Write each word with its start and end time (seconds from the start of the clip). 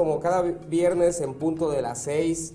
Como 0.00 0.18
cada 0.18 0.40
viernes 0.40 1.20
en 1.20 1.34
punto 1.34 1.70
de 1.70 1.82
las 1.82 1.98
6. 2.04 2.54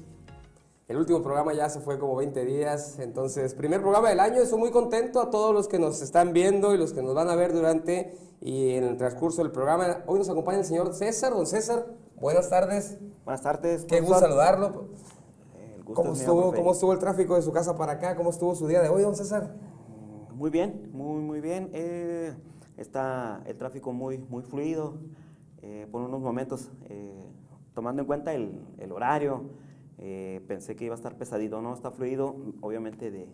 El 0.87 0.97
último 0.97 1.21
programa 1.21 1.53
ya 1.53 1.69
se 1.69 1.79
fue 1.79 1.99
como 1.99 2.15
20 2.15 2.43
días, 2.43 2.97
entonces 2.97 3.53
primer 3.53 3.81
programa 3.81 4.09
del 4.09 4.19
año, 4.19 4.41
estoy 4.41 4.57
muy 4.57 4.71
contento 4.71 5.21
a 5.21 5.29
todos 5.29 5.53
los 5.53 5.67
que 5.67 5.77
nos 5.77 6.01
están 6.01 6.33
viendo 6.33 6.73
y 6.73 6.79
los 6.79 6.91
que 6.91 7.03
nos 7.03 7.13
van 7.13 7.29
a 7.29 7.35
ver 7.35 7.53
durante 7.53 8.17
y 8.41 8.71
en 8.71 8.83
el 8.83 8.97
transcurso 8.97 9.43
del 9.43 9.51
programa. 9.51 9.99
Hoy 10.07 10.17
nos 10.17 10.27
acompaña 10.27 10.57
el 10.57 10.65
señor 10.65 10.91
César, 10.95 11.33
don 11.33 11.45
César, 11.45 11.85
buenas 12.15 12.49
tardes, 12.49 12.97
Buenas 13.23 13.43
tardes. 13.43 13.85
qué 13.85 13.99
gusto 14.01 14.21
saludarlo. 14.21 14.87
El 15.75 15.83
gusto 15.83 16.01
¿Cómo 16.01 16.13
es 16.13 16.17
mío, 16.21 16.27
estuvo. 16.27 16.51
¿Cómo 16.51 16.71
estuvo 16.71 16.93
el 16.93 16.99
tráfico 16.99 17.35
de 17.35 17.43
su 17.43 17.51
casa 17.51 17.77
para 17.77 17.91
acá? 17.91 18.15
¿Cómo 18.15 18.31
estuvo 18.31 18.55
su 18.55 18.65
día 18.67 18.81
de 18.81 18.89
hoy, 18.89 19.03
don 19.03 19.15
César? 19.15 19.53
Muy 20.33 20.49
bien, 20.49 20.89
muy, 20.93 21.21
muy 21.21 21.41
bien. 21.41 21.69
Eh, 21.73 22.33
está 22.75 23.43
el 23.45 23.55
tráfico 23.55 23.93
muy, 23.93 24.17
muy 24.17 24.41
fluido. 24.41 24.95
Eh, 25.67 25.87
por 25.91 26.03
unos 26.03 26.21
momentos, 26.21 26.69
eh, 26.89 27.25
tomando 27.75 28.01
en 28.01 28.07
cuenta 28.07 28.33
el, 28.33 28.59
el 28.79 28.91
horario, 28.91 29.41
eh, 29.99 30.41
pensé 30.47 30.75
que 30.75 30.85
iba 30.85 30.95
a 30.95 30.97
estar 30.97 31.15
pesadito. 31.17 31.61
No, 31.61 31.73
está 31.73 31.91
fluido, 31.91 32.35
obviamente, 32.61 33.11
de, 33.11 33.27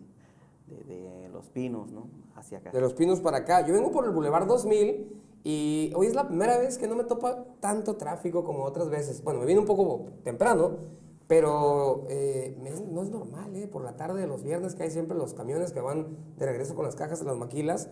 de- 0.67 0.83
de 1.22 1.30
Los 1.30 1.48
Pinos, 1.50 1.92
¿no? 1.92 2.08
Hacia 2.36 2.58
acá. 2.58 2.72
De 2.72 2.81
los 2.81 2.94
Pinos 2.94 3.22
para 3.22 3.38
acá. 3.38 3.66
Yo 3.66 3.73
vengo 3.73 3.92
por 3.92 4.03
el 4.06 4.11
Boulevard 4.11 4.48
2000 4.48 5.22
y 5.44 5.92
hoy 5.95 6.08
es 6.08 6.16
la 6.16 6.28
primera 6.28 6.58
vez 6.58 6.78
que 6.78 6.88
no 6.88 6.95
me 6.95 7.03
topa 7.06 7.45
tanto 7.61 7.95
tráfico 7.95 8.44
como 8.44 8.64
otras 8.64 8.89
veces. 8.89 9.23
Bueno, 9.23 9.39
me 9.39 9.45
vine 9.45 9.59
un 9.59 9.66
poco 9.66 10.06
temprano, 10.23 10.72
pero 11.28 12.05
eh, 12.09 12.58
no 12.92 13.02
es 13.03 13.09
normal, 13.09 13.55
¿eh? 13.55 13.67
Por 13.67 13.83
la 13.83 13.95
tarde 13.95 14.20
de 14.22 14.28
los 14.28 14.44
viernes 14.44 14.76
que 14.76 14.83
hay 14.83 14.92
siempre 14.92 15.17
los 15.17 15.33
camiones 15.33 15.72
que 15.72 15.80
van 15.81 16.17
de 16.38 16.45
regreso 16.45 16.76
con 16.76 16.86
las 16.86 16.95
cajas 16.95 17.20
de 17.20 17.26
las 17.26 17.38
maquilas, 17.38 17.89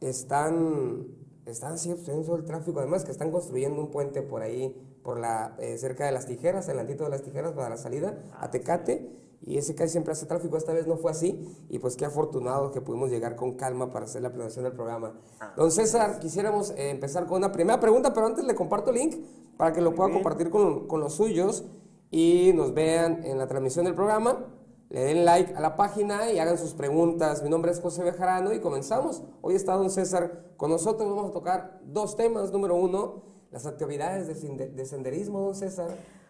están, 0.00 1.06
están 1.46 1.74
así 1.74 1.90
el 1.90 2.44
tráfico. 2.44 2.78
Además 2.80 3.04
que 3.04 3.10
están 3.10 3.30
construyendo 3.30 3.80
un 3.80 3.90
puente 3.90 4.22
por 4.22 4.42
ahí, 4.42 4.74
por 5.06 5.20
la, 5.20 5.54
eh, 5.58 5.78
cerca 5.78 6.04
de 6.04 6.10
las 6.10 6.26
tijeras, 6.26 6.66
delantito 6.66 7.04
de 7.04 7.10
las 7.10 7.22
tijeras 7.22 7.52
para 7.52 7.70
la 7.70 7.76
salida 7.76 8.18
a 8.40 8.50
Tecate. 8.50 9.08
Y 9.40 9.56
ese 9.56 9.76
casi 9.76 9.90
siempre 9.90 10.12
hace 10.12 10.26
tráfico, 10.26 10.56
esta 10.56 10.72
vez 10.72 10.88
no 10.88 10.96
fue 10.96 11.12
así. 11.12 11.46
Y 11.68 11.78
pues 11.78 11.96
qué 11.96 12.04
afortunado 12.04 12.72
que 12.72 12.80
pudimos 12.80 13.08
llegar 13.08 13.36
con 13.36 13.52
calma 13.52 13.88
para 13.92 14.06
hacer 14.06 14.22
la 14.22 14.32
planeación 14.32 14.64
del 14.64 14.72
programa. 14.72 15.14
Don 15.56 15.70
César, 15.70 16.18
quisiéramos 16.18 16.70
eh, 16.70 16.90
empezar 16.90 17.26
con 17.26 17.36
una 17.36 17.52
primera 17.52 17.78
pregunta, 17.78 18.12
pero 18.12 18.26
antes 18.26 18.44
le 18.44 18.56
comparto 18.56 18.90
el 18.90 18.96
link 18.96 19.14
para 19.56 19.72
que 19.72 19.80
lo 19.80 19.94
pueda 19.94 20.12
compartir 20.12 20.50
con, 20.50 20.88
con 20.88 20.98
los 20.98 21.14
suyos 21.14 21.64
y 22.10 22.50
nos 22.56 22.74
vean 22.74 23.24
en 23.24 23.38
la 23.38 23.46
transmisión 23.46 23.84
del 23.84 23.94
programa. 23.94 24.44
Le 24.88 25.04
den 25.04 25.24
like 25.24 25.54
a 25.54 25.60
la 25.60 25.76
página 25.76 26.32
y 26.32 26.40
hagan 26.40 26.58
sus 26.58 26.74
preguntas. 26.74 27.44
Mi 27.44 27.48
nombre 27.48 27.70
es 27.70 27.80
José 27.80 28.02
Bejarano 28.02 28.52
y 28.52 28.58
comenzamos. 28.58 29.22
Hoy 29.40 29.54
está 29.54 29.74
don 29.74 29.88
César 29.88 30.46
con 30.56 30.70
nosotros. 30.70 31.08
Vamos 31.08 31.30
a 31.30 31.32
tocar 31.32 31.80
dos 31.84 32.16
temas. 32.16 32.50
Número 32.50 32.74
uno, 32.74 33.35
las 33.56 33.64
actividades 33.64 34.26
de, 34.26 34.68
de 34.68 34.84
senderismo, 34.84 35.40
don 35.40 35.54
César, 35.54 35.88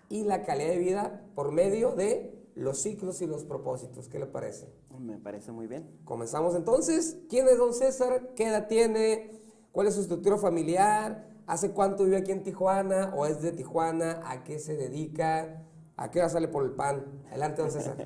y 0.09 0.23
la 0.23 0.45
calidad 0.45 0.69
de 0.69 0.79
vida 0.79 1.25
por 1.35 1.51
medio 1.51 1.91
de 1.91 2.33
los 2.55 2.79
ciclos 2.79 3.21
y 3.21 3.27
los 3.27 3.43
propósitos. 3.43 4.07
¿Qué 4.07 4.21
le 4.21 4.27
parece? 4.27 4.73
Me 5.01 5.19
parece 5.19 5.51
muy 5.51 5.67
bien. 5.67 5.91
Comenzamos 6.05 6.55
entonces. 6.55 7.19
¿Quién 7.29 7.49
es 7.49 7.59
don 7.59 7.75
César? 7.75 8.31
¿Qué 8.37 8.47
edad 8.47 8.69
tiene? 8.69 9.41
¿Cuál 9.73 9.89
es 9.89 9.95
su 9.97 10.03
estructura 10.03 10.37
familiar? 10.37 11.27
¿Hace 11.49 11.73
cuánto 11.73 12.05
vive 12.05 12.19
aquí 12.19 12.31
en 12.31 12.45
Tijuana? 12.45 13.13
¿O 13.17 13.27
es 13.27 13.43
de 13.43 13.51
Tijuana? 13.51 14.21
¿A 14.25 14.45
qué 14.45 14.61
se 14.61 14.77
dedica? 14.77 15.65
¿A 15.97 16.13
qué 16.13 16.21
hora 16.21 16.29
sale 16.29 16.47
por 16.47 16.63
el 16.63 16.71
pan? 16.75 17.25
Adelante, 17.31 17.61
don 17.61 17.73
César. 17.73 17.97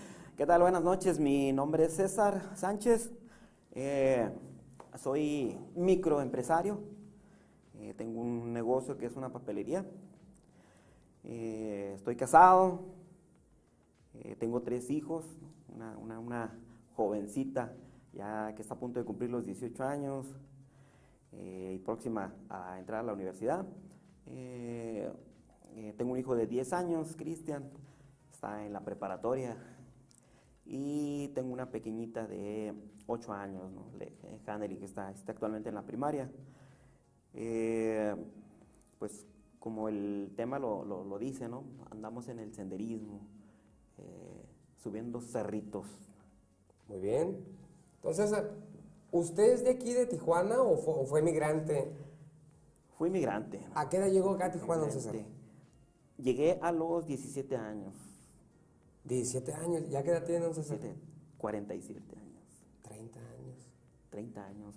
¿Qué 0.38 0.46
tal? 0.46 0.62
Buenas 0.62 0.82
noches. 0.82 1.20
Mi 1.20 1.52
nombre 1.52 1.84
es 1.84 1.96
César 1.96 2.56
Sánchez. 2.56 3.10
Eh, 3.72 4.26
soy 4.98 5.58
microempresario. 5.76 6.98
Eh, 7.90 7.94
tengo 7.94 8.20
un 8.20 8.52
negocio 8.52 8.96
que 8.96 9.06
es 9.06 9.16
una 9.16 9.32
papelería. 9.32 9.84
Eh, 11.24 11.92
estoy 11.96 12.14
casado. 12.14 12.82
Eh, 14.14 14.36
tengo 14.38 14.62
tres 14.62 14.90
hijos. 14.90 15.24
Una, 15.74 15.98
una- 15.98 16.56
jovencita 16.94 17.72
ya 18.12 18.52
que 18.54 18.60
está 18.62 18.74
a 18.74 18.78
punto 18.78 18.98
de 18.98 19.06
cumplir 19.06 19.30
los 19.30 19.46
18 19.46 19.82
años 19.84 20.26
y 21.32 21.78
próxima 21.78 22.34
a 22.50 22.78
entrar 22.78 23.00
a 23.00 23.02
la 23.04 23.14
universidad. 23.14 23.64
Tengo 25.96 26.12
un 26.12 26.18
hijo 26.18 26.34
de 26.34 26.46
10 26.46 26.72
años, 26.74 27.16
Cristian. 27.16 27.70
Está 28.30 28.66
en 28.66 28.72
la 28.74 28.80
preparatoria. 28.84 29.56
Y 30.66 31.28
tengo 31.28 31.52
una 31.52 31.70
pequeñita 31.70 32.26
de 32.26 32.74
8 33.06 33.32
años, 33.32 33.72
¿no? 33.72 33.86
Le- 33.98 34.12
Haneli, 34.46 34.76
que 34.76 34.84
está, 34.84 35.10
está 35.12 35.32
actualmente 35.32 35.68
en 35.70 35.74
la 35.76 35.82
primaria. 35.86 36.30
Eh, 37.34 38.14
pues 38.98 39.26
como 39.58 39.88
el 39.88 40.32
tema 40.36 40.58
lo, 40.58 40.84
lo- 40.84 41.04
lo 41.04 41.18
dice, 41.18 41.48
¿no? 41.48 41.64
Andamos 41.90 42.28
en 42.28 42.38
el 42.38 42.52
senderismo, 42.54 43.20
eh, 43.98 44.44
subiendo 44.82 45.20
cerritos. 45.20 45.86
Muy 46.88 46.98
bien. 47.00 47.36
Don 48.02 48.14
César, 48.14 48.50
¿usted 49.12 49.52
es 49.52 49.64
de 49.64 49.70
aquí 49.70 49.92
de 49.92 50.06
Tijuana 50.06 50.62
o 50.62 50.76
fue, 50.78 50.94
o 50.94 51.04
fue 51.06 51.22
migrante? 51.22 51.90
Fui 52.98 53.10
migrante. 53.10 53.60
¿A 53.74 53.88
qué 53.88 53.98
edad 53.98 54.08
llegó 54.10 54.30
acá 54.30 54.46
a 54.46 54.50
Tijuana, 54.52 54.82
don 54.82 54.90
César? 54.92 55.12
Migrante. 55.14 55.36
Llegué 56.18 56.58
a 56.60 56.72
los 56.72 57.06
17 57.06 57.56
años, 57.56 57.94
17 59.04 59.54
años. 59.54 59.88
¿Ya 59.88 60.02
qué 60.02 60.10
edad 60.10 60.24
tiene, 60.24 60.44
don 60.44 60.54
César? 60.54 60.78
siete- 60.80 60.96
47 61.38 62.16
años, 62.18 62.44
30 62.82 63.18
años. 63.20 63.56
30 64.10 64.44
años. 64.46 64.74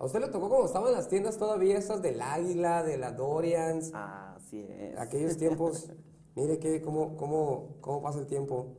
¿A 0.00 0.06
usted 0.06 0.20
le 0.20 0.28
tocó 0.28 0.48
cuando 0.48 0.66
estaban 0.66 0.92
las 0.92 1.08
tiendas 1.08 1.36
todavía 1.36 1.76
esas 1.76 2.00
del 2.00 2.22
Águila, 2.22 2.82
de 2.82 2.96
la 2.96 3.12
Dorians? 3.12 3.90
Así 3.94 4.64
es. 4.68 4.98
Aquellos 4.98 5.36
tiempos, 5.36 5.90
mire 6.34 6.58
que 6.58 6.80
cómo, 6.80 7.16
cómo, 7.18 7.76
cómo 7.82 8.00
pasa 8.02 8.18
el 8.18 8.26
tiempo. 8.26 8.76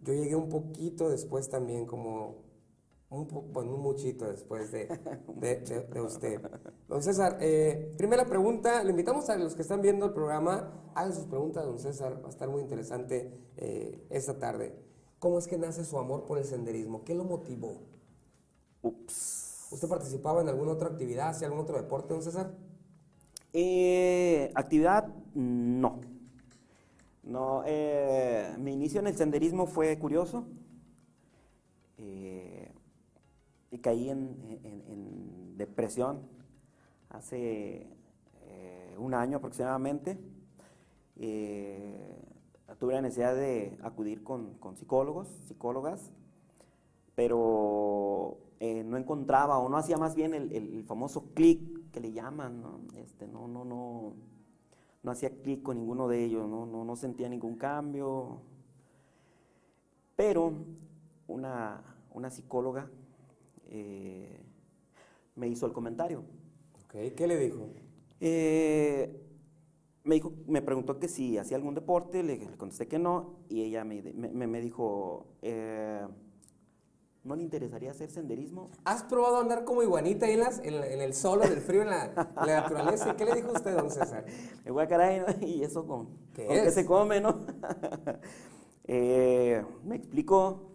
Yo 0.00 0.12
llegué 0.14 0.36
un 0.36 0.48
poquito 0.48 1.10
después 1.10 1.48
también, 1.48 1.86
como 1.86 2.36
un, 3.10 3.26
po- 3.26 3.42
bueno, 3.42 3.74
un 3.74 3.80
muchito 3.80 4.26
después 4.30 4.70
de, 4.70 4.86
de, 5.40 5.56
de- 5.56 5.80
de 5.88 6.00
usted. 6.00 6.40
Don 6.88 7.02
César, 7.02 7.36
eh, 7.40 7.92
primera 7.98 8.24
pregunta, 8.26 8.84
le 8.84 8.90
invitamos 8.90 9.28
a 9.30 9.36
los 9.36 9.56
que 9.56 9.62
están 9.62 9.82
viendo 9.82 10.06
el 10.06 10.12
programa, 10.12 10.72
hagan 10.94 11.12
sus 11.14 11.26
preguntas, 11.26 11.64
don 11.64 11.80
César, 11.80 12.20
va 12.22 12.26
a 12.28 12.30
estar 12.30 12.48
muy 12.48 12.62
interesante 12.62 13.32
eh, 13.56 14.06
esta 14.08 14.38
tarde. 14.38 14.72
¿Cómo 15.18 15.38
es 15.38 15.48
que 15.48 15.58
nace 15.58 15.84
su 15.84 15.98
amor 15.98 16.26
por 16.26 16.38
el 16.38 16.44
senderismo? 16.44 17.02
¿Qué 17.02 17.14
lo 17.16 17.24
motivó? 17.24 17.80
Ups. 18.82 19.50
¿Usted 19.74 19.88
participaba 19.88 20.40
en 20.40 20.48
alguna 20.48 20.70
otra 20.70 20.86
actividad, 20.86 21.30
hacía 21.30 21.48
algún 21.48 21.62
otro 21.62 21.76
deporte, 21.76 22.14
don 22.14 22.22
César? 22.22 22.54
Eh, 23.52 24.52
actividad, 24.54 25.08
no. 25.34 26.00
No, 27.24 27.64
eh, 27.66 28.54
mi 28.56 28.72
inicio 28.72 29.00
en 29.00 29.08
el 29.08 29.16
senderismo 29.16 29.66
fue 29.66 29.98
curioso. 29.98 30.46
Eh, 31.98 32.70
y 33.72 33.78
caí 33.78 34.10
en, 34.10 35.56
depresión 35.56 36.20
hace 37.08 37.88
un 38.96 39.12
año 39.12 39.38
aproximadamente. 39.38 40.20
Tuve 42.78 42.94
la 42.94 43.02
necesidad 43.02 43.34
de 43.34 43.76
acudir 43.82 44.22
con 44.22 44.56
psicólogos, 44.76 45.26
psicólogas, 45.48 46.12
pero 47.14 48.38
eh, 48.60 48.82
no 48.84 48.96
encontraba 48.96 49.58
o 49.58 49.68
no 49.68 49.76
hacía 49.76 49.96
más 49.98 50.14
bien 50.14 50.34
el, 50.34 50.52
el- 50.52 50.84
famoso 50.84 51.32
clic 51.34 51.90
que 51.92 52.00
le 52.00 52.12
llaman, 52.12 52.60
¿no? 52.62 52.80
Este, 52.98 53.26
no, 53.28 53.48
no, 53.48 53.64
no, 53.64 54.14
no 55.02 55.10
hacía 55.12 55.30
clic 55.42 55.62
con 55.62 55.78
ninguno 55.78 56.08
de 56.08 56.24
ellos, 56.24 56.48
no, 56.48 56.66
no, 56.66 56.84
no 56.84 56.96
sentía 56.96 57.28
ningún 57.28 57.56
cambio. 57.56 58.40
Pero 60.16 60.52
una, 61.26 61.82
una 62.12 62.30
psicóloga 62.30 62.88
eh, 63.68 64.38
me 65.36 65.48
hizo 65.48 65.66
el 65.66 65.72
comentario. 65.72 66.20
Ok, 66.84 67.14
¿qué 67.16 67.26
le 67.26 67.38
dijo? 67.38 67.68
Eh, 68.20 69.20
me, 70.04 70.16
dijo, 70.16 70.32
me 70.46 70.62
preguntó 70.62 70.98
que 71.00 71.08
si 71.08 71.38
hacía 71.38 71.56
algún 71.56 71.74
deporte, 71.74 72.22
le, 72.22 72.38
le 72.38 72.56
contesté 72.56 72.88
que 72.88 72.98
no, 72.98 73.40
y 73.48 73.62
ella 73.62 73.84
me, 73.84 74.02
me, 74.02 74.46
me 74.46 74.60
dijo, 74.60 75.26
eh, 75.42 76.06
¿no 77.24 77.34
le 77.34 77.42
interesaría 77.42 77.90
hacer 77.90 78.10
senderismo? 78.10 78.70
¿Has 78.84 79.02
probado 79.04 79.38
andar 79.38 79.64
como 79.64 79.82
iguanita 79.82 80.28
en, 80.28 80.40
las, 80.40 80.58
en, 80.60 80.74
en 80.74 81.00
el 81.00 81.14
sol, 81.14 81.40
en 81.42 81.52
el 81.52 81.60
frío, 81.60 81.82
en 81.82 81.90
la, 81.90 82.04
en 82.06 82.46
la 82.46 82.60
naturaleza? 82.60 83.16
¿Qué 83.16 83.24
le 83.24 83.34
dijo 83.34 83.52
usted, 83.52 83.74
don 83.76 83.90
César? 83.90 84.24
Me 84.64 84.70
voy 84.70 84.84
a 84.84 84.88
caray, 84.88 85.20
¿no? 85.20 85.46
¿y 85.46 85.62
eso 85.62 85.86
con 85.86 86.08
¿Qué 86.34 86.46
con 86.46 86.60
qué 86.60 86.68
es? 86.68 86.74
se 86.74 86.84
come, 86.86 87.20
no? 87.20 87.46
Eh, 88.86 89.64
me 89.82 89.96
explicó, 89.96 90.72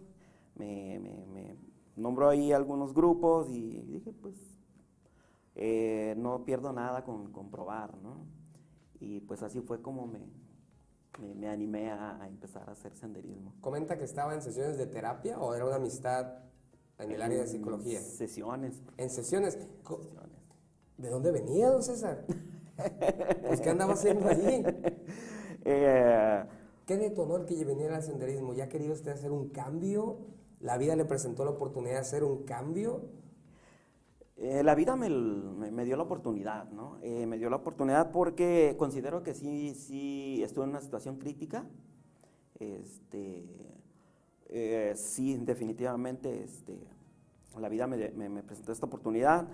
me, 0.55 0.99
me, 0.99 1.27
me 1.27 1.57
nombró 1.95 2.29
ahí 2.29 2.51
algunos 2.51 2.91
grupos 2.91 3.51
y 3.51 3.83
dije, 3.83 4.11
pues, 4.13 4.33
eh, 5.53 6.15
no 6.17 6.43
pierdo 6.43 6.73
nada 6.73 7.03
con, 7.03 7.31
con 7.31 7.51
probar, 7.51 7.95
¿no? 7.99 8.25
Y 8.99 9.19
pues 9.21 9.43
así 9.43 9.61
fue 9.61 9.81
como 9.83 10.07
me, 10.07 10.21
me, 11.21 11.33
me 11.35 11.49
animé 11.49 11.89
a, 11.91 12.21
a 12.21 12.27
empezar 12.27 12.69
a 12.69 12.73
hacer 12.73 12.95
senderismo. 12.95 13.53
¿Comenta 13.61 13.97
que 13.97 14.05
estaba 14.05 14.33
en 14.33 14.41
sesiones 14.41 14.77
de 14.77 14.85
terapia 14.87 15.39
o 15.39 15.53
era 15.53 15.65
una 15.65 15.75
amistad 15.75 16.35
en 16.97 17.11
el 17.11 17.21
área 17.21 17.39
de 17.39 17.47
psicología? 17.47 17.99
Sesiones. 18.01 18.81
En 18.97 19.09
sesiones. 19.09 19.57
Co- 19.83 19.97
sesiones. 20.01 20.29
¿De 20.97 21.09
dónde 21.09 21.31
venía, 21.31 21.69
don 21.69 21.83
César? 21.83 22.25
Pues, 23.45 23.59
¿qué 23.59 23.69
andaba 23.71 23.93
haciendo 23.93 24.27
allí? 24.29 24.63
Eh, 25.65 26.43
¿Qué 26.85 26.97
detonó 26.97 27.35
el 27.35 27.45
que 27.45 27.63
viniera 27.65 27.97
al 27.97 28.03
senderismo? 28.03 28.53
¿Ya 28.53 28.69
quería 28.69 28.91
usted 28.93 29.11
hacer 29.11 29.31
un 29.31 29.49
cambio? 29.49 30.17
¿La 30.61 30.77
vida 30.77 30.95
le 30.95 31.03
presentó 31.05 31.43
la 31.43 31.51
oportunidad 31.51 31.95
de 31.95 31.99
hacer 31.99 32.23
un 32.23 32.43
cambio? 32.45 33.01
Eh, 34.41 34.63
la 34.63 34.73
vida 34.73 34.95
me, 34.95 35.09
me- 35.09 35.83
dio 35.85 35.97
la 35.97 36.03
oportunidad, 36.03 36.69
¿no? 36.71 36.97
Eh, 37.01 37.25
me 37.25 37.37
dio 37.37 37.49
la 37.49 37.57
oportunidad 37.57 38.11
porque 38.11 38.75
considero 38.77 39.21
que 39.21 39.33
sí, 39.33 39.75
sí 39.75 40.41
estuve 40.43 40.63
en 40.63 40.69
una 40.71 40.81
situación 40.81 41.17
crítica. 41.17 41.65
Este, 42.59 43.45
eh, 44.47 44.93
sí, 44.95 45.37
definitivamente, 45.37 46.43
este, 46.43 46.77
la 47.59 47.69
vida 47.69 47.87
me, 47.87 48.09
me- 48.11 48.43
presentó 48.43 48.71
esta 48.71 48.85
oportunidad 48.85 49.47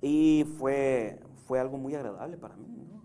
y 0.00 0.44
fue, 0.58 1.18
fue 1.46 1.58
algo 1.60 1.76
muy 1.78 1.94
agradable 1.94 2.36
para 2.38 2.56
mí, 2.56 2.68
¿no? 2.68 3.02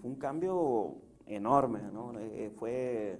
Fue 0.00 0.10
un 0.10 0.16
cambio 0.16 0.94
enorme, 1.26 1.80
¿no? 1.92 2.12
Fue, 2.56 3.18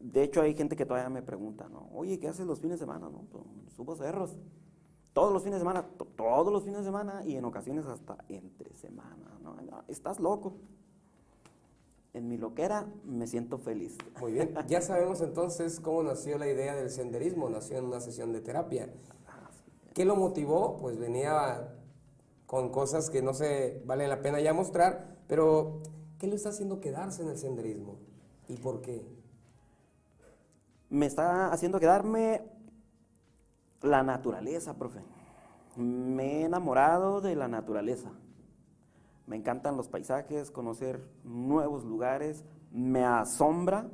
de 0.00 0.22
hecho, 0.24 0.42
hay 0.42 0.54
gente 0.54 0.76
que 0.76 0.84
todavía 0.86 1.08
me 1.10 1.22
pregunta, 1.22 1.68
¿no? 1.70 1.88
Oye, 1.94 2.18
¿qué 2.18 2.28
haces 2.28 2.46
los 2.46 2.60
fines 2.60 2.78
de 2.80 2.84
semana? 2.86 3.08
No, 3.08 3.24
pues, 3.30 3.44
subo 3.76 3.94
cerros. 3.96 4.36
Todos 5.14 5.32
los 5.32 5.42
fines 5.42 5.54
de 5.54 5.60
semana, 5.60 5.86
to- 5.96 6.04
todos 6.16 6.52
los 6.52 6.62
fines 6.64 6.80
de 6.80 6.84
semana 6.84 7.22
y 7.24 7.36
en 7.36 7.44
ocasiones 7.46 7.86
hasta 7.86 8.18
entre 8.28 8.74
semana. 8.74 9.38
¿no? 9.42 9.54
No, 9.54 9.82
estás 9.88 10.20
loco. 10.20 10.54
En 12.12 12.28
mi 12.28 12.36
loquera 12.36 12.86
me 13.04 13.26
siento 13.26 13.58
feliz. 13.58 13.96
Muy 14.20 14.32
bien, 14.32 14.54
ya 14.68 14.80
sabemos 14.82 15.20
entonces 15.20 15.80
cómo 15.80 16.02
nació 16.02 16.36
la 16.38 16.46
idea 16.48 16.74
del 16.76 16.90
senderismo, 16.90 17.48
nació 17.48 17.78
en 17.78 17.86
una 17.86 18.00
sesión 18.00 18.32
de 18.32 18.40
terapia. 18.40 18.92
¿Qué 19.94 20.04
lo 20.04 20.14
motivó? 20.16 20.76
Pues 20.76 20.98
venía 20.98 21.72
con 22.46 22.70
cosas 22.70 23.10
que 23.10 23.22
no 23.22 23.34
se 23.34 23.82
vale 23.86 24.06
la 24.06 24.20
pena 24.20 24.40
ya 24.40 24.52
mostrar, 24.52 25.16
pero 25.28 25.80
¿qué 26.18 26.26
lo 26.26 26.34
está 26.34 26.50
haciendo 26.50 26.80
quedarse 26.80 27.22
en 27.22 27.28
el 27.28 27.38
senderismo? 27.38 27.96
¿Y 28.48 28.56
por 28.56 28.80
qué? 28.80 29.04
Me 30.90 31.06
está 31.06 31.52
haciendo 31.52 31.80
quedarme 31.80 32.42
la 33.84 34.02
naturaleza, 34.02 34.74
profe. 34.76 35.00
Me 35.76 36.40
he 36.40 36.44
enamorado 36.44 37.20
de 37.20 37.34
la 37.36 37.48
naturaleza. 37.48 38.10
Me 39.26 39.36
encantan 39.36 39.76
los 39.76 39.88
paisajes, 39.88 40.50
conocer 40.50 41.08
nuevos 41.24 41.84
lugares. 41.84 42.44
Me 42.70 43.04
asombra. 43.04 43.88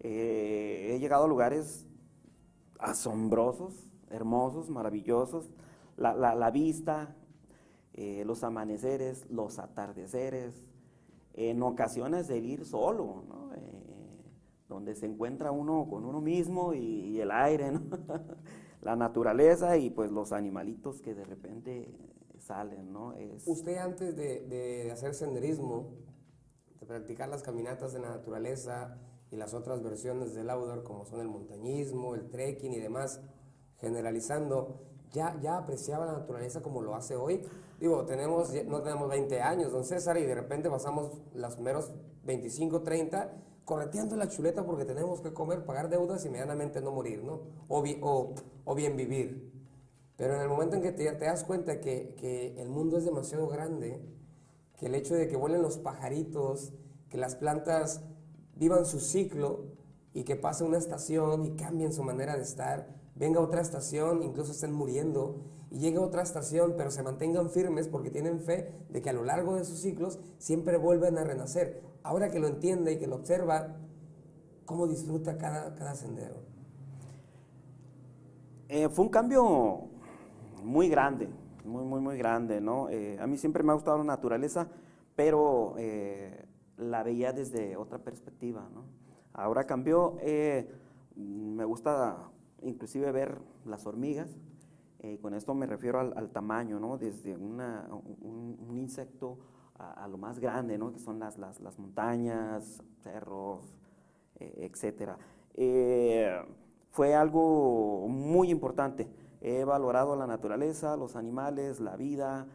Eh, 0.00 0.92
he 0.94 0.98
llegado 0.98 1.24
a 1.24 1.28
lugares 1.28 1.86
asombrosos, 2.78 3.88
hermosos, 4.10 4.70
maravillosos. 4.70 5.50
La, 5.96 6.14
la- 6.14 6.34
vista, 6.50 7.16
eh, 7.94 8.24
los 8.26 8.44
amaneceres, 8.44 9.28
los 9.30 9.58
atardeceres. 9.58 10.54
En 11.34 11.62
ocasiones 11.62 12.28
el 12.30 12.44
ir 12.46 12.64
solo, 12.64 13.24
¿no? 13.28 13.54
Eh, 13.54 13.82
donde 14.68 14.94
se 14.94 15.06
encuentra 15.06 15.50
uno 15.52 15.86
con 15.88 16.04
uno 16.04 16.20
mismo 16.20 16.74
y 16.74 17.20
el 17.20 17.30
aire, 17.30 17.72
¿no? 17.72 17.80
la 18.82 18.96
naturaleza 18.96 19.76
y 19.76 19.90
pues 19.90 20.10
los 20.10 20.32
animalitos 20.32 21.00
que 21.00 21.14
de 21.14 21.24
repente 21.24 21.88
salen, 22.38 22.92
¿no? 22.92 23.14
Es, 23.14 23.46
Usted 23.46 23.76
antes 23.78 24.16
de, 24.16 24.40
de 24.40 24.90
hacer 24.92 25.14
senderismo, 25.14 25.94
de 26.80 26.86
practicar 26.86 27.28
las 27.28 27.42
caminatas 27.42 27.94
en 27.94 28.02
la 28.02 28.10
naturaleza 28.10 28.98
y 29.30 29.36
las 29.36 29.54
otras 29.54 29.82
versiones 29.82 30.34
del 30.34 30.50
outdoor 30.50 30.84
como 30.84 31.04
son 31.04 31.20
el 31.20 31.28
montañismo, 31.28 32.14
el 32.14 32.28
trekking 32.28 32.72
y 32.72 32.78
demás, 32.78 33.20
generalizando, 33.80 34.80
ya, 35.12 35.38
ya 35.40 35.58
apreciaba 35.58 36.06
la 36.06 36.12
naturaleza 36.12 36.62
como 36.62 36.82
lo 36.82 36.94
hace 36.94 37.16
hoy. 37.16 37.42
Digo, 37.80 38.06
tenemos, 38.06 38.52
no 38.66 38.82
tenemos 38.82 39.08
20 39.08 39.42
años, 39.42 39.72
don 39.72 39.84
César, 39.84 40.16
y 40.16 40.24
de 40.24 40.34
repente 40.34 40.70
pasamos 40.70 41.12
los 41.34 41.58
meros 41.58 41.92
25, 42.24 42.82
30 42.82 43.32
correteando 43.66 44.16
la 44.16 44.28
chuleta 44.28 44.64
porque 44.64 44.86
tenemos 44.86 45.20
que 45.20 45.34
comer, 45.34 45.66
pagar 45.66 45.90
deudas 45.90 46.24
y 46.24 46.30
medianamente 46.30 46.80
no 46.80 46.92
morir, 46.92 47.22
¿no? 47.22 47.42
O, 47.68 47.82
bi- 47.82 47.98
o, 48.02 48.32
o 48.64 48.74
bien 48.74 48.96
vivir. 48.96 49.52
Pero 50.16 50.36
en 50.36 50.40
el 50.40 50.48
momento 50.48 50.76
en 50.76 50.82
que 50.82 50.92
te, 50.92 51.12
te 51.12 51.24
das 51.26 51.44
cuenta 51.44 51.80
que, 51.80 52.14
que 52.16 52.58
el 52.62 52.70
mundo 52.70 52.96
es 52.96 53.04
demasiado 53.04 53.48
grande, 53.48 54.00
que 54.78 54.86
el 54.86 54.94
hecho 54.94 55.14
de 55.14 55.28
que 55.28 55.36
vuelen 55.36 55.60
los 55.62 55.76
pajaritos, 55.78 56.72
que 57.10 57.18
las 57.18 57.34
plantas 57.34 58.02
vivan 58.54 58.86
su 58.86 59.00
ciclo 59.00 59.64
y 60.14 60.22
que 60.24 60.36
pase 60.36 60.64
una 60.64 60.78
estación 60.78 61.44
y 61.44 61.50
cambien 61.56 61.92
su 61.92 62.02
manera 62.02 62.36
de 62.36 62.42
estar, 62.42 62.88
venga 63.16 63.40
otra 63.40 63.60
estación, 63.60 64.22
incluso 64.22 64.52
estén 64.52 64.72
muriendo, 64.72 65.42
y 65.76 65.78
llegue 65.78 65.98
otra 65.98 66.22
estación, 66.22 66.72
pero 66.78 66.90
se 66.90 67.02
mantengan 67.02 67.50
firmes 67.50 67.86
porque 67.86 68.10
tienen 68.10 68.40
fe 68.40 68.72
de 68.88 69.02
que 69.02 69.10
a 69.10 69.12
lo 69.12 69.24
largo 69.24 69.56
de 69.56 69.64
sus 69.66 69.80
ciclos 69.80 70.18
siempre 70.38 70.78
vuelven 70.78 71.18
a 71.18 71.24
renacer. 71.24 71.82
Ahora 72.02 72.30
que 72.30 72.38
lo 72.38 72.46
entiende 72.46 72.92
y 72.92 72.98
que 72.98 73.06
lo 73.06 73.16
observa, 73.16 73.76
¿cómo 74.64 74.86
disfruta 74.86 75.36
cada, 75.36 75.74
cada 75.74 75.94
sendero? 75.94 76.36
Eh, 78.70 78.88
fue 78.88 79.04
un 79.04 79.10
cambio 79.10 79.82
muy 80.62 80.88
grande, 80.88 81.28
muy, 81.66 81.84
muy, 81.84 82.00
muy 82.00 82.16
grande, 82.16 82.58
¿no? 82.58 82.88
Eh, 82.88 83.18
a 83.20 83.26
mí 83.26 83.36
siempre 83.36 83.62
me 83.62 83.72
ha 83.72 83.74
gustado 83.74 83.98
la 83.98 84.04
naturaleza, 84.04 84.68
pero 85.14 85.74
eh, 85.76 86.46
la 86.78 87.02
veía 87.02 87.34
desde 87.34 87.76
otra 87.76 87.98
perspectiva, 87.98 88.66
¿no? 88.72 88.84
Ahora 89.34 89.66
cambió, 89.66 90.16
me 91.16 91.64
gusta 91.66 92.30
inclusive 92.62 93.12
ver 93.12 93.36
las 93.66 93.84
hormigas, 93.84 94.38
eh, 95.06 95.18
con 95.22 95.34
esto 95.34 95.54
me 95.54 95.66
refiero 95.66 96.00
al, 96.00 96.12
al 96.16 96.30
tamaño, 96.30 96.78
¿no? 96.80 96.96
Desde 96.98 97.36
una- 97.36 97.86
un, 98.22 98.56
un 98.68 98.76
insecto 98.78 99.38
a, 99.78 100.04
a 100.04 100.08
lo 100.08 100.18
más 100.18 100.38
grande, 100.38 100.78
¿no? 100.78 100.92
Que 100.92 100.98
son 100.98 101.18
las, 101.18 101.38
las, 101.38 101.60
las 101.60 101.78
montañas, 101.78 102.82
cerros, 103.02 103.60
eh, 104.40 104.68
etcétera. 104.70 105.16
Eh, 105.54 106.30
fue 106.90 107.14
algo 107.14 108.06
muy 108.08 108.50
importante. 108.50 109.08
He 109.40 109.64
valorado 109.64 110.16
la 110.16 110.26
naturaleza, 110.26 110.96
los 110.96 111.14
animales, 111.16 111.80
la 111.80 111.96
vida. 111.96 112.46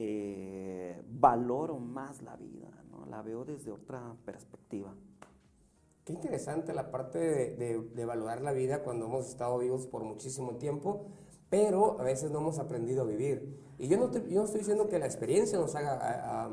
eh, 0.00 1.02
valoro 1.10 1.78
más 1.78 2.22
la 2.22 2.36
vida, 2.36 2.68
¿no? 2.90 3.06
La 3.06 3.22
veo 3.22 3.44
desde 3.44 3.72
otra 3.72 4.14
perspectiva. 4.24 4.94
Qué 6.04 6.12
interesante 6.12 6.72
la 6.72 6.90
parte 6.90 7.18
de, 7.18 7.56
de, 7.56 7.80
de 7.96 8.04
valorar 8.04 8.40
la 8.40 8.52
vida 8.52 8.82
cuando 8.84 9.06
hemos 9.06 9.26
estado 9.28 9.58
vivos 9.58 9.86
por 9.86 10.04
muchísimo 10.04 10.52
tiempo, 10.56 11.06
pero 11.50 12.00
a 12.00 12.02
veces 12.02 12.30
no 12.30 12.38
hemos 12.38 12.58
aprendido 12.58 13.02
a 13.02 13.04
vivir. 13.06 13.58
Y 13.78 13.88
yo 13.88 13.96
no, 13.96 14.12
yo 14.12 14.40
no 14.40 14.44
estoy 14.44 14.60
diciendo 14.60 14.88
que 14.88 14.98
la 14.98 15.06
experiencia 15.06 15.58
nos 15.58 15.74
haga 15.74 16.50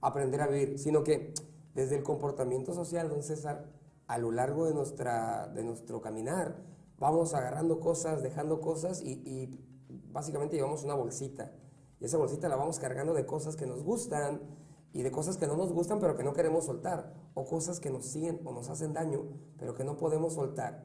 aprender 0.00 0.40
a 0.40 0.46
vivir, 0.46 0.78
sino 0.78 1.02
que 1.02 1.32
desde 1.74 1.96
el 1.96 2.02
comportamiento 2.02 2.74
social, 2.74 3.08
don 3.08 3.22
César, 3.22 3.66
a 4.06 4.18
lo 4.18 4.30
largo 4.30 4.66
de, 4.66 4.74
nuestra, 4.74 5.48
de 5.48 5.64
nuestro 5.64 6.00
caminar, 6.00 6.56
vamos 6.98 7.34
agarrando 7.34 7.80
cosas, 7.80 8.22
dejando 8.22 8.60
cosas 8.60 9.00
y, 9.02 9.60
básicamente 10.12 10.56
llevamos 10.56 10.84
una 10.84 10.94
bolsita. 10.94 11.52
Y 12.00 12.04
esa 12.04 12.18
bolsita 12.18 12.48
la 12.48 12.56
vamos 12.56 12.78
cargando 12.78 13.14
de 13.14 13.26
cosas 13.26 13.56
que 13.56 13.66
nos 13.66 13.82
gustan, 13.82 14.40
y 14.92 15.02
de 15.02 15.10
cosas 15.10 15.36
que 15.36 15.48
no 15.48 15.56
nos 15.56 15.72
gustan 15.72 15.98
pero 15.98 16.16
que 16.16 16.22
no 16.22 16.32
queremos 16.32 16.66
soltar, 16.66 17.12
o 17.34 17.44
cosas 17.44 17.80
que 17.80 17.90
nos 17.90 18.06
siguen 18.06 18.40
o 18.44 18.52
nos 18.52 18.70
hacen 18.70 18.92
daño 18.92 19.24
pero 19.58 19.74
que 19.74 19.84
no 19.84 19.96
podemos 19.96 20.34
soltar. 20.34 20.84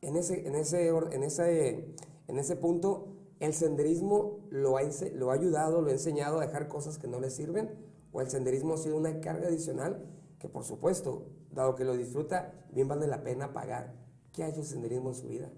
En 0.00 0.16
ese, 0.16 0.46
en 0.46 0.54
ese, 0.54 0.88
en 0.88 1.22
ese, 1.22 1.94
en 2.28 2.38
ese 2.38 2.56
punto, 2.56 3.08
el 3.40 3.54
senderismo 3.54 4.40
lo 4.50 4.76
ha, 4.76 4.82
lo 5.14 5.30
ha 5.30 5.34
ayudado, 5.34 5.82
lo 5.82 5.88
ha 5.88 5.92
enseñado 5.92 6.38
a 6.38 6.46
dejar 6.46 6.68
cosas 6.68 6.98
que 6.98 7.08
no 7.08 7.20
le 7.20 7.30
sirven, 7.30 7.70
o 8.12 8.20
el 8.20 8.30
senderismo 8.30 8.74
ha 8.74 8.78
sido 8.78 8.96
una 8.96 9.20
carga 9.20 9.48
adicional 9.48 10.06
que 10.42 10.48
por 10.48 10.64
supuesto, 10.64 11.28
dado 11.52 11.76
que 11.76 11.84
lo 11.84 11.96
disfruta, 11.96 12.52
bien 12.72 12.88
vale 12.88 13.06
la 13.06 13.22
pena 13.22 13.52
pagar. 13.52 13.94
¿Qué 14.32 14.42
ha 14.42 14.48
hecho 14.48 14.58
el 14.58 14.66
senderismo 14.66 15.10
en 15.10 15.14
su 15.14 15.28
vida? 15.28 15.48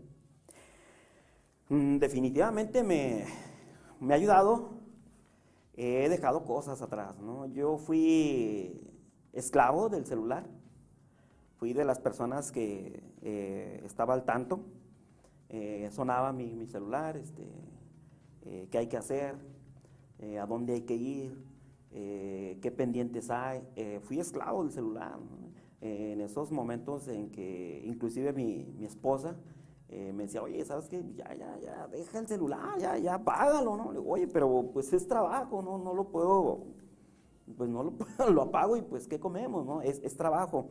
Mm, 1.71 1.97
definitivamente 1.97 2.83
me, 2.83 3.25
me 3.99 4.13
ha 4.13 4.17
ayudado. 4.19 4.75
He 5.75 6.07
dejado 6.11 6.45
cosas 6.45 6.83
atrás, 6.83 7.19
¿no? 7.19 7.47
Yo 7.47 7.79
fui 7.79 8.79
esclavo 9.33 9.89
del 9.89 10.05
celular. 10.05 10.47
Fui 11.57 11.73
de 11.73 11.87
las 11.87 11.99
personas 11.99 12.53
que 12.53 13.03
eh, 13.23 13.81
estaba 13.87 14.13
al 14.13 14.27
tanto. 14.27 14.61
Eh, 15.57 15.89
sonaba 15.93 16.33
mi, 16.33 16.53
mi 16.53 16.67
celular, 16.67 17.17
este, 17.17 17.45
eh, 18.43 18.67
qué 18.73 18.79
hay 18.79 18.89
que 18.89 18.97
hacer, 18.97 19.37
eh, 20.19 20.41
a 20.41 20.47
dónde 20.47 20.73
hay 20.73 20.81
que 20.81 20.97
ir, 20.97 21.45
eh, 21.93 22.59
qué 22.61 22.73
pendientes 22.73 23.31
hay. 23.31 23.63
Eh, 23.77 24.01
fui 24.03 24.19
esclavo 24.19 24.65
del 24.65 24.73
celular. 24.73 25.17
¿no? 25.17 25.53
Eh, 25.81 26.15
en 26.15 26.23
esos 26.23 26.51
momentos 26.51 27.07
en 27.07 27.31
que 27.31 27.83
inclusive 27.85 28.33
mi, 28.33 28.75
mi 28.77 28.85
esposa 28.85 29.37
me 29.89 30.25
decía, 30.25 30.43
oye, 30.43 30.65
¿sabes 30.65 30.89
qué? 30.89 31.05
Ya, 31.15 31.33
ya, 31.37 31.57
ya, 31.61 31.87
deja 31.87 32.19
el 32.19 32.27
celular, 32.27 32.77
ya, 32.81 32.99
ya, 32.99 33.15
apágalo, 33.15 33.77
¿no? 33.77 33.93
Le 33.93 34.01
digo, 34.01 34.11
oye, 34.11 34.27
pero 34.27 34.71
pues 34.73 34.93
es 34.93 35.07
trabajo, 35.07 35.63
¿no? 35.63 35.79
No 35.79 35.95
lo 35.95 36.09
puedo, 36.09 36.65
pues 37.57 37.71
no 37.71 37.85
lo, 37.85 37.93
lo 38.33 38.43
apago 38.43 38.77
y 38.77 38.83
pues 38.83 39.07
¿qué 39.07 39.21
comemos, 39.21 39.65
no? 39.65 39.83
Es, 39.83 40.01
es 40.03 40.17
trabajo. 40.17 40.67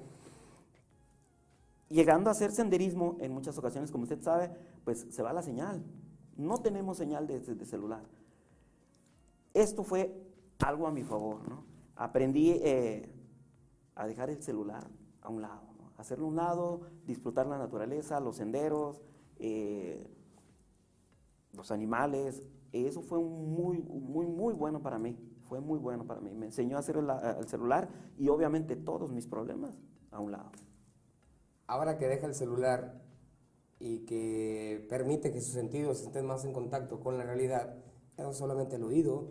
Llegando 1.94 2.32
a 2.32 2.32
hacer 2.32 2.52
senderismo, 2.52 3.18
en 3.20 3.32
muchas 3.32 3.56
ocasiones, 3.60 3.92
como 3.92 4.06
usted 4.06 4.20
sabe, 4.20 4.50
pues 4.84 5.06
se 5.12 5.22
va 5.22 5.32
la 5.32 5.44
señal. 5.44 5.86
No 6.36 6.58
tenemos 6.58 6.98
señal 6.98 7.28
de, 7.28 7.40
celular. 7.66 8.02
Esto 9.54 9.84
fue 9.84 10.12
algo 10.58 10.88
a 10.88 10.92
mi 10.92 11.04
favor, 11.04 11.48
¿no? 11.48 11.66
Aprendí 11.96 12.50
eh, 12.50 13.14
a 13.94 14.08
dejar 14.08 14.32
el 14.32 14.42
celular 14.42 14.90
a 15.22 15.30
un 15.30 15.44
lado, 15.44 15.62
hacerlo 15.98 16.26
a 16.26 16.30
un 16.30 16.36
lado, 16.36 16.82
disfrutar 17.06 17.46
la 17.46 17.60
naturaleza, 17.60 18.20
los 18.20 18.38
senderos, 18.38 19.00
eh, 19.38 20.10
los 21.52 21.70
animales. 21.70 22.42
Eso 22.72 23.04
fue 23.04 23.20
muy, 23.20 23.84
muy, 23.84 24.26
muy 24.26 24.56
bueno 24.56 24.82
para 24.82 24.98
mí. 24.98 25.16
Fue 25.44 25.62
muy 25.62 25.78
bueno 25.78 26.08
para 26.08 26.22
mí. 26.22 26.34
Me 26.34 26.48
enseñó 26.48 26.78
a 26.78 26.80
hacer 26.80 26.98
el 26.98 27.48
celular 27.48 27.88
y 28.18 28.30
obviamente 28.30 28.76
todos 28.76 29.12
mis 29.12 29.28
problemas 29.28 29.78
a 30.10 30.20
un 30.20 30.32
lado. 30.32 30.50
Ahora 31.68 31.98
que 31.98 32.08
deja 32.08 32.28
el 32.28 32.36
celular 32.36 33.02
y 33.80 34.06
que 34.06 34.86
permite 34.90 35.32
que 35.32 35.42
sus 35.42 35.54
sentidos 35.54 36.02
estén 36.02 36.26
más 36.26 36.46
en 36.46 36.54
contacto 36.54 37.00
con 37.00 37.18
la 37.18 37.24
realidad, 37.24 37.76
no 38.18 38.34
solamente 38.34 38.76
el 38.76 38.84
oído, 38.84 39.30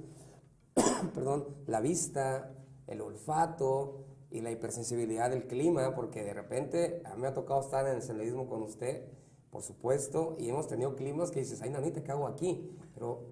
perdón, 1.15 1.49
la 1.67 1.81
vista, 1.81 2.55
el 2.87 3.01
olfato 3.01 4.05
y 4.31 4.41
la 4.41 4.51
hipersensibilidad 4.51 5.31
del 5.31 5.47
clima, 5.47 5.95
porque 5.95 6.25
de 6.25 6.35
repente 6.35 7.03
me 7.17 7.29
ha 7.29 7.35
tocado 7.35 7.61
estar 7.61 7.87
en 7.87 7.97
el 7.97 8.03
senderismo 8.03 8.49
con 8.49 8.63
usted, 8.63 9.05
por 9.51 9.63
supuesto, 9.63 10.37
y 10.39 10.49
hemos 10.49 10.67
tenido 10.67 10.97
climas 10.97 11.31
que 11.31 11.41
dices, 11.41 11.61
ay, 11.63 11.71
nanita, 11.71 12.03
¿qué 12.03 12.13
hago 12.13 12.27
aquí? 12.27 12.71
Pero 12.95 13.27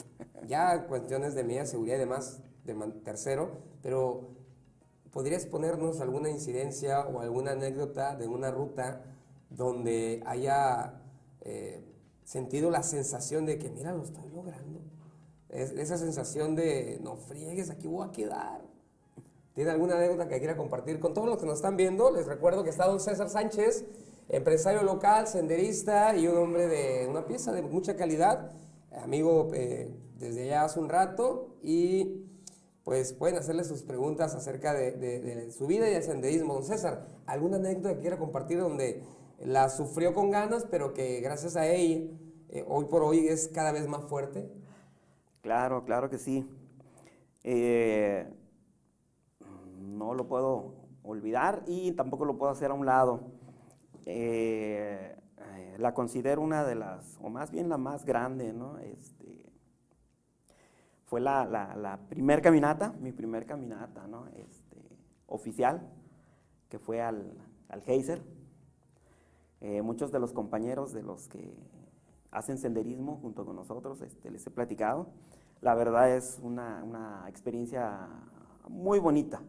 ya 0.47 0.87
cuestiones 0.87 1.35
de 1.35 1.45
media 1.45 1.65
seguridad 1.65 1.97
y 1.97 2.01
demás, 2.01 2.43
de 2.65 2.75
tercero, 3.03 3.63
pero 3.83 4.40
¿podrías 5.13 5.47
ponernos 5.47 6.01
alguna 6.01 6.31
incidencia 6.31 7.07
o 7.07 7.21
alguna 7.21 7.53
anécdota 7.53 8.17
de 8.17 8.29
una 8.29 8.51
ruta 8.51 9.03
donde 9.51 10.23
haya 10.27 11.01
eh, 11.43 11.85
sentido 12.25 12.71
la 12.71 12.83
sensación 12.83 13.47
de 13.47 13.59
que, 13.59 13.71
mira, 13.71 13.93
lo 13.93 14.03
estoy 14.05 14.29
logrando? 14.31 14.81
Es- 15.49 15.73
esa 15.73 15.99
sensación 15.99 16.55
de, 16.55 16.99
no 17.03 17.17
friegues, 17.17 17.71
aquí 17.71 17.89
voy 17.89 18.07
a 18.09 18.13
quedar. 18.13 18.63
¿Tiene 19.55 19.71
alguna 19.73 19.97
anécdota 19.97 20.29
que 20.29 20.39
quiera 20.39 20.57
compartir 20.57 21.01
con 21.01 21.13
todos 21.13 21.29
los 21.29 21.39
que 21.39 21.47
nos 21.47 21.57
están 21.57 21.77
viendo? 21.77 22.11
Les 22.13 22.27
recuerdo 22.27 22.63
que 22.63 22.71
está 22.71 22.87
don 22.87 23.01
César 23.01 23.29
Sánchez, 23.29 23.85
empresario 24.29 24.83
local, 24.85 25.27
senderista 25.27 26.15
y 26.17 26.29
un 26.29 26.39
hombre 26.39 26.69
de 26.69 27.09
una 27.09 27.27
pieza 27.27 27.51
de 27.53 27.63
mucha 27.63 27.97
calidad, 27.97 28.53
amigo 29.03 29.51
eh, 29.53 29.93
desde 30.21 30.45
allá 30.45 30.65
hace 30.65 30.79
un 30.79 30.89
rato 30.89 31.57
y 31.63 32.27
pues 32.85 33.13
pueden 33.13 33.37
hacerle 33.37 33.65
sus 33.65 33.83
preguntas 33.83 34.35
acerca 34.35 34.73
de, 34.75 34.93
de- 34.93 35.51
su 35.53 35.67
vida 35.67 35.89
y 35.89 35.93
del 35.93 36.03
senderismo. 36.03 36.55
Don 36.55 36.65
César, 36.65 37.07
¿alguna 37.27 37.57
anécdota 37.57 37.95
que 37.95 38.01
quiera 38.01 38.19
compartir 38.19 38.59
donde 38.59 39.03
la 39.39 39.69
sufrió 39.69 40.15
con 40.15 40.31
ganas, 40.31 40.67
pero 40.71 40.93
que 40.95 41.21
gracias 41.21 41.57
a 41.57 41.67
ella 41.67 42.11
eh, 42.49 42.65
hoy 42.69 42.87
por 42.87 43.03
hoy 43.03 43.29
es 43.29 43.49
cada 43.49 43.73
vez 43.73 43.87
más 43.87 44.05
fuerte? 44.05 44.51
Claro, 45.43 45.85
claro 45.85 46.11
que 46.11 46.19
sí. 46.19 46.47
Eh, 47.45 48.27
no 49.79 50.15
lo 50.15 50.27
puedo 50.29 50.75
olvidar 51.03 51.63
y 51.67 51.93
tampoco 51.93 52.25
lo 52.25 52.37
puedo 52.39 52.53
hacer 52.53 52.71
a 52.71 52.75
un 52.75 52.87
lado. 52.87 53.21
Eh, 54.07 55.17
eh, 55.39 55.77
la 55.79 55.95
considero 55.95 56.43
una 56.43 56.65
de 56.65 56.75
las, 56.75 57.19
o 57.23 57.29
más 57.31 57.51
bien 57.51 57.69
la 57.69 57.79
más 57.79 58.05
grande, 58.05 58.53
¿no? 58.53 58.79
Este, 58.79 59.40
fue 61.11 61.21
la, 61.21 61.45
la, 61.45 61.75
la 61.75 62.41
caminata, 62.41 62.95
mi 63.01 63.11
primer 63.11 63.45
caminata, 63.45 64.07
¿no? 64.07 64.29
Este, 64.29 64.77
oficial, 65.27 65.83
que 66.69 66.79
fue 66.79 67.03
al, 67.03 67.37
al 67.69 67.83
Geyser. 67.83 68.23
Eh, 69.61 69.83
muchos 69.83 70.13
de 70.13 70.21
los 70.21 70.33
compañeros 70.33 70.93
de 70.93 71.03
los 71.03 71.27
que 71.27 71.53
hacen 72.31 72.59
senderismo 72.59 73.19
junto 73.21 73.45
con 73.45 73.57
nosotros, 73.57 74.01
este, 74.03 74.31
les 74.31 74.47
he 74.47 74.53
platicado. 74.53 75.09
La 75.61 75.75
verdad 75.75 76.15
es 76.17 76.39
una, 76.45 76.85
una 76.85 77.25
experiencia 77.29 78.09
muy 78.69 79.01
bonita, 79.01 79.43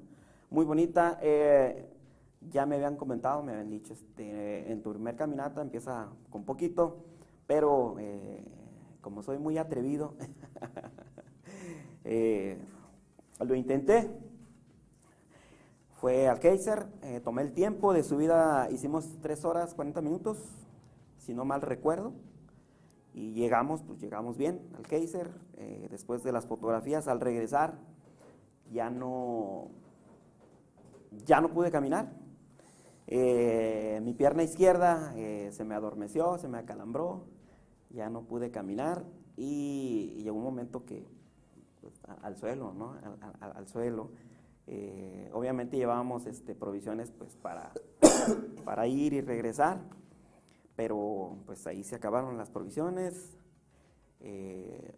muy 0.50 0.66
bonita. 0.66 1.20
Eh, 1.22 1.88
ya 2.50 2.66
me 2.66 2.78
habían 2.78 2.96
comentado, 2.96 3.44
me 3.44 3.52
habían 3.52 3.70
dicho, 3.70 3.94
este, 3.94 4.72
en 4.72 4.82
tu 4.82 4.94
primer 4.94 5.16
caminata 5.16 5.62
empieza 5.62 6.10
con 6.32 6.44
poquito, 6.44 7.06
pero 7.46 8.00
eh, 8.00 8.44
como 9.00 9.22
soy 9.22 9.38
muy 9.38 9.60
atrevido, 9.60 10.16
eh, 12.04 12.58
lo 13.40 13.56
intenté. 13.56 14.10
Fue 16.00 16.28
al 16.28 16.40
Kaiser, 16.40 16.88
eh, 17.04 17.20
tomé 17.24 17.44
el 17.44 17.54
tiempo 17.54 17.94
de 17.94 18.04
subida, 18.04 18.70
hicimos 18.72 19.20
3 19.22 19.46
horas 19.46 19.76
40 19.76 20.02
minutos, 20.02 20.40
si 21.18 21.34
no 21.34 21.46
mal 21.46 21.62
recuerdo, 21.62 22.14
y 23.14 23.34
llegamos, 23.34 23.84
pues 23.84 24.00
llegamos 24.00 24.36
bien 24.38 24.62
al 24.78 24.88
Kaiser. 24.88 25.30
eh, 25.58 25.88
después 25.92 26.24
de 26.24 26.32
las 26.32 26.48
fotografías, 26.48 27.08
al 27.08 27.20
regresar, 27.20 27.78
ya 28.72 28.90
no, 28.90 29.68
ya 31.26 31.40
no 31.40 31.50
pude 31.50 31.70
caminar. 31.70 32.12
Eh, 33.08 34.00
mi 34.04 34.14
pierna 34.14 34.42
izquierda 34.44 35.14
eh, 35.18 35.50
se 35.52 35.66
me 35.66 35.76
adormeció, 35.76 36.38
se 36.38 36.48
me 36.48 36.58
acalambró, 36.58 37.26
ya 37.90 38.10
no 38.10 38.24
pude 38.24 38.50
caminar 38.52 39.04
y, 39.36 40.14
y 40.18 40.24
llegó 40.24 40.38
un 40.38 40.44
momento 40.44 40.86
que 40.86 41.06
pues, 41.82 42.02
al 42.22 42.38
suelo, 42.38 42.74
¿no? 42.74 42.96
Al, 43.40 43.68
suelo. 43.68 44.12
Eh, 44.68 45.30
obviamente 45.34 45.78
llevábamos 45.78 46.26
este, 46.28 46.56
provisiones 46.56 47.12
pues 47.12 47.36
para, 47.36 47.72
para 48.66 48.88
ir 48.88 49.14
y 49.14 49.22
regresar, 49.22 49.82
pero 50.76 51.38
pues 51.46 51.66
ahí 51.68 51.84
se 51.84 51.96
acabaron 51.96 52.38
las 52.38 52.50
provisiones. 52.50 53.38
Eh, 54.20 54.96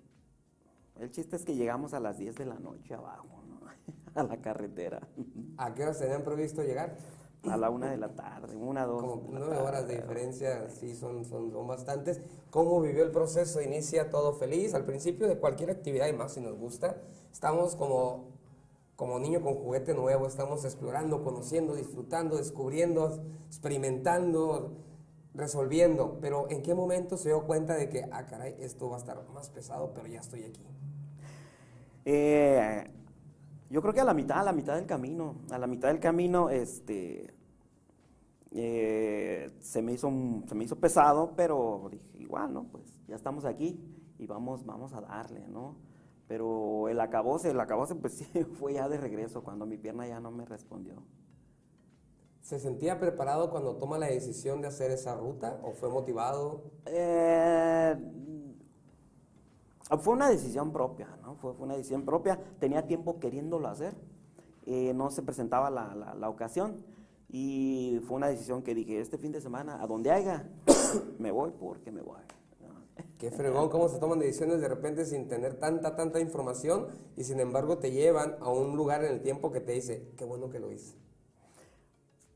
el 1.00 1.12
chiste 1.12 1.36
es 1.36 1.46
que 1.46 1.56
llegamos 1.56 1.94
a 1.94 2.00
las 2.00 2.18
10 2.18 2.36
de 2.36 2.46
la 2.46 2.60
noche 2.60 2.94
abajo, 2.94 3.42
¿no? 3.48 3.62
a 4.16 4.24
la 4.24 4.38
carretera, 4.42 5.08
¿A 5.58 5.74
qué 5.74 5.84
horas 5.84 6.00
tenían 6.00 6.24
previsto 6.24 6.62
llegar? 6.62 6.98
A 7.50 7.58
la 7.58 7.70
una 7.70 7.92
de 7.92 7.98
la 7.98 8.10
tarde, 8.10 8.56
una, 8.56 8.86
dos. 8.86 9.02
Como 9.02 9.24
nueve 9.30 9.58
horas 9.58 9.88
de 9.88 9.96
diferencia, 9.96 10.70
sí, 10.70 10.96
son, 10.96 11.26
son, 11.26 11.52
son 11.52 11.68
bastantes. 11.68 12.22
¿Cómo 12.50 12.80
vivió 12.82 13.04
el 13.04 13.12
proceso? 13.12 13.62
Inicia 13.62 14.10
todo 14.10 14.34
feliz. 14.34 14.74
Al 14.74 14.86
principio 14.86 15.28
de 15.28 15.38
cualquier 15.38 15.70
actividad, 15.70 16.08
y 16.08 16.14
más 16.14 16.34
si 16.34 16.42
nos 16.42 16.58
gusta, 16.58 16.98
estamos 17.32 17.76
como, 17.76 18.30
como 18.96 19.20
niño 19.20 19.42
con 19.42 19.56
juguete 19.56 19.94
nuevo, 19.94 20.26
estamos 20.26 20.64
explorando, 20.64 21.24
conociendo, 21.24 21.76
disfrutando, 21.76 22.38
descubriendo, 22.38 23.22
experimentando, 23.48 24.78
resolviendo. 25.34 26.20
Pero 26.22 26.50
¿en 26.50 26.62
qué 26.62 26.74
momento 26.74 27.18
se 27.18 27.30
dio 27.30 27.46
cuenta 27.46 27.76
de 27.76 27.90
que, 27.90 28.08
ah, 28.12 28.26
caray, 28.26 28.56
esto 28.60 28.90
va 28.90 28.96
a 28.96 29.00
estar 29.00 29.22
más 29.34 29.50
pesado, 29.50 29.92
pero 29.94 30.08
ya 30.08 30.22
estoy 30.22 30.44
aquí? 30.44 30.66
Eh, 32.06 32.86
yo 33.74 33.82
creo 33.82 33.92
que 33.92 34.02
a 34.02 34.06
la 34.06 34.14
mitad, 34.14 34.38
a 34.38 34.44
la 34.44 34.54
mitad 34.54 34.76
del 34.76 34.86
camino, 34.86 35.38
a 35.50 35.58
la 35.58 35.66
mitad 35.66 35.88
del 35.88 36.00
camino, 36.00 36.52
este, 36.52 37.34
eh, 38.52 39.50
se 39.62 39.82
me 39.82 39.94
hizo, 39.94 40.12
se 40.48 40.54
me 40.54 40.64
hizo 40.64 40.76
pesado, 40.76 41.34
pero 41.36 41.88
dije, 41.90 42.08
igual, 42.20 42.54
¿no? 42.54 42.66
Pues 42.66 42.84
ya 43.08 43.16
estamos 43.16 43.46
aquí 43.46 43.84
y 44.20 44.28
vamos, 44.28 44.64
vamos 44.64 44.94
a 44.94 45.02
darle, 45.02 45.48
¿no? 45.48 45.76
Pero 46.28 46.88
el 46.88 47.00
acabose, 47.00 47.50
el 47.50 47.60
acabose, 47.60 47.96
pues 47.96 48.14
sí, 48.34 48.44
fue 48.60 48.74
ya 48.76 48.88
de 48.88 48.98
regreso, 48.98 49.44
cuando 49.44 49.66
mi 49.66 49.78
pierna 49.78 50.06
ya 50.06 50.20
no 50.20 50.30
me 50.30 50.46
respondió. 50.46 51.02
¿Se 52.42 52.60
sentía 52.60 53.00
preparado 53.00 53.50
cuando 53.50 53.78
toma 53.78 53.98
la 53.98 54.06
decisión 54.06 54.62
de 54.62 54.68
hacer 54.68 54.92
esa 54.92 55.16
ruta 55.16 55.60
o 55.64 55.72
fue 55.72 55.90
motivado? 55.90 56.62
Eh, 56.86 57.96
fue 60.00 60.14
una 60.14 60.30
decisión 60.30 60.72
propia, 60.72 61.08
¿no? 61.22 61.36
Fue, 61.36 61.54
fue 61.54 61.66
una 61.66 61.76
decisión 61.76 62.04
propia. 62.06 62.40
Tenía 62.60 62.88
tiempo 62.88 63.20
queriéndolo 63.20 63.68
hacer. 63.68 63.96
eh, 64.66 64.94
no 64.94 65.12
se 65.12 65.22
presentaba 65.24 65.70
la, 65.70 65.94
la- 65.96 66.14
la 66.16 66.30
ocasión. 66.30 66.84
Y 67.30 68.00
fue 68.08 68.16
una 68.18 68.28
decisión 68.28 68.62
que 68.62 68.74
dije, 68.76 69.00
este 69.02 69.18
fin 69.18 69.32
de 69.32 69.42
semana, 69.42 69.82
a 69.82 69.88
donde 69.88 70.12
haya, 70.12 70.48
me 71.20 71.32
voy 71.32 71.52
porque 71.60 71.92
me 71.92 72.02
voy. 72.02 72.20
Qué 73.18 73.32
fregón, 73.32 73.70
cómo 73.70 73.90
se 73.90 73.98
toman 74.00 74.20
decisiones 74.20 74.60
de 74.62 74.68
repente 74.68 75.06
sin 75.06 75.28
tener 75.28 75.56
tanta, 75.56 75.96
tanta 75.96 76.20
información 76.20 76.88
y 77.18 77.24
sin 77.24 77.40
embargo 77.40 77.78
te 77.80 77.92
llevan 77.92 78.36
a 78.42 78.50
un 78.52 78.76
lugar 78.76 79.04
en 79.04 79.12
el 79.14 79.22
tiempo 79.22 79.52
que 79.52 79.62
te 79.62 79.72
dice, 79.72 80.10
qué 80.18 80.26
bueno 80.26 80.50
que 80.50 80.60
lo 80.60 80.72
hice. 80.72 80.96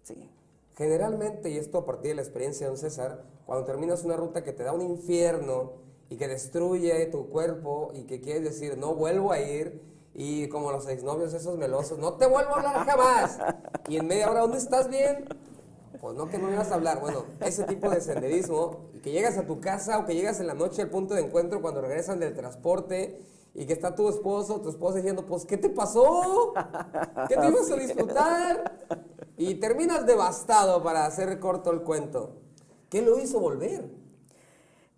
Sí. 0.04 0.30
Generalmente, 0.76 1.50
y 1.50 1.58
esto 1.58 1.80
a 1.80 1.86
partir 1.86 2.10
de 2.12 2.16
la 2.16 2.22
experiencia 2.22 2.66
de 2.66 2.70
don 2.72 2.78
César, 2.78 3.24
cuando 3.46 3.66
terminas 3.66 4.04
una 4.04 4.16
ruta 4.16 4.44
que 4.44 4.54
te 4.54 4.64
da 4.64 4.72
un 4.74 4.82
infierno 4.82 5.74
y 6.10 6.18
que 6.18 6.28
destruye 6.28 7.06
tu 7.08 7.30
cuerpo 7.30 7.92
y 7.94 8.04
que 8.04 8.22
quieres 8.22 8.44
decir, 8.44 8.78
no 8.78 8.96
vuelvo 8.96 9.32
a 9.32 9.40
ir, 9.40 9.82
y 10.14 10.48
como 10.50 10.72
los 10.72 10.88
exnovios 10.88 11.34
esos 11.34 11.58
melosos, 11.58 12.00
no 12.00 12.14
te 12.14 12.26
vuelvo 12.26 12.56
a 12.56 12.58
hablar 12.58 12.86
jamás. 12.86 13.38
Y 13.88 13.98
en 13.98 14.08
media 14.08 14.32
hora, 14.32 14.42
¿dónde 14.42 14.58
estás 14.58 14.90
bien? 14.90 15.26
Pues 16.02 16.16
no 16.16 16.28
que 16.28 16.40
no 16.40 16.48
me 16.48 16.54
ibas 16.54 16.72
a 16.72 16.76
hablar. 16.76 17.00
Bueno, 17.00 17.26
ese 17.40 17.64
tipo 17.66 17.90
de 17.90 18.02
senderismo, 18.02 18.90
y 18.94 19.00
que 19.00 19.12
llegas 19.12 19.38
a 19.38 19.46
tu 19.46 19.60
casa 19.60 20.00
o 20.00 20.06
que 20.06 20.16
llegas 20.16 20.40
en 20.40 20.48
la 20.48 20.56
noche 20.56 20.82
al 20.82 20.90
punto 20.90 21.14
de 21.14 21.22
encuentro 21.22 21.62
cuando 21.62 21.82
regresan 21.82 22.20
del 22.20 22.34
transporte 22.34 23.20
y 23.54 23.66
que 23.66 23.74
está 23.74 23.96
tu 23.96 24.10
esposo, 24.10 24.62
tu 24.62 24.70
esposa 24.70 24.98
diciendo, 24.98 25.26
pues, 25.26 25.46
¿qué 25.46 25.58
te 25.58 25.70
pasó? 25.70 26.54
¿Qué 27.28 27.36
te 27.36 27.48
ibas 27.48 27.70
a 27.72 27.76
disfrutar? 27.76 28.78
Y 29.38 29.56
terminas 29.56 30.06
devastado 30.06 30.82
para 30.84 31.06
hacer 31.06 31.40
corto 31.40 31.72
el 31.72 31.82
cuento. 31.82 32.38
¿Qué 32.90 33.02
lo 33.02 33.20
hizo 33.20 33.40
volver? 33.40 33.90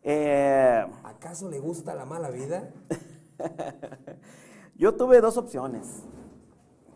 Eh, 0.04 0.86
¿Acaso 1.04 1.50
le 1.50 1.60
gusta 1.60 1.94
la 1.94 2.06
mala 2.06 2.30
vida? 2.30 2.72
yo 4.76 4.96
tuve 4.96 5.22
dos 5.22 5.38
opciones. 5.38 6.04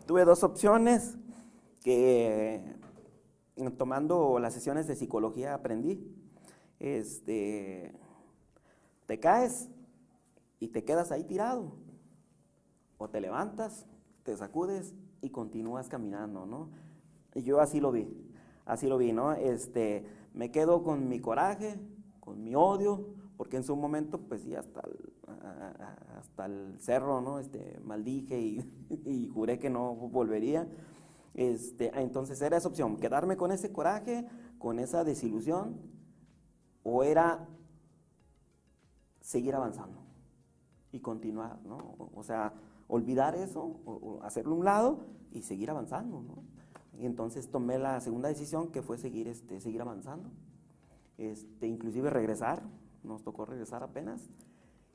Tuve 0.06 0.24
dos 0.24 0.42
opciones 0.42 1.16
que 1.82 2.62
tomando 3.76 4.38
las 4.38 4.54
sesiones 4.54 4.86
de 4.86 4.96
psicología 4.96 5.54
aprendí. 5.54 6.14
Este, 6.80 7.94
te 9.06 9.20
caes 9.20 9.68
y 10.60 10.68
te 10.68 10.84
quedas 10.84 11.12
ahí 11.12 11.24
tirado. 11.24 11.72
O 12.98 13.08
te 13.08 13.20
levantas, 13.20 13.86
te 14.22 14.36
sacudes 14.36 14.94
y 15.20 15.30
continúas 15.30 15.88
caminando, 15.88 16.46
¿no? 16.46 16.70
Y 17.34 17.42
yo 17.42 17.60
así 17.60 17.80
lo 17.80 17.92
vi, 17.92 18.08
así 18.64 18.86
lo 18.86 18.96
vi, 18.98 19.12
¿no? 19.12 19.32
Este, 19.32 20.06
me 20.32 20.50
quedo 20.50 20.82
con 20.82 21.08
mi 21.08 21.20
coraje, 21.20 21.78
con 22.24 22.42
mi 22.42 22.54
odio, 22.54 23.06
porque 23.36 23.56
en 23.56 23.64
su 23.64 23.76
momento, 23.76 24.18
pues 24.18 24.42
sí, 24.42 24.54
hasta 24.54 24.80
el, 24.80 25.12
hasta 26.18 26.46
el 26.46 26.80
cerro, 26.80 27.20
¿no? 27.20 27.38
Este, 27.38 27.78
maldije 27.84 28.40
y, 28.40 28.86
y 29.04 29.28
juré 29.28 29.58
que 29.58 29.70
no 29.70 29.94
volvería. 29.94 30.66
Este, 31.34 31.90
entonces 32.00 32.40
era 32.40 32.56
esa 32.56 32.68
opción, 32.68 32.96
quedarme 32.96 33.36
con 33.36 33.50
ese 33.52 33.72
coraje, 33.72 34.26
con 34.58 34.78
esa 34.78 35.04
desilusión, 35.04 35.76
o 36.82 37.02
era 37.02 37.48
seguir 39.20 39.54
avanzando 39.54 40.00
y 40.92 41.00
continuar, 41.00 41.60
¿no? 41.64 41.96
O 42.14 42.22
sea, 42.22 42.54
olvidar 42.88 43.34
eso, 43.34 43.80
o, 43.84 44.20
hacerlo 44.22 44.54
a 44.54 44.58
un 44.58 44.64
lado 44.64 45.06
y 45.32 45.42
seguir 45.42 45.70
avanzando, 45.70 46.22
¿no? 46.22 46.44
Y 46.98 47.06
entonces 47.06 47.50
tomé 47.50 47.78
la 47.78 48.00
segunda 48.00 48.28
decisión 48.28 48.70
que 48.70 48.80
fue 48.80 48.96
seguir, 48.98 49.26
este, 49.26 49.60
seguir 49.60 49.80
avanzando, 49.80 50.30
este, 51.18 51.66
inclusive 51.66 52.10
regresar, 52.10 52.62
nos 53.02 53.22
tocó 53.22 53.44
regresar 53.44 53.82
apenas, 53.82 54.30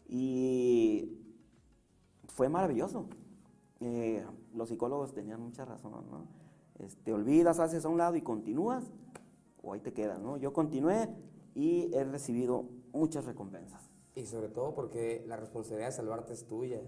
y 0.08 1.18
fue 2.28 2.50
maravilloso. 2.50 3.08
Eh, 3.80 4.26
los 4.54 4.70
psicólogos 4.70 5.14
tenían 5.14 5.42
mucha 5.42 5.66
razón, 5.66 5.92
¿no? 6.10 6.28
Este, 6.80 7.14
olvidas, 7.14 7.60
haces 7.60 7.86
a 7.86 7.90
un 7.90 7.98
lado 7.98 8.16
y 8.16 8.22
continúas, 8.22 8.92
o 9.62 9.74
ahí 9.74 9.82
te 9.82 9.94
quedas, 9.94 10.20
¿no? 10.20 10.38
Yo 10.38 10.54
continué 10.54 11.10
y 11.54 11.94
he 11.94 12.04
recibido 12.04 12.66
muchas 12.94 13.26
recompensas. 13.26 13.90
Y 14.16 14.26
sobre 14.26 14.50
todo 14.50 14.74
porque 14.74 15.24
la 15.28 15.38
responsabilidad 15.38 15.90
de 15.90 15.96
salvarte 15.96 16.34
es 16.34 16.48
tuya. 16.48 16.82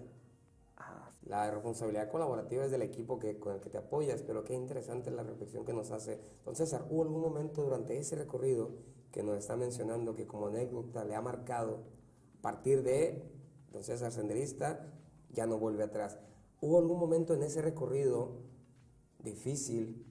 Ah, 0.76 1.10
la 1.24 1.50
responsabilidad 1.50 2.10
colaborativa 2.10 2.64
es 2.64 2.70
del 2.70 2.82
equipo 2.82 3.18
que, 3.18 3.38
con 3.38 3.54
el 3.54 3.60
que 3.60 3.70
te 3.70 3.78
apoyas, 3.78 4.22
pero 4.22 4.44
qué 4.44 4.54
interesante 4.54 5.10
la 5.10 5.22
reflexión 5.22 5.64
que 5.64 5.72
nos 5.72 5.90
hace. 5.90 6.20
Entonces, 6.38 6.74
¿hubo 6.90 7.02
algún 7.02 7.20
momento 7.20 7.62
durante 7.62 7.98
ese 7.98 8.16
recorrido 8.16 8.70
que 9.12 9.22
nos 9.22 9.36
está 9.36 9.56
mencionando 9.56 10.16
que 10.16 10.26
como 10.26 10.48
anécdota 10.48 11.04
le 11.04 11.14
ha 11.14 11.20
marcado 11.20 11.84
a 12.38 12.42
partir 12.42 12.82
de 12.82 13.22
don 13.70 13.84
César 13.84 14.10
Senderista, 14.10 14.90
ya 15.30 15.46
no 15.46 15.58
vuelve 15.58 15.84
atrás? 15.84 16.18
¿Hubo 16.60 16.78
algún 16.78 16.98
momento 16.98 17.34
en 17.34 17.42
ese 17.42 17.60
recorrido 17.60 18.38
difícil, 19.22 20.04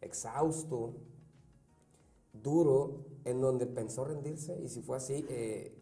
exhausto, 0.00 0.94
duro, 2.32 3.06
en 3.24 3.40
donde 3.40 3.66
pensó 3.66 4.04
rendirse? 4.04 4.60
Y 4.62 4.68
si 4.68 4.82
fue 4.82 4.96
así, 4.96 5.24
eh, 5.28 5.74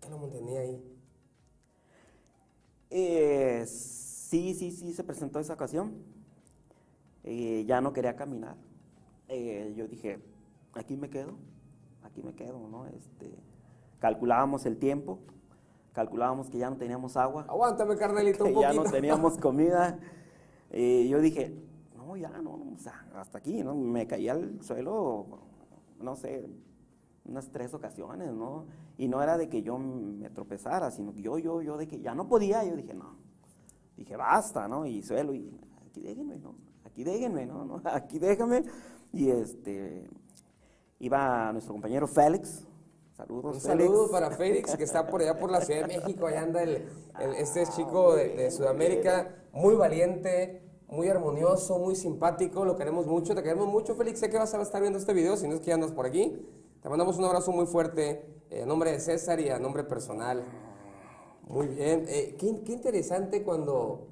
¿qué 0.00 0.08
lo 0.08 0.18
mantenía 0.18 0.60
ahí? 0.60 0.82
Eh, 2.88 3.64
sí, 3.66 4.54
sí, 4.54 4.70
sí, 4.70 4.92
se 4.92 5.04
presentó 5.04 5.38
esa 5.38 5.54
ocasión. 5.54 5.92
Eh, 7.24 7.64
ya 7.66 7.80
no 7.80 7.92
quería 7.92 8.16
caminar. 8.16 8.56
yo 9.76 9.86
dije, 9.86 10.18
aquí 10.74 10.96
me 10.96 11.10
quedo, 11.10 11.34
aquí 12.02 12.22
me 12.22 12.34
quedo, 12.34 12.68
¿no? 12.68 12.86
Este, 12.86 13.34
calculábamos 13.98 14.66
el 14.66 14.78
tiempo, 14.78 15.18
calculábamos 15.92 16.50
que 16.50 16.58
ya 16.58 16.70
no 16.70 16.76
teníamos 16.76 17.16
agua. 17.16 17.46
Aguántame, 17.48 17.96
carnalito, 17.96 18.44
un 18.46 18.54
poquito. 18.54 18.72
ya 18.72 18.82
no 18.82 18.90
teníamos 18.90 19.38
comida. 19.40 19.98
Y 20.72 21.08
yo 21.08 21.20
dije, 21.20 21.54
no, 21.96 22.16
ya 22.16 22.30
no, 22.40 22.52
o 22.74 22.78
sea, 22.78 23.06
hasta 23.14 23.38
aquí, 23.38 23.62
¿no? 23.62 23.74
Me 23.74 24.06
caí 24.06 24.28
al 24.28 24.62
suelo, 24.62 25.26
no 26.00 26.16
sé, 26.16 26.48
unas 27.24 27.50
tres 27.50 27.74
ocasiones, 27.74 28.32
¿no? 28.32 28.66
Y 28.96 29.08
no 29.08 29.22
era 29.22 29.36
de 29.38 29.48
que 29.48 29.62
yo 29.62 29.78
me 29.78 30.30
tropezara, 30.30 30.90
sino 30.90 31.12
que 31.12 31.22
yo, 31.22 31.38
yo, 31.38 31.62
yo, 31.62 31.76
de 31.76 31.88
que 31.88 32.00
ya 32.00 32.14
no 32.14 32.28
podía, 32.28 32.64
yo 32.64 32.76
dije, 32.76 32.94
no. 32.94 33.16
Dije, 33.96 34.16
basta, 34.16 34.68
¿no? 34.68 34.86
Y 34.86 35.02
suelo, 35.02 35.34
y 35.34 35.50
aquí 35.86 36.00
déjenme, 36.00 36.38
¿no? 36.38 36.54
Aquí 36.84 37.04
déjenme, 37.04 37.46
¿no? 37.46 37.64
¿no? 37.66 37.82
Aquí 37.84 38.18
déjame. 38.18 38.64
Y 39.12 39.30
este, 39.30 40.08
iba 41.00 41.50
nuestro 41.52 41.74
compañero 41.74 42.06
Félix, 42.06 42.64
Saludos, 43.16 43.56
Un 43.56 43.60
saludo 43.60 44.10
para 44.10 44.30
Félix, 44.30 44.76
que 44.76 44.84
está 44.84 45.06
por 45.06 45.20
allá 45.20 45.38
por 45.38 45.50
la 45.50 45.60
Ciudad 45.60 45.86
de 45.86 45.98
México. 45.98 46.26
Allá 46.26 46.40
anda 46.40 46.62
el, 46.62 46.88
este 47.36 47.66
chico 47.66 48.14
de, 48.16 48.50
Sudamérica, 48.50 49.44
muy 49.52 49.74
valiente, 49.74 50.62
muy 50.88 51.06
armonioso, 51.08 51.78
muy 51.78 51.96
simpático. 51.96 52.64
Lo 52.64 52.76
queremos 52.76 53.06
mucho. 53.06 53.34
Te 53.34 53.42
queremos 53.42 53.66
mucho, 53.66 53.94
Félix. 53.94 54.20
Sé 54.20 54.30
que 54.30 54.38
vas 54.38 54.54
a 54.54 54.62
estar 54.62 54.80
viendo 54.80 54.98
este 54.98 55.12
video, 55.12 55.36
si 55.36 55.46
no 55.48 55.54
es 55.54 55.60
que 55.60 55.66
ya 55.66 55.74
andas 55.74 55.92
por 55.92 56.06
aquí. 56.06 56.46
Te 56.82 56.88
mandamos 56.88 57.18
un 57.18 57.26
abrazo 57.26 57.52
muy 57.52 57.66
fuerte 57.66 58.24
eh, 58.48 58.62
a 58.62 58.66
nombre 58.66 58.90
de 58.92 59.00
César 59.00 59.38
y 59.38 59.50
a 59.50 59.58
nombre 59.58 59.84
personal. 59.84 60.42
Muy 61.46 61.66
bien. 61.66 62.06
Eh, 62.08 62.36
qué, 62.38 62.62
qué 62.64 62.72
interesante 62.72 63.42
cuando 63.42 64.08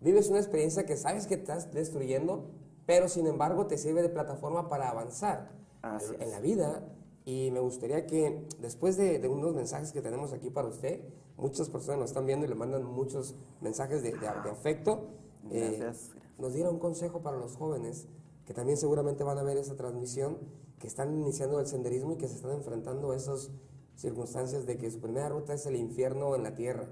vives 0.00 0.28
una 0.28 0.38
experiencia 0.38 0.84
que 0.84 0.98
sabes 0.98 1.26
que 1.26 1.34
estás 1.34 1.72
destruyendo, 1.72 2.50
pero 2.84 3.08
sin 3.08 3.26
embargo 3.26 3.66
te 3.66 3.78
sirve 3.78 4.02
de 4.02 4.10
plataforma 4.10 4.68
para 4.68 4.90
avanzar 4.90 5.59
en 5.82 6.30
la 6.30 6.40
vida 6.40 6.82
y 7.24 7.50
me 7.52 7.60
gustaría 7.60 8.06
que 8.06 8.46
después 8.60 8.96
de, 8.96 9.26
unos 9.28 9.54
mensajes 9.54 9.92
que 9.92 10.02
tenemos 10.02 10.32
aquí 10.32 10.50
para 10.50 10.68
usted, 10.68 11.00
muchas 11.36 11.68
personas 11.68 12.00
nos 12.00 12.10
están 12.10 12.26
viendo 12.26 12.46
y 12.46 12.48
le 12.48 12.54
mandan 12.54 12.84
muchos 12.84 13.34
mensajes 13.60 14.02
de, 14.02 14.14
afecto, 14.50 15.08
eh, 15.50 15.92
nos 16.38 16.54
diera 16.54 16.70
un 16.70 16.78
consejo 16.78 17.20
para 17.22 17.36
los 17.36 17.56
jóvenes 17.56 18.08
que 18.46 18.54
también 18.54 18.76
seguramente 18.76 19.22
van 19.22 19.38
a 19.38 19.42
ver 19.42 19.56
esa 19.58 19.76
transmisión, 19.76 20.38
que 20.80 20.86
están 20.86 21.14
iniciando 21.14 21.60
el 21.60 21.66
senderismo 21.66 22.14
y 22.14 22.16
que 22.16 22.26
se 22.26 22.34
están 22.34 22.52
enfrentando 22.52 23.12
a 23.12 23.16
esas 23.16 23.50
circunstancias 23.94 24.66
de 24.66 24.76
que 24.78 24.90
su 24.90 24.98
primera 24.98 25.28
ruta 25.28 25.54
es 25.54 25.66
el 25.66 25.76
infierno 25.76 26.34
en 26.34 26.42
la 26.42 26.54
tierra. 26.54 26.88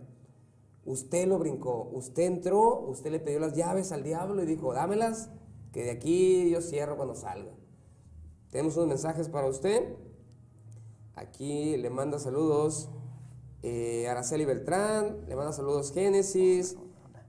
Usted 0.85 1.27
lo 1.27 1.38
brincó, 1.38 1.90
usted 1.92 2.24
entró, 2.24 2.81
usted 2.81 3.11
le 3.11 3.18
pidió 3.18 3.40
las 3.40 3.55
llaves 3.55 3.90
al 3.92 4.05
diablo 4.05 4.42
y 4.42 4.46
dijo, 4.46 4.72
dámelas, 4.72 5.31
que 5.72 5.83
de 5.83 5.90
aquí 5.90 6.48
yo 6.51 6.61
cierro 6.61 6.96
cuando 6.96 7.14
salga. 7.14 7.51
Tenemos 8.50 8.76
unos 8.76 8.88
mensajes 8.88 9.28
para 9.28 9.46
usted. 9.46 9.94
Aquí 11.14 11.76
le 11.76 11.90
manda 11.90 12.18
saludos 12.18 12.88
eh, 13.62 14.06
Araceli 14.08 14.44
Beltrán, 14.44 15.24
le 15.26 15.34
manda 15.34 15.52
saludos 15.52 15.92
Génesis, 15.92 16.76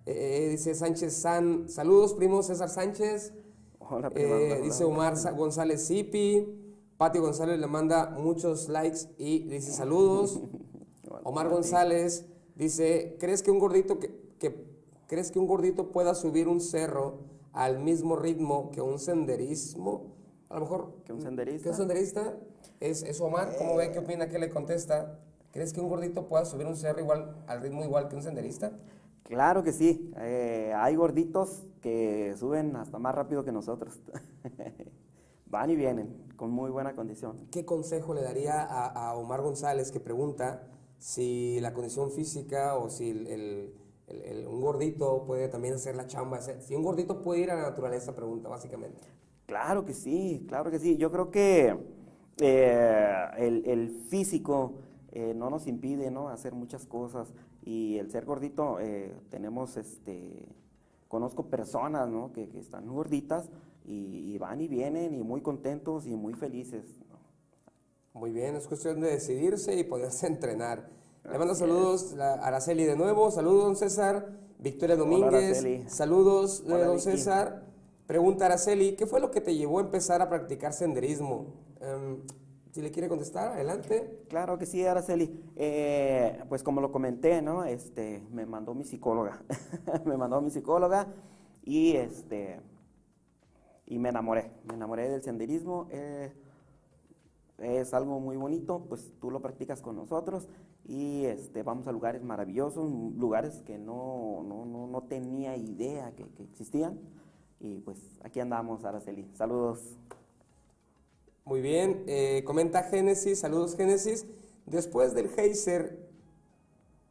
eh, 0.06 0.46
eh, 0.46 0.50
dice 0.50 0.76
Sánchez 0.76 1.14
San, 1.14 1.68
saludos 1.68 2.14
primo 2.14 2.44
César 2.44 2.70
Sánchez, 2.70 3.34
hola, 3.80 4.12
dice 4.62 4.84
Omar 4.84 5.16
González 5.36 5.88
Zipi, 5.88 6.48
Patio 6.98 7.24
González 7.24 7.60
le 7.60 7.66
manda 7.66 8.12
muchos 8.12 8.70
likes 8.70 9.10
y 9.18 9.40
dice 9.46 9.72
saludos, 9.72 10.40
Omar 11.24 11.50
González 11.50 12.28
dice, 12.56 13.18
¿crees 13.20 13.42
que 13.42 13.50
un 13.50 13.58
gordito 13.58 13.98
que, 13.98 14.14
crees 15.08 15.32
que 15.32 15.40
un 15.40 15.48
gordito 15.48 15.92
pueda 15.92 16.14
subir 16.14 16.48
un 16.48 16.62
cerro 16.62 17.22
al 17.54 17.80
mismo 17.80 18.16
ritmo 18.16 18.70
que 18.70 18.82
un 18.82 19.00
senderismo? 19.00 20.19
A 20.50 20.56
lo 20.56 20.62
mejor 20.62 20.94
que 21.06 21.14
un 21.14 21.22
senderista. 21.22 21.64
Que 21.64 21.70
un 21.70 21.76
senderista 21.76 22.34
es, 22.80 23.22
Omar. 23.22 23.56
¿Cómo 23.58 23.76
ve? 23.76 23.92
¿Qué 23.92 24.00
opina? 24.00 24.28
¿Qué 24.28 24.40
le 24.40 24.50
contesta? 24.50 25.20
¿Crees 25.52 25.74
que 25.74 25.82
un 25.82 25.90
gordito 25.90 26.28
pueda 26.28 26.46
subir 26.46 26.66
un 26.66 26.76
cerro 26.76 27.00
igual, 27.00 27.36
al 27.48 27.62
ritmo 27.62 27.84
igual 27.84 28.08
que 28.08 28.16
un 28.16 28.24
senderista? 28.24 28.72
Claro 29.24 29.64
que 29.64 29.72
sí. 29.72 30.12
Eh, 30.18 30.74
hay 30.76 30.96
gorditos 30.96 31.64
que 31.82 32.36
suben 32.38 32.76
hasta 32.76 32.98
más 32.98 33.14
rápido 33.14 33.46
que 33.46 33.52
nosotros. 33.52 34.00
Van 35.46 35.70
y 35.70 35.76
vienen 35.76 36.16
con 36.36 36.52
muy 36.52 36.72
buena 36.72 36.96
condición. 36.96 37.48
¿Qué 37.52 37.66
consejo 37.66 38.14
le 38.14 38.22
daría 38.22 38.64
a, 38.64 39.16
Omar 39.16 39.42
González 39.42 39.92
que 39.92 40.00
pregunta 40.00 40.64
si 40.98 41.60
la 41.60 41.74
condición 41.74 42.12
física 42.12 42.76
o 42.76 42.90
si 42.90 43.12
un 44.48 44.62
gordito 44.62 45.26
puede 45.26 45.48
también 45.48 45.76
hacer 45.76 45.96
la 45.96 46.08
chamba? 46.08 46.40
Si 46.42 46.76
un 46.76 46.84
gordito 46.84 47.22
puede 47.22 47.42
ir 47.42 47.52
a 47.52 47.56
la 47.56 47.64
naturaleza, 47.64 48.16
pregunta 48.16 48.50
básicamente. 48.50 49.20
Claro 49.50 49.84
que 49.84 49.96
sí, 49.96 50.46
claro 50.48 50.70
que 50.70 50.78
sí. 50.78 50.96
Yo 50.98 51.12
creo 51.12 51.32
que 51.32 51.76
eh, 52.38 53.26
el, 53.38 53.64
el, 53.66 53.90
físico 53.90 54.74
eh, 55.12 55.34
no 55.36 55.50
nos 55.50 55.66
impide 55.66 56.12
¿no? 56.12 56.30
hacer 56.30 56.54
muchas 56.54 56.86
cosas 56.86 57.34
y 57.66 57.98
el 57.98 58.12
ser 58.12 58.26
gordito, 58.26 58.80
eh, 58.80 59.12
tenemos, 59.32 59.76
este, 59.76 60.48
conozco 61.08 61.48
personas 61.48 62.08
¿no? 62.10 62.32
que, 62.32 62.48
que 62.48 62.60
están 62.60 62.86
gorditas 62.88 63.50
y, 63.88 64.32
y, 64.32 64.38
van 64.38 64.62
y 64.62 64.68
vienen 64.68 65.16
y 65.16 65.24
muy 65.24 65.42
contentos 65.42 66.06
y 66.06 66.16
muy 66.16 66.36
felices. 66.36 66.86
Muy 68.14 68.32
bien, 68.32 68.56
es 68.56 68.68
cuestión 68.68 69.02
de 69.02 69.10
decidirse 69.10 69.76
y 69.76 69.84
poderse 69.84 70.28
entrenar. 70.28 70.92
Le 71.24 71.40
mando 71.40 71.56
saludos 71.56 72.16
a 72.20 72.34
Araceli 72.36 72.84
de 72.86 72.96
nuevo, 72.96 73.32
saludos 73.32 73.64
don 73.64 73.76
César, 73.76 74.30
Victoria 74.60 74.96
Domínguez, 74.96 75.64
Hola, 75.64 75.90
saludos 75.90 76.64
Hola, 76.68 76.86
don 76.86 76.98
Vicky. 76.98 77.10
César. 77.10 77.69
Pregunta 78.10 78.48
Araceli, 78.48 78.96
¿qué 78.96 79.06
fue 79.06 79.20
lo 79.20 79.30
que 79.30 79.40
te 79.40 79.56
llevó 79.56 79.78
a 79.78 79.84
empezar 79.84 80.20
a 80.24 80.30
practicar 80.30 80.74
senderismo? 80.74 81.54
Um, 81.80 82.22
si 82.72 82.82
le 82.82 82.90
quiere 82.90 83.08
contestar, 83.08 83.50
adelante. 83.50 84.26
Claro 84.30 84.58
que 84.58 84.66
sí, 84.66 84.84
Araceli. 84.84 85.40
Eh, 85.56 86.44
pues 86.50 86.64
como 86.64 86.82
lo 86.82 86.92
comenté, 86.92 87.44
¿no? 87.44 87.66
Este, 87.66 88.26
me 88.32 88.48
mandó 88.48 88.74
mi 88.74 88.84
psicóloga. 88.84 89.44
me 90.06 90.18
mandó 90.18 90.42
mi 90.42 90.50
psicóloga 90.50 91.06
y 91.64 91.92
este 91.98 92.60
y 93.86 94.00
me 94.00 94.10
enamoré. 94.10 94.54
Me 94.68 94.74
enamoré 94.74 95.08
del 95.08 95.22
senderismo. 95.22 95.88
Eh, 95.92 96.34
es 97.60 97.94
algo 97.94 98.20
muy 98.20 98.38
bonito, 98.38 98.88
pues 98.90 99.14
tú 99.22 99.30
lo 99.30 99.40
practicas 99.40 99.84
con 99.84 99.96
nosotros 99.96 100.50
y 100.84 101.26
este, 101.26 101.62
vamos 101.62 101.88
a 101.88 101.92
lugares 101.92 102.24
maravillosos, 102.24 102.92
lugares 102.92 103.62
que 103.68 103.78
no, 103.78 104.44
no, 104.48 104.66
no, 104.66 104.88
no 104.88 105.02
tenía 105.04 105.56
idea 105.58 106.12
que, 106.16 106.28
que 106.30 106.42
existían. 106.42 106.98
Y 107.60 107.80
pues 107.80 107.98
aquí 108.24 108.40
andamos, 108.40 108.86
Araceli. 108.86 109.30
Saludos. 109.36 109.80
Muy 111.46 111.62
bien, 111.62 112.04
eh, 112.08 112.44
comenta 112.46 112.84
Génesis, 112.84 113.40
saludos 113.40 113.76
Génesis. 113.76 114.26
Después 114.66 115.16
del 115.16 115.30
geyser, 115.30 115.98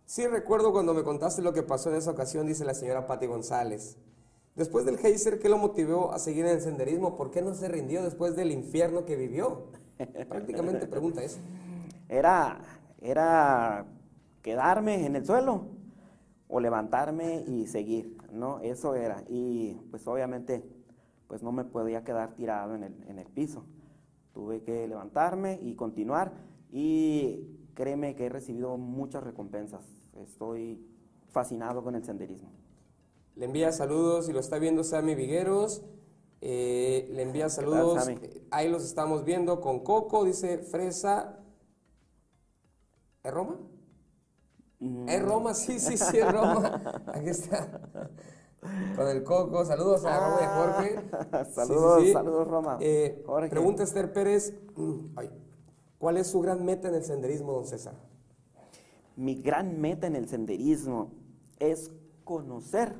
sí 0.07 0.27
recuerdo 0.29 0.71
cuando 0.71 0.95
me 0.95 1.03
contaste 1.03 1.43
lo 1.43 1.53
que 1.53 1.65
pasó 1.65 1.91
en 1.91 1.97
esa 1.97 2.13
ocasión, 2.13 2.47
dice 2.47 2.65
la 2.65 2.75
señora 2.75 3.07
Patti 3.07 3.27
González. 3.27 3.97
Después 4.55 4.85
del 4.85 4.99
geyser, 4.99 5.39
¿qué 5.39 5.49
lo 5.49 5.59
motivó 5.59 6.13
a 6.13 6.19
seguir 6.19 6.45
en 6.45 6.53
el 6.53 6.61
senderismo? 6.61 7.17
¿Por 7.17 7.31
qué 7.31 7.43
no 7.43 7.55
se 7.55 7.69
rindió 7.69 8.03
después 8.03 8.37
del 8.37 8.53
infierno 8.53 9.05
que 9.05 9.17
vivió? 9.17 9.67
Prácticamente 10.29 10.87
pregunta 10.87 11.23
eso. 11.23 11.39
Era, 12.09 12.61
era 13.01 13.87
quedarme 14.43 15.07
en 15.07 15.17
el 15.17 15.25
suelo 15.27 15.67
o 16.49 16.61
levantarme 16.61 17.45
y 17.47 17.67
seguir, 17.67 18.18
¿no? 18.33 18.61
Eso 18.61 18.95
era. 18.95 19.25
Y 19.29 19.75
pues 19.91 20.07
obviamente, 20.07 20.65
pues 21.27 21.43
no 21.43 21.53
me 21.53 21.65
podía 21.65 22.05
quedar 22.05 22.35
tirado 22.35 22.75
en 22.75 22.85
el, 22.85 23.05
en 23.09 23.19
el 23.19 23.27
piso. 23.27 23.65
Tuve 24.33 24.63
que 24.63 24.87
levantarme 24.87 25.59
y 25.63 25.75
continuar 25.75 26.33
y 26.71 27.59
créeme 27.75 28.15
que 28.15 28.27
he 28.27 28.29
recibido 28.29 28.77
muchas 28.77 29.23
recompensas. 29.23 29.85
Estoy 30.17 30.85
fascinado 31.31 31.83
con 31.83 31.95
el 31.95 32.05
senderismo. 32.05 32.51
Le 33.37 33.45
envía 33.45 33.71
saludos 33.73 34.29
y 34.29 34.33
lo 34.33 34.41
está 34.41 34.59
viendo 34.59 34.83
Sammy 34.83 35.15
Vigueros. 35.15 35.85
Eh, 36.41 37.09
le 37.13 37.23
envía 37.23 37.49
saludos. 37.49 38.05
Tal, 38.05 38.21
Ahí 38.51 38.69
los 38.69 38.85
estamos 38.85 39.25
viendo 39.25 39.61
con 39.61 39.81
Coco, 39.81 40.25
dice 40.25 40.59
Fresa. 40.59 41.39
¿Es 43.23 43.33
Roma? 43.33 43.59
Mm. 44.81 45.09
¿Es 45.09 45.23
Roma? 45.23 45.55
Sí, 45.55 45.81
sí, 45.81 45.97
sí, 45.97 46.19
es 46.19 46.33
Roma. 46.33 47.03
Aquí 47.15 47.31
está. 47.31 47.81
Con 48.97 49.09
el 49.09 49.23
Coco. 49.25 49.65
Saludos 49.65 50.05
a 50.05 50.19
Roma 50.19 50.41
y 50.43 50.47
Jorge. 50.47 51.51
saludos, 51.53 52.01
sí, 52.01 52.07
sí, 52.07 52.13
saludos, 52.13 52.49
Roma. 52.49 52.79
Eh, 52.81 53.25
pregunta 53.51 53.83
Esther 53.83 54.13
Pérez. 54.13 54.55
Ay, 55.17 55.31
¿Cuál 55.99 56.17
es 56.17 56.29
su 56.29 56.41
gran 56.41 56.65
meta 56.65 56.89
en 56.89 56.95
el 56.95 57.05
senderismo, 57.05 57.53
don 57.53 57.67
César? 57.67 57.95
Mi 59.17 59.35
gran 59.35 59.81
meta 59.81 60.07
en 60.07 60.15
el 60.15 60.29
senderismo 60.29 61.11
es 61.59 61.91
conocer 62.23 62.95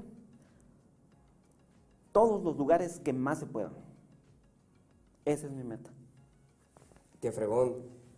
todos 2.11 2.43
los 2.43 2.57
lugares 2.57 2.99
que 2.99 3.13
más 3.13 3.39
se 3.39 3.47
puedan. 3.47 3.73
Esa 5.25 5.47
es 5.47 5.53
mi 5.53 5.63
meta. 5.63 5.91
Qué 7.21 7.31
fregón. 7.31 7.77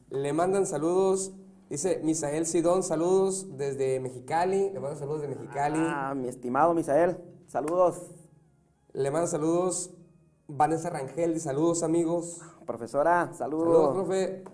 Le 0.08 0.32
mandan 0.32 0.66
saludos, 0.66 1.32
dice 1.70 2.00
Misael 2.02 2.44
Sidón, 2.44 2.82
saludos 2.82 3.56
desde 3.56 4.00
Mexicali. 4.00 4.70
Le 4.70 4.80
mandan 4.80 4.98
saludos 4.98 5.22
de 5.22 5.28
Mexicali. 5.28 5.78
Ah, 5.80 6.14
mi 6.14 6.28
estimado 6.28 6.74
Misael, 6.74 7.16
saludos. 7.46 8.02
Le 8.92 9.10
mandan 9.10 9.28
saludos 9.28 9.90
Vanessa 10.48 10.90
Rangel, 10.90 11.40
saludos 11.40 11.82
amigos. 11.82 12.40
Profesora, 12.66 13.32
saludos. 13.32 13.68
Saludos, 13.68 13.94
profe. 13.94 14.44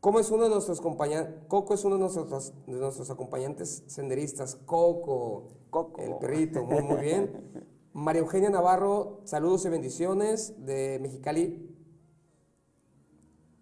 ¿Cómo 0.00 0.18
es 0.18 0.30
uno 0.30 0.44
de 0.44 0.50
nuestros 0.50 0.80
compañeros? 0.80 1.28
Coco 1.46 1.74
es 1.74 1.84
uno 1.84 1.94
de 1.94 2.00
nuestros, 2.00 2.52
de 2.66 2.72
nuestros 2.72 3.10
acompañantes 3.10 3.84
senderistas. 3.86 4.56
Coco. 4.66 5.48
Coco. 5.70 6.00
El 6.00 6.16
perrito, 6.16 6.64
muy, 6.64 6.82
muy 6.82 7.00
bien. 7.00 7.70
María 7.92 8.20
Eugenia 8.20 8.48
Navarro, 8.50 9.20
saludos 9.24 9.64
y 9.66 9.68
bendiciones 9.68 10.54
de 10.64 10.98
Mexicali. 11.00 11.71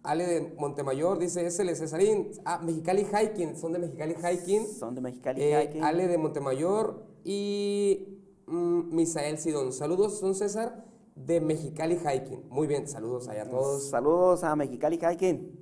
Ale 0.03 0.25
de 0.25 0.55
Montemayor 0.57 1.19
dice, 1.19 1.45
es 1.45 1.59
el 1.59 1.75
Cesarín. 1.75 2.31
Ah, 2.43 2.59
Mexicali 2.63 3.05
Hiking, 3.05 3.55
son 3.55 3.73
de 3.73 3.79
Mexicali 3.79 4.15
Hiking. 4.15 4.67
Son 4.67 4.95
de 4.95 5.01
Mexicali 5.01 5.41
Eh, 5.41 5.63
Hiking. 5.63 5.83
Ale 5.83 6.07
de 6.07 6.17
Montemayor 6.17 7.05
y 7.23 8.19
mm, 8.47 8.95
Misael 8.95 9.37
Sidón. 9.37 9.71
Saludos, 9.73 10.19
don 10.19 10.33
César, 10.33 10.85
de 11.15 11.39
Mexicali 11.39 11.97
Hiking. 11.97 12.47
Muy 12.49 12.65
bien, 12.67 12.87
saludos 12.87 13.27
allá 13.27 13.43
a 13.43 13.49
todos. 13.49 13.89
Saludos 13.89 14.43
a 14.43 14.55
Mexicali 14.55 14.97
Hiking. 14.97 15.61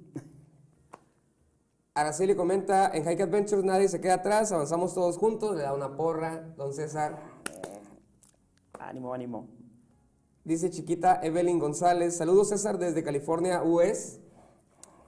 Araceli 1.94 2.34
comenta, 2.34 2.92
en 2.94 3.04
Hike 3.04 3.24
Adventures 3.24 3.66
nadie 3.66 3.90
se 3.90 4.00
queda 4.00 4.14
atrás, 4.16 4.54
avanzamos 4.54 4.94
todos 4.94 5.18
juntos, 5.18 5.58
le 5.58 5.64
da 5.64 5.74
una 5.74 5.98
porra, 5.98 6.54
don 6.56 6.74
César. 6.74 7.20
Ánimo, 8.80 9.14
ánimo. 9.14 9.50
Dice 10.46 10.70
chiquita 10.70 11.20
Evelyn 11.22 11.60
González, 11.60 12.16
saludos 12.16 12.50
César 12.50 12.78
desde 12.78 13.04
California, 13.04 13.62
US. 13.64 14.19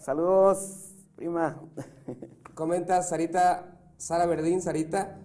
Saludos, 0.02 0.96
prima. 1.16 1.62
Comenta 2.56 3.04
Sarita, 3.04 3.78
Sara 3.98 4.26
Verdín, 4.26 4.60
Sarita, 4.60 5.20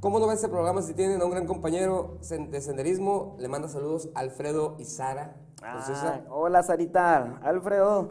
¿cómo 0.00 0.18
no 0.18 0.26
va 0.26 0.34
este 0.34 0.48
programa 0.48 0.82
si 0.82 0.92
tienen 0.92 1.22
a 1.22 1.24
un 1.24 1.30
gran 1.30 1.46
compañero 1.46 2.18
de 2.28 2.60
senderismo? 2.60 3.36
Le 3.38 3.46
manda 3.46 3.68
saludos 3.68 4.08
Alfredo 4.16 4.74
y 4.80 4.86
Sara. 4.86 5.36
Ah, 5.62 6.20
hola 6.30 6.64
Sarita, 6.64 7.38
Alfredo. 7.44 8.08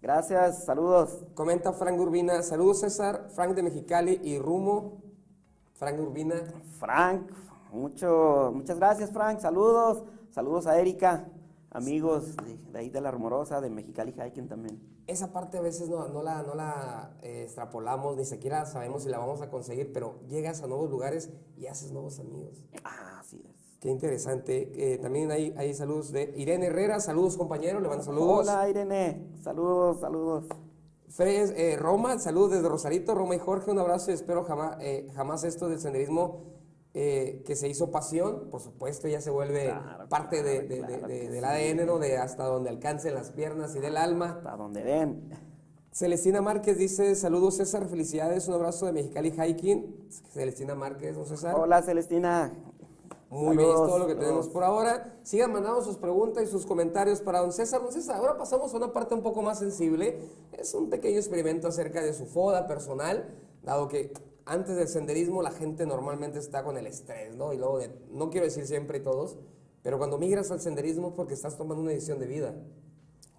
Gracias, 0.00 0.64
saludos. 0.64 1.26
Comenta 1.34 1.74
Frank 1.74 2.00
Urbina, 2.00 2.42
saludos 2.42 2.80
César, 2.80 3.28
Frank 3.28 3.54
de 3.54 3.62
Mexicali 3.62 4.18
y 4.24 4.38
Rumo. 4.38 5.02
Frank 5.74 6.00
Urbina. 6.00 6.36
Frank, 6.80 7.30
mucho, 7.72 8.52
muchas 8.54 8.78
gracias 8.78 9.10
Frank, 9.12 9.40
saludos. 9.40 10.02
Saludos 10.30 10.66
a 10.66 10.80
Erika, 10.80 11.26
amigos 11.76 12.34
de, 12.36 12.56
de 12.72 12.78
ahí 12.78 12.90
de 12.90 13.00
La 13.00 13.10
Rumorosa, 13.10 13.60
de 13.60 13.68
Mexicali 13.68 14.12
Hiking 14.12 14.48
también. 14.48 14.80
Esa 15.06 15.32
parte 15.32 15.58
a 15.58 15.60
veces 15.60 15.88
no, 15.88 16.08
no 16.08 16.22
la, 16.22 16.42
no 16.42 16.54
la 16.54 17.16
eh, 17.22 17.42
extrapolamos, 17.44 18.16
ni 18.16 18.24
siquiera 18.24 18.64
sabemos 18.66 19.02
si 19.02 19.10
la 19.10 19.18
vamos 19.18 19.42
a 19.42 19.50
conseguir, 19.50 19.92
pero 19.92 20.18
llegas 20.26 20.62
a 20.62 20.66
nuevos 20.66 20.90
lugares 20.90 21.30
y 21.56 21.66
haces 21.66 21.92
nuevos 21.92 22.18
amigos. 22.18 22.64
Ah, 22.82 23.18
así 23.20 23.42
es. 23.46 23.78
Qué 23.78 23.90
interesante. 23.90 24.94
Eh, 24.94 24.98
también 24.98 25.30
hay, 25.30 25.54
hay 25.56 25.74
saludos 25.74 26.10
de 26.10 26.32
Irene 26.36 26.66
Herrera. 26.66 26.98
Saludos, 26.98 27.36
compañero. 27.36 27.78
Le 27.78 27.88
mando 27.88 28.02
saludos. 28.02 28.48
Hola, 28.48 28.68
Irene. 28.68 29.30
Saludos, 29.42 30.00
saludos. 30.00 30.46
Fres, 31.08 31.52
eh, 31.56 31.76
Roma, 31.78 32.18
saludos 32.18 32.52
desde 32.52 32.68
Rosarito. 32.68 33.14
Roma 33.14 33.36
y 33.36 33.38
Jorge, 33.38 33.70
un 33.70 33.78
abrazo 33.78 34.10
y 34.10 34.14
espero 34.14 34.44
jamás, 34.44 34.78
jamás 35.14 35.44
esto 35.44 35.68
del 35.68 35.78
senderismo 35.78 36.55
eh, 36.98 37.42
que 37.44 37.54
se 37.56 37.68
hizo 37.68 37.90
pasión, 37.90 38.48
por 38.50 38.62
supuesto, 38.62 39.06
ya 39.06 39.20
se 39.20 39.28
vuelve 39.30 39.64
Claro, 39.64 40.08
parte 40.08 40.40
claro, 40.40 40.48
de, 40.48 40.62
de- 40.66 40.78
claro 40.78 40.92
de- 41.08 41.20
que 41.20 41.28
del 41.30 41.40
sí. 41.44 41.46
ADN, 41.46 41.84
¿no? 41.86 41.98
De 41.98 42.16
hasta 42.16 42.44
donde 42.44 42.70
alcancen 42.70 43.14
las 43.14 43.32
piernas 43.32 43.76
y 43.76 43.80
del 43.80 43.98
alma. 43.98 44.36
Hasta 44.38 44.56
donde 44.56 44.82
ven. 44.82 45.28
Celestina 45.92 46.40
Márquez 46.40 46.78
dice, 46.78 47.14
saludos 47.14 47.56
César, 47.56 47.86
felicidades, 47.88 48.48
un 48.48 48.54
abrazo 48.54 48.86
de 48.86 48.92
Mexicali 48.92 49.30
Hiking. 49.30 50.08
Celestina 50.32 50.74
Márquez, 50.74 51.14
don 51.16 51.26
César. 51.26 51.54
Hola, 51.58 51.82
Celestina. 51.82 52.52
Muy 53.28 53.56
bien, 53.58 53.68
es 53.68 53.74
todo 53.76 53.98
lo 53.98 54.06
que 54.06 54.14
tenemos 54.14 54.48
por 54.48 54.62
ahora. 54.64 55.18
Sigan 55.22 55.52
mandando 55.52 55.82
sus 55.82 55.96
preguntas 55.98 56.44
y 56.44 56.46
sus 56.46 56.64
comentarios 56.64 57.20
para 57.20 57.40
don 57.40 57.52
César. 57.52 57.82
Don 57.82 57.92
César, 57.92 58.16
ahora 58.16 58.38
pasamos 58.38 58.72
a 58.72 58.76
una 58.78 58.92
parte 58.92 59.14
un 59.14 59.22
poco 59.22 59.42
más 59.42 59.58
sensible. 59.58 60.18
Es 60.52 60.72
un 60.74 60.88
pequeño 60.88 61.18
experimento 61.18 61.68
acerca 61.68 62.00
de 62.02 62.14
su 62.14 62.24
foda 62.24 62.66
personal, 62.66 63.28
dado 63.62 63.88
que 63.88 64.12
antes 64.46 64.76
del 64.76 64.88
senderismo 64.88 65.42
la 65.42 65.50
gente 65.50 65.84
normalmente 65.86 66.38
está 66.38 66.62
con 66.62 66.78
el 66.78 66.86
estrés, 66.86 67.34
¿no? 67.34 67.52
Y 67.52 67.58
luego, 67.58 67.80
no 68.10 68.30
quiero 68.30 68.46
decir 68.46 68.66
siempre 68.66 68.98
y 68.98 69.02
todos, 69.02 69.36
pero 69.82 69.98
cuando 69.98 70.18
migras 70.18 70.50
al 70.50 70.60
senderismo 70.60 71.08
es 71.08 71.14
porque 71.14 71.34
estás 71.34 71.56
tomando 71.56 71.82
una 71.82 71.90
decisión 71.90 72.18
de 72.20 72.26
vida. 72.26 72.54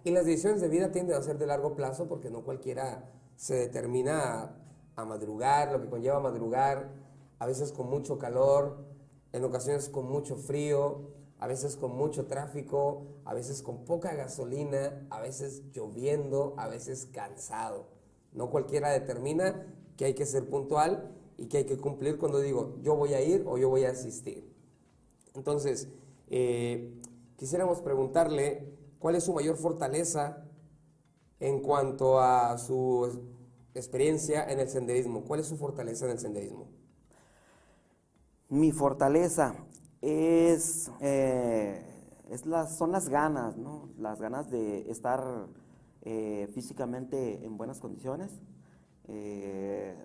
Y 0.04 0.12
las 0.12 0.26
decisiones 0.26 0.62
de 0.62 0.67
vida 0.67 0.91
tienden 0.91 1.15
a 1.15 1.22
ser 1.22 1.38
de 1.38 1.48
largo 1.48 1.76
plazo 1.76 2.08
porque 2.08 2.30
no 2.30 2.43
cualquiera 2.43 3.10
se 3.36 3.56
determina 3.56 4.43
a, 4.43 4.56
a 4.96 5.06
madrugar, 5.06 5.72
lo 5.72 5.82
que 5.82 5.89
conlleva 5.89 6.20
madrugar, 6.20 6.91
a 7.39 7.46
veces 7.46 7.72
con 7.72 7.89
mucho 7.89 8.17
calor, 8.17 8.86
en 9.32 9.43
ocasiones 9.43 9.89
con 9.89 10.10
mucho 10.10 10.36
frío, 10.36 11.12
a 11.39 11.48
veces 11.48 11.78
con 11.78 11.96
mucho 11.96 12.26
tráfico, 12.26 13.06
a 13.24 13.34
veces 13.34 13.62
con 13.62 13.86
poca 13.86 14.13
gasolina, 14.13 15.08
a 15.10 15.22
veces 15.22 15.63
lloviendo, 15.72 16.54
a 16.58 16.67
veces 16.67 17.08
cansado. 17.13 17.88
No 18.34 18.50
cualquiera 18.50 18.89
determina 18.89 19.65
que 19.98 20.06
hay 20.06 20.14
que 20.14 20.26
ser 20.26 20.48
puntual 20.50 21.12
y 21.38 21.48
que 21.48 21.58
hay 21.58 21.66
que 21.66 21.78
cumplir 21.78 22.18
cuando 22.18 22.40
digo 22.40 22.78
yo 22.82 22.96
voy 22.96 23.14
a 23.14 23.22
ir 23.22 23.44
o 23.48 23.58
yo 23.58 23.70
voy 23.70 23.84
a 23.84 23.90
asistir. 23.90 24.48
Entonces, 25.34 25.90
eh, 26.30 27.00
quisiéramos 27.36 27.82
preguntarle 27.82 28.74
cuál 29.00 29.16
es 29.16 29.24
su 29.24 29.34
mayor 29.34 29.58
fortaleza 29.58 30.44
en 31.40 31.62
cuanto 31.62 32.20
a 32.20 32.58
su 32.58 33.22
experiencia 33.76 34.50
en 34.52 34.60
el 34.60 34.70
senderismo. 34.70 35.24
¿Cuál 35.24 35.42
es 35.42 35.48
su 35.48 35.58
fortaleza 35.58 36.06
en 36.06 36.12
el 36.12 36.20
senderismo? 36.20 36.68
Mi 38.50 38.72
fortaleza 38.72 39.56
es, 40.02 40.92
eh, 41.02 41.86
es 42.30 42.46
las, 42.46 42.78
son 42.78 42.92
las 42.92 43.10
ganas, 43.10 43.58
¿no? 43.58 43.90
Las 43.98 44.20
ganas 44.20 44.50
de 44.50 44.90
estar 44.90 45.48
eh, 46.02 46.50
físicamente 46.54 47.46
en 47.46 47.58
buenas 47.58 47.80
condiciones. 47.80 48.32
Eh, 49.08 49.96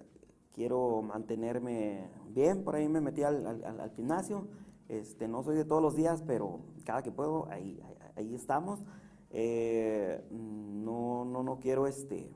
quiero 0.52 1.02
mantenerme 1.02 2.08
bien, 2.28 2.64
por 2.64 2.76
ahí 2.76 2.88
me 2.88 3.00
metí 3.00 3.22
al, 3.22 3.64
al, 3.64 3.90
gimnasio. 3.90 4.48
Este, 4.88 5.28
no 5.28 5.42
soy 5.42 5.56
de 5.56 5.64
todos 5.64 5.82
los 5.82 5.96
días, 5.96 6.22
pero 6.26 6.60
cada 6.84 7.02
que 7.02 7.10
puedo, 7.10 7.48
ahí, 7.50 7.80
ahí, 8.16 8.34
estamos. 8.34 8.80
no, 10.30 11.24
no, 11.24 11.42
no 11.42 11.58
quiero 11.60 11.86
este, 11.86 12.30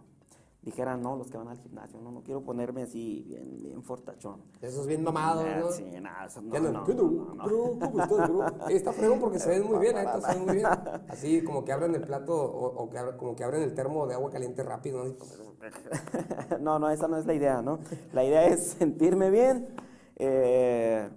dijeran, 0.66 1.00
no, 1.00 1.14
los 1.14 1.31
que 1.31 1.38
van 1.38 1.46
al 1.46 1.59
gimnasio, 1.59 2.00
no, 2.00 2.11
no 2.11 2.24
quiero 2.24 2.42
ponerme 2.42 2.83
así 2.83 3.22
bien, 3.24 3.57
bien 3.62 3.83
fortachón. 3.85 4.42
Eso 4.61 4.81
es 4.81 4.87
bien 4.88 5.05
mamado, 5.05 5.44
¿no? 5.46 5.70
Sí, 5.70 5.85
nada, 6.02 6.29
no, 6.42 6.59
no, 6.59 6.85
no, 6.85 8.29
no, 8.29 8.68
Está 8.68 8.92
fregón 8.92 9.20
porque 9.20 9.38
se 9.38 9.48
ven 9.48 9.64
muy 9.64 9.79
bien, 9.79 9.96
¿eh? 9.96 10.05
se 10.20 10.35
ven 10.35 10.44
muy 10.44 10.57
bien. 10.57 10.66
Así 11.09 11.44
como 11.44 11.64
que 11.64 11.70
abren 11.70 11.94
el 11.94 12.02
plato 12.02 12.35
o, 12.35 12.90
que 12.90 12.98
como 13.16 13.37
que 13.37 13.44
abren 13.44 13.62
el 13.62 13.74
termo 13.74 14.09
de 14.09 14.14
agua 14.14 14.29
caliente 14.29 14.64
rápido, 14.64 15.05
¿no? 15.05 15.14
no, 16.61 16.81
no, 16.81 16.90
esa 16.90 17.07
no 17.07 17.16
es 17.16 17.26
la 17.26 17.35
idea, 17.35 17.62
¿no? 17.62 17.79
La 18.12 18.24
idea 18.24 18.48
es 18.48 18.70
sentirme 18.79 19.31
bien, 19.31 19.68
eh, 20.16 21.09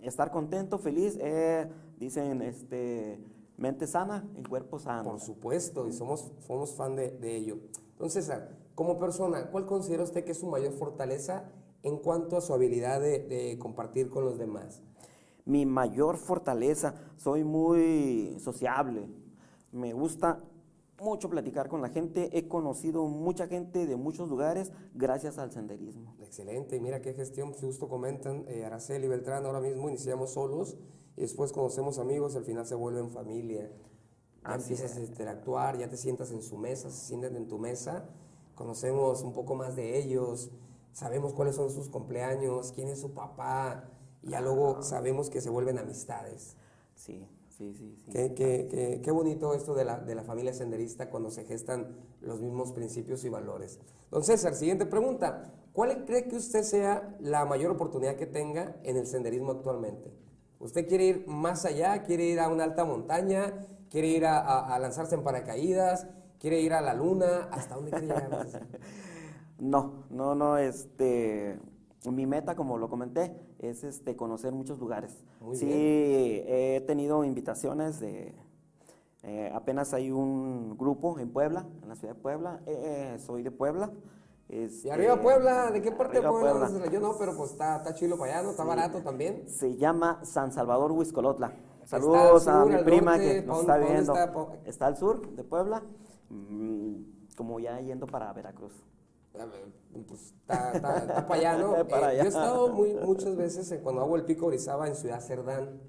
estar 0.00 0.30
contento, 0.30 0.78
feliz, 0.78 1.18
eh, 1.20 1.68
dicen, 1.98 2.42
este, 2.42 3.20
mente 3.56 3.88
sana, 3.88 4.24
el 4.36 4.48
cuerpo 4.48 4.78
sano. 4.78 5.10
Por 5.10 5.20
supuesto, 5.20 5.88
y 5.88 5.92
somos, 5.92 6.30
somos 6.46 6.76
fan 6.76 6.94
de, 6.94 7.10
de 7.10 7.34
ello. 7.34 7.58
Entonces, 7.98 8.30
como 8.76 8.96
persona, 8.96 9.50
¿cuál 9.50 9.66
considera 9.66 10.04
usted 10.04 10.24
que 10.24 10.30
es 10.30 10.38
su 10.38 10.46
mayor 10.46 10.72
fortaleza 10.72 11.50
en 11.82 11.96
cuanto 11.96 12.36
a 12.36 12.40
su 12.40 12.54
habilidad 12.54 13.00
de, 13.00 13.56
compartir 13.58 14.08
con 14.08 14.24
los 14.24 14.38
demás? 14.38 14.84
Mi 15.44 15.66
mayor 15.66 16.16
fortaleza, 16.16 16.94
soy 17.16 17.42
muy 17.42 18.36
sociable, 18.38 19.08
me 19.72 19.92
gusta 19.94 20.44
mucho 21.00 21.28
platicar 21.28 21.68
con 21.68 21.82
la 21.82 21.88
gente, 21.88 22.30
he 22.38 22.46
conocido 22.46 23.04
mucha 23.06 23.48
gente 23.48 23.84
de 23.84 23.96
muchos 23.96 24.28
lugares 24.28 24.70
gracias 24.94 25.36
al 25.38 25.50
senderismo. 25.50 26.14
Excelente, 26.20 26.78
mira 26.78 27.02
qué 27.02 27.14
gestión, 27.14 27.52
justo 27.52 27.88
comentan, 27.88 28.44
eh, 28.46 28.64
Araceli 28.64 29.06
y 29.06 29.08
Beltrán, 29.08 29.44
ahora 29.44 29.60
mismo 29.60 29.88
iniciamos 29.88 30.34
solos 30.34 30.76
y 31.16 31.22
después 31.22 31.50
conocemos 31.50 31.98
amigos, 31.98 32.36
al 32.36 32.44
final 32.44 32.64
se 32.64 32.76
vuelven 32.76 33.10
familia 33.10 33.68
ya 34.48 34.54
empiezas 34.54 34.96
a 34.96 35.00
interactuar, 35.00 35.78
ya 35.78 35.88
te 35.88 35.96
sientas 35.96 36.30
en 36.30 36.42
su 36.42 36.56
mesa, 36.56 36.90
se 36.90 37.06
sienten 37.06 37.36
en 37.36 37.48
tu 37.48 37.58
mesa, 37.58 38.04
conocemos 38.54 39.22
un 39.22 39.32
poco 39.32 39.54
más 39.54 39.76
de 39.76 39.98
ellos, 39.98 40.50
sabemos 40.92 41.34
cuáles 41.34 41.56
son 41.56 41.70
sus 41.70 41.88
cumpleaños, 41.88 42.72
quién 42.72 42.88
es 42.88 43.00
su 43.00 43.12
papá, 43.12 43.90
y 44.22 44.30
ya 44.30 44.40
luego 44.40 44.82
sabemos 44.82 45.30
que 45.30 45.40
se 45.40 45.50
vuelven 45.50 45.78
amistades. 45.78 46.56
Sí, 46.94 47.28
sí, 47.48 47.74
sí. 47.74 47.96
sí. 48.04 48.10
Qué, 48.10 48.34
qué, 48.34 49.00
qué, 49.02 49.10
bonito 49.10 49.54
esto 49.54 49.74
de 49.74 49.84
la, 49.84 50.00
de 50.00 50.14
la 50.14 50.24
familia 50.24 50.52
senderista 50.52 51.10
cuando 51.10 51.30
se 51.30 51.44
gestan 51.44 51.96
los 52.20 52.40
mismos 52.40 52.72
principios 52.72 53.24
y 53.24 53.28
valores. 53.28 53.78
Don 54.10 54.24
César, 54.24 54.54
siguiente 54.54 54.86
pregunta. 54.86 55.52
¿Cuál 55.72 56.04
cree 56.04 56.26
que 56.26 56.36
usted 56.36 56.64
sea 56.64 57.16
la 57.20 57.44
mayor 57.44 57.70
oportunidad 57.70 58.16
que 58.16 58.26
tenga 58.26 58.80
en 58.82 58.96
el 58.96 59.06
senderismo 59.06 59.52
actualmente? 59.52 60.12
¿Usted 60.58 60.88
quiere 60.88 61.04
ir 61.04 61.26
más 61.28 61.64
allá? 61.64 62.02
¿Quiere 62.02 62.24
ir 62.24 62.40
a 62.40 62.48
una 62.48 62.64
alta 62.64 62.84
montaña? 62.84 63.66
Quiere 63.90 64.08
ir 64.08 64.26
a, 64.26 64.78
lanzarse 64.78 65.14
en 65.14 65.22
paracaídas, 65.22 66.06
quiere 66.38 66.60
ir 66.60 66.72
a 66.72 66.80
la 66.80 66.94
luna, 66.94 67.48
¿hasta 67.50 67.74
dónde 67.74 67.90
quiere 67.90 68.06
llegar? 68.06 68.46
no, 69.58 70.04
no, 70.10 70.34
no, 70.34 70.58
este, 70.58 71.58
mi 72.04 72.26
meta, 72.26 72.54
como 72.54 72.78
lo 72.78 72.88
comenté, 72.88 73.36
es 73.58 73.84
este, 73.84 74.16
conocer 74.16 74.52
muchos 74.52 74.78
lugares. 74.78 75.16
sí, 75.52 75.68
he 75.70 76.82
tenido 76.86 77.24
invitaciones 77.24 78.00
de, 78.00 78.34
eh, 79.24 79.50
apenas 79.52 79.92
hay 79.94 80.10
un 80.10 80.76
grupo 80.78 81.18
en 81.18 81.30
Puebla, 81.32 81.66
en 81.82 81.88
la 81.88 81.96
ciudad 81.96 82.14
de 82.14 82.20
Puebla, 82.20 82.60
eh, 82.66 83.14
eh, 83.14 83.18
soy 83.18 83.42
de 83.42 83.50
Puebla. 83.50 83.90
Este, 84.48 84.88
¿Y 84.88 84.90
arriba 84.90 85.20
Puebla? 85.20 85.70
¿De 85.70 85.82
qué 85.82 85.92
parte 85.92 86.20
de 86.20 86.28
Puebla? 86.28 86.70
Yo 86.90 87.00
no, 87.00 87.18
pero 87.18 87.36
pues 87.36 87.50
está, 87.50 87.76
está 87.76 87.94
chilo 87.94 88.16
para 88.16 88.32
allá, 88.32 88.42
¿no? 88.44 88.50
Está 88.52 88.64
barato 88.64 89.02
también. 89.02 89.44
Se 89.48 89.76
llama 89.76 90.20
San 90.24 90.52
Salvador 90.52 90.92
Huizcolotla. 90.92 91.52
Saludos 91.88 92.46
a 92.48 92.66
mi 92.66 92.76
prima 92.84 93.18
que 93.18 93.40
nos 93.40 93.60
está 93.60 93.78
viendo. 93.78 94.14
Está? 94.66 94.86
al 94.88 94.96
sur 94.98 95.26
de 95.34 95.42
Puebla, 95.42 95.82
mm, 96.28 96.96
como 97.34 97.58
ya 97.60 97.80
yendo 97.80 98.06
para 98.06 98.30
Veracruz. 98.34 98.74
Pues 100.06 100.20
está, 100.20 101.24
para 101.26 101.34
allá, 101.34 101.56
¿no? 101.56 101.76
Eh, 101.80 101.86
yo 101.88 102.24
he 102.24 102.28
estado 102.28 102.68
muy, 102.74 102.92
muchas 102.92 103.34
veces 103.36 103.80
cuando 103.82 104.02
hago 104.02 104.16
el 104.16 104.26
pico 104.26 104.46
Orizaba 104.46 104.86
en 104.86 104.96
Ciudad 104.96 105.20
Cerdán. 105.20 105.80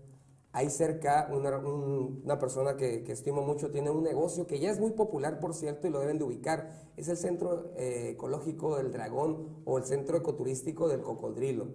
Ahí 0.53 0.69
cerca 0.69 1.29
una, 1.33 2.39
persona 2.39 2.77
que, 2.77 3.03
estimo 3.11 3.41
mucho 3.41 3.69
tiene 3.69 3.89
un 3.89 4.01
negocio 4.01 4.47
que 4.47 4.57
ya 4.57 4.71
es 4.71 4.79
muy 4.79 4.91
popular, 4.91 5.41
por 5.41 5.53
cierto, 5.53 5.85
y 5.87 5.89
lo 5.89 5.99
deben 5.99 6.17
de 6.17 6.23
ubicar. 6.23 6.71
Es 6.95 7.09
el 7.09 7.17
Centro 7.17 7.73
eh, 7.75 8.11
Ecológico 8.11 8.77
del 8.77 8.93
Dragón 8.93 9.63
o 9.65 9.77
el 9.77 9.83
Centro 9.83 10.15
Ecoturístico 10.15 10.87
del 10.87 11.01
Cocodrilo. 11.01 11.67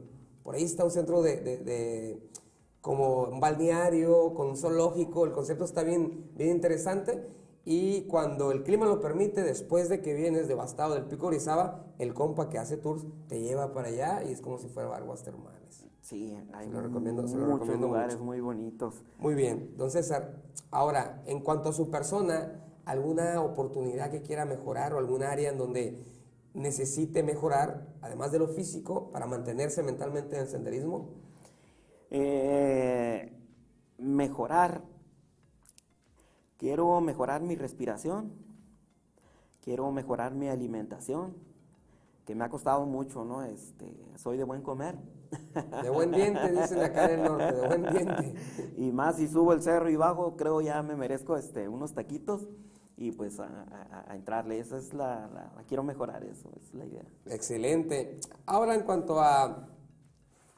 Por 0.43 0.55
ahí 0.55 0.65
está 0.65 0.83
un 0.85 0.91
centro 0.91 1.23
de 1.23 2.21
como 2.85 3.23
un 3.23 3.41
balneario, 3.41 4.35
con 4.35 4.49
un 4.49 4.59
zoológico, 4.59 5.25
el 5.25 5.33
concepto 5.33 5.65
está 5.65 5.83
bien, 5.83 6.31
bien 6.37 6.51
interesante. 6.51 7.27
Y 7.65 8.03
cuando 8.09 8.53
el 8.53 8.63
clima 8.63 8.85
lo 8.85 9.01
permite, 9.01 9.43
después 9.43 9.89
de 9.89 10.03
que 10.03 10.13
vienes 10.13 10.49
devastado 10.49 10.93
del 10.93 11.07
Pico 11.07 11.29
Orizaba, 11.29 11.87
el 11.99 12.13
compa 12.13 12.51
que 12.51 12.59
hace 12.59 12.77
tours 12.77 13.07
te 13.27 13.41
lleva 13.41 13.73
para 13.73 13.89
allá 13.89 14.23
y 14.23 14.33
es 14.33 14.43
como 14.43 14.59
si 14.59 14.69
fuera 14.69 14.95
aguas 14.95 15.23
termales. 15.23 15.87
Sí, 16.03 16.37
hay 16.53 16.69
lo 16.69 16.83
recomiendo, 16.83 17.23
muchos 17.23 17.81
lugares 17.81 18.21
muy 18.21 18.41
bonitos. 18.41 19.03
Muy 19.17 19.35
bien, 19.35 19.73
don 19.79 19.91
César. 19.91 20.43
Ahora, 20.71 21.23
en 21.25 21.41
cuanto 21.41 21.71
a 21.71 21.73
su 21.73 21.91
persona, 21.91 22.67
¿alguna 22.85 23.41
oportunidad 23.41 24.11
que 24.11 24.21
quiera 24.21 24.45
mejorar 24.45 24.93
o 24.93 24.99
algún 24.99 25.23
área 25.23 25.49
en 25.49 25.57
donde 25.57 26.05
necesite 26.53 27.23
mejorar, 27.23 27.95
además 28.03 28.31
de 28.31 28.41
lo 28.41 28.49
físico, 28.49 29.11
para 29.11 29.27
mantenerse 29.27 29.83
mentalmente 29.83 30.37
en 30.37 30.43
el 30.43 30.49
senderismo? 30.49 31.24
Eh, 32.17 33.37
mejorar, 33.99 34.83
quiero 36.59 37.01
mejorar 37.01 37.43
mi 37.43 37.57
respiración, 37.57 38.31
quiero 39.61 39.91
mejorar 39.91 40.33
mi 40.33 40.49
alimentación, 40.49 41.35
que 42.25 42.37
me 42.37 42.45
ha 42.45 42.51
costado 42.51 42.87
mucho, 42.87 43.25
¿no? 43.25 43.43
Este, 43.43 43.93
soy 44.15 44.37
de 44.37 44.45
buen 44.45 44.63
comer. 44.63 44.97
De 45.83 45.91
buen 45.91 46.13
diente, 46.13 46.53
dicen 46.53 46.85
acá 46.85 47.07
en 47.07 47.19
el 47.19 47.25
norte, 47.25 47.53
de 47.53 47.67
buen 47.67 47.83
diente. 47.83 48.35
Y 48.77 48.93
más 48.93 49.17
si 49.17 49.27
subo 49.27 49.53
el 49.53 49.61
cerro 49.61 49.91
y 49.91 49.97
bajo, 49.97 50.37
creo 50.37 50.61
ya 50.61 50.85
me 50.85 50.95
merezco 50.95 51.37
este, 51.37 51.69
unos 51.69 51.95
taquitos 51.95 52.47
y 52.97 53.11
pues 53.11 53.41
a, 53.41 54.07
entrarle. 54.15 54.61
Esa 54.61 54.79
es 54.79 54.95
la, 54.95 55.27
la, 55.35 55.65
quiero 55.67 55.83
mejorar 55.83 56.23
eso, 56.23 56.49
es 56.63 56.73
la 56.75 56.87
idea. 56.87 57.05
Excelente. 57.27 58.21
Ahora 58.47 58.77
en 58.77 58.83
cuanto 58.83 59.21
a 59.21 59.74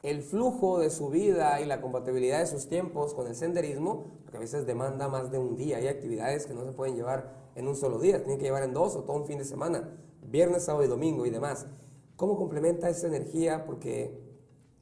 el 0.09 0.21
flujo 0.21 0.79
de 0.79 0.89
su 0.89 1.09
vida 1.09 1.59
y 1.59 1.65
la 1.65 1.81
compatibilidad 1.81 2.39
de 2.39 2.47
sus 2.47 2.69
tiempos 2.69 3.13
con 3.13 3.27
el 3.27 3.35
senderismo, 3.35 4.05
porque 4.23 4.37
a 4.37 4.39
veces 4.39 4.65
demanda 4.65 5.09
más 5.09 5.31
de 5.31 5.37
un 5.37 5.57
día. 5.57 5.77
Hay 5.77 5.87
actividades 5.87 6.45
que 6.45 6.53
no 6.53 6.63
se 6.63 6.71
pueden 6.71 6.95
llevar 6.95 7.33
en 7.55 7.67
un 7.67 7.75
solo 7.75 7.99
día, 7.99 8.19
tienen 8.19 8.37
que 8.37 8.45
llevar 8.45 8.63
en 8.63 8.73
dos 8.73 8.95
o 8.95 9.03
todo 9.03 9.17
un 9.17 9.25
fin 9.25 9.37
de 9.37 9.43
semana, 9.43 9.89
viernes, 10.21 10.63
sábado 10.63 10.85
y 10.85 10.87
domingo 10.87 11.25
y 11.25 11.29
demás. 11.29 11.67
¿Cómo 12.15 12.37
complementa 12.37 12.89
esa 12.89 13.07
energía? 13.07 13.65
Porque, 13.65 14.17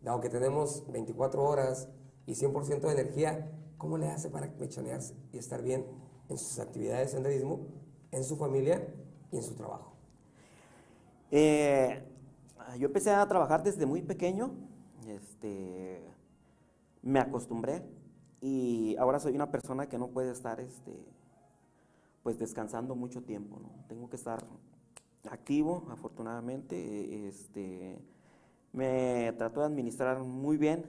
dado 0.03 0.21
que 0.21 0.29
tenemos 0.29 0.83
24 0.91 1.43
horas 1.43 1.89
y 2.27 2.33
100% 2.33 2.81
de 2.81 2.91
energía, 2.91 3.51
¿cómo 3.79 3.97
le 3.97 4.07
hace 4.07 4.29
para 4.29 4.53
mechonearse 4.59 5.15
y 5.33 5.39
estar 5.39 5.63
bien 5.63 5.87
en 6.29 6.37
sus 6.37 6.59
actividades 6.59 7.07
de 7.07 7.13
senderismo, 7.13 7.61
en 8.11 8.23
su 8.23 8.37
familia 8.37 8.93
y 9.31 9.37
en 9.37 9.43
su 9.43 9.55
trabajo? 9.55 9.91
Eh, 11.31 12.03
yo 12.77 12.85
empecé 12.85 13.09
a 13.09 13.27
trabajar 13.27 13.63
desde 13.63 13.87
muy 13.87 14.03
pequeño 14.03 14.64
este, 15.07 16.01
me 17.01 17.19
acostumbré 17.19 17.83
y 18.41 18.95
ahora 18.97 19.19
soy 19.19 19.33
una 19.35 19.51
persona 19.51 19.87
que 19.87 19.97
no 19.97 20.07
puede 20.07 20.31
estar 20.31 20.59
este, 20.59 20.93
pues 22.23 22.37
descansando 22.37 22.95
mucho 22.95 23.23
tiempo, 23.23 23.59
¿no? 23.59 23.69
Tengo 23.87 24.09
que 24.09 24.15
estar 24.15 24.43
activo, 25.29 25.85
afortunadamente, 25.89 27.27
este, 27.27 27.99
me 28.73 29.33
trato 29.37 29.61
de 29.61 29.67
administrar 29.67 30.19
muy 30.19 30.57
bien. 30.57 30.85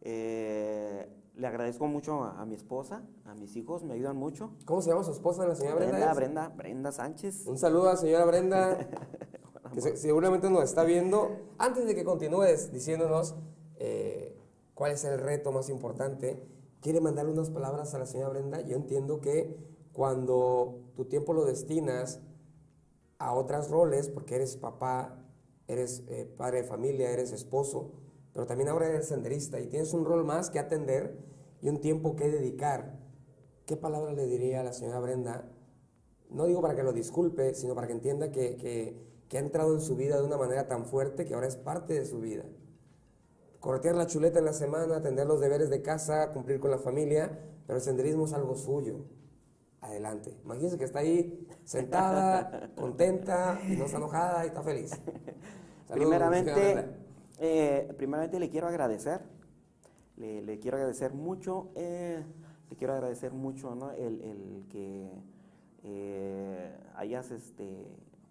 Eh, 0.00 1.08
le 1.36 1.46
agradezco 1.46 1.86
mucho 1.86 2.24
a, 2.24 2.40
a 2.40 2.46
mi 2.46 2.54
esposa, 2.54 3.02
a 3.24 3.34
mis 3.34 3.54
hijos, 3.56 3.84
me 3.84 3.94
ayudan 3.94 4.16
mucho. 4.16 4.50
¿Cómo 4.64 4.82
se 4.82 4.90
llama 4.90 5.04
su 5.04 5.12
esposa, 5.12 5.46
la 5.46 5.54
señora 5.54 5.76
Brenda? 5.76 5.96
Brenda? 5.96 6.14
Brenda, 6.14 6.48
Brenda 6.48 6.92
Sánchez. 6.92 7.46
Un 7.46 7.58
saludo 7.58 7.88
a 7.88 7.92
la 7.92 7.96
señora 7.96 8.24
Brenda, 8.24 8.88
que 9.72 9.80
se- 9.80 9.96
seguramente 9.96 10.48
nos 10.50 10.64
está 10.64 10.84
viendo. 10.84 11.30
Antes 11.58 11.86
de 11.86 11.94
que 11.94 12.04
continúes 12.04 12.72
diciéndonos 12.72 13.34
eh, 13.76 14.36
cuál 14.74 14.92
es 14.92 15.04
el 15.04 15.18
reto 15.18 15.52
más 15.52 15.68
importante, 15.68 16.42
quiere 16.80 17.00
mandarle 17.00 17.32
unas 17.32 17.50
palabras 17.50 17.94
a 17.94 17.98
la 17.98 18.06
señora 18.06 18.30
Brenda. 18.30 18.60
Yo 18.62 18.76
entiendo 18.76 19.20
que 19.20 19.56
cuando 19.92 20.80
tu 20.94 21.04
tiempo 21.06 21.32
lo 21.32 21.44
destinas 21.44 22.20
a 23.18 23.34
otros 23.34 23.68
roles, 23.70 24.08
porque 24.08 24.36
eres 24.36 24.56
papá, 24.56 25.24
eres 25.66 26.02
eh, 26.08 26.24
padre 26.36 26.62
de 26.62 26.64
familia, 26.68 27.10
eres 27.10 27.32
esposo, 27.32 27.90
pero 28.32 28.46
también 28.46 28.68
ahora 28.68 28.88
eres 28.88 29.06
senderista 29.08 29.58
y 29.60 29.66
tienes 29.66 29.92
un 29.92 30.04
rol 30.04 30.24
más 30.24 30.50
que 30.50 30.58
atender 30.60 31.18
y 31.60 31.68
un 31.68 31.80
tiempo 31.80 32.14
que 32.14 32.28
dedicar. 32.30 32.96
¿Qué 33.66 33.76
palabra 33.76 34.12
le 34.12 34.26
diría 34.26 34.60
a 34.60 34.64
la 34.64 34.72
señora 34.72 35.00
Brenda 35.00 35.50
no 36.30 36.44
digo 36.44 36.60
para 36.60 36.74
que 36.76 36.82
lo 36.82 36.92
disculpe, 36.92 37.54
sino 37.54 37.74
para 37.74 37.86
que 37.86 37.94
entienda 37.94 38.30
que- 38.30 38.56
que 39.28 39.36
ha 39.36 39.40
entrado 39.40 39.74
en 39.74 39.80
su 39.80 39.96
vida 39.96 40.16
de 40.16 40.24
una 40.24 40.36
manera 40.36 40.68
tan 40.68 40.86
fuerte 40.86 41.24
que 41.24 41.34
ahora 41.34 41.46
es 41.46 41.56
parte 41.56 41.94
de 41.94 42.04
su 42.04 42.20
vida. 42.20 42.44
Corretear 43.60 43.94
la 43.96 44.06
chuleta 44.06 44.38
en 44.38 44.44
la 44.44 44.52
semana, 44.52 44.96
atender 44.96 45.26
los 45.26 45.40
deberes 45.40 45.68
de 45.68 45.82
casa, 45.82 46.32
cumplir 46.32 46.60
con 46.60 46.70
la 46.70 46.78
familia, 46.78 47.38
pero 47.66 47.78
el 47.78 47.84
senderismo 47.84 48.24
es 48.24 48.32
algo 48.32 48.54
suyo. 48.54 49.04
Adelante. 49.80 50.36
Imagínense 50.44 50.78
que 50.78 50.84
está 50.84 51.00
ahí 51.00 51.46
sentada, 51.64 52.70
contenta, 52.76 53.60
y 53.68 53.76
no 53.76 53.84
está 53.84 53.98
enojada 53.98 54.44
y 54.44 54.48
está 54.48 54.62
feliz. 54.62 54.90
Saludos, 54.90 56.08
Primeramente, 56.08 56.86
eh, 57.38 57.94
primeramente 57.96 58.40
le 58.40 58.48
quiero 58.48 58.66
agradecer, 58.66 59.20
le, 60.16 60.42
le 60.42 60.58
quiero 60.58 60.76
agradecer 60.76 61.12
mucho, 61.14 61.70
eh, 61.76 62.22
le 62.70 62.76
quiero 62.76 62.92
agradecer 62.94 63.32
mucho 63.32 63.74
¿no? 63.74 63.92
el, 63.92 64.20
el 64.20 64.66
que 64.68 65.10
eh, 65.84 66.76
hayas 66.96 67.30
este, 67.30 67.86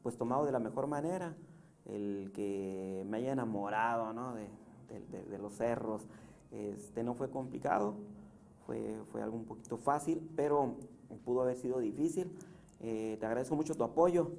pues 0.08 0.16
tomado 0.18 0.46
de 0.46 0.54
la 0.54 0.60
mejor 0.60 0.88
manera, 0.88 1.36
el 1.84 2.32
que 2.34 3.04
me 3.10 3.18
haya 3.18 3.34
enamorado 3.34 4.14
¿no? 4.14 4.36
de, 4.36 4.48
de- 4.88 5.02
de- 5.12 5.26
de 5.26 5.38
los 5.38 5.52
cerros. 5.52 6.08
Este, 6.50 7.04
no 7.04 7.14
fue 7.14 7.30
complicado, 7.30 7.96
fue, 8.66 9.02
fue 9.12 9.22
algo 9.22 9.36
un 9.36 9.44
poquito 9.44 9.76
fácil, 9.76 10.26
pero 10.38 10.76
pudo 11.26 11.42
haber 11.42 11.58
sido 11.58 11.80
difícil. 11.80 12.32
Eh, 12.80 13.18
te 13.20 13.26
agradezco 13.26 13.58
mucho 13.58 13.76
tu 13.76 13.84
apoyo. 13.84 14.32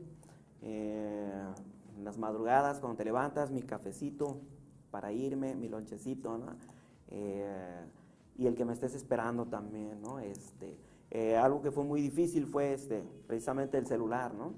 Eh, 0.62 1.31
en 1.98 2.02
las 2.02 2.16
madrugadas, 2.16 2.81
cuando 2.81 2.96
te 2.96 3.04
levantas, 3.04 3.50
mi 3.50 3.61
cafecito 3.61 4.38
para 4.90 5.12
irme, 5.12 5.54
mi 5.54 5.68
lonchecito, 5.68 6.38
¿no? 6.38 6.46
Eh, 7.11 7.85
y 8.38 8.46
el 8.46 8.54
que 8.54 8.64
me 8.64 8.72
estés 8.72 8.94
esperando 8.94 9.44
también, 9.44 10.00
¿no? 10.00 10.18
Este, 10.18 10.78
eh, 11.11 11.37
algo 11.37 11.61
que 11.61 11.70
fue 11.70 11.85
muy 11.85 12.00
difícil 12.00 12.46
fue 12.46 12.72
este, 12.72 13.04
precisamente 13.26 13.76
el 13.76 13.87
celular, 13.87 14.33
¿no? 14.33 14.54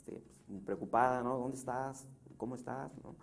Este, 0.00 0.22
pues, 0.48 0.62
preocupada, 0.62 1.22
¿no? 1.22 1.38
¿Dónde 1.38 1.56
estás? 1.56 2.06
¿Cómo 2.36 2.54
estás? 2.54 2.92
¿no? 3.04 3.16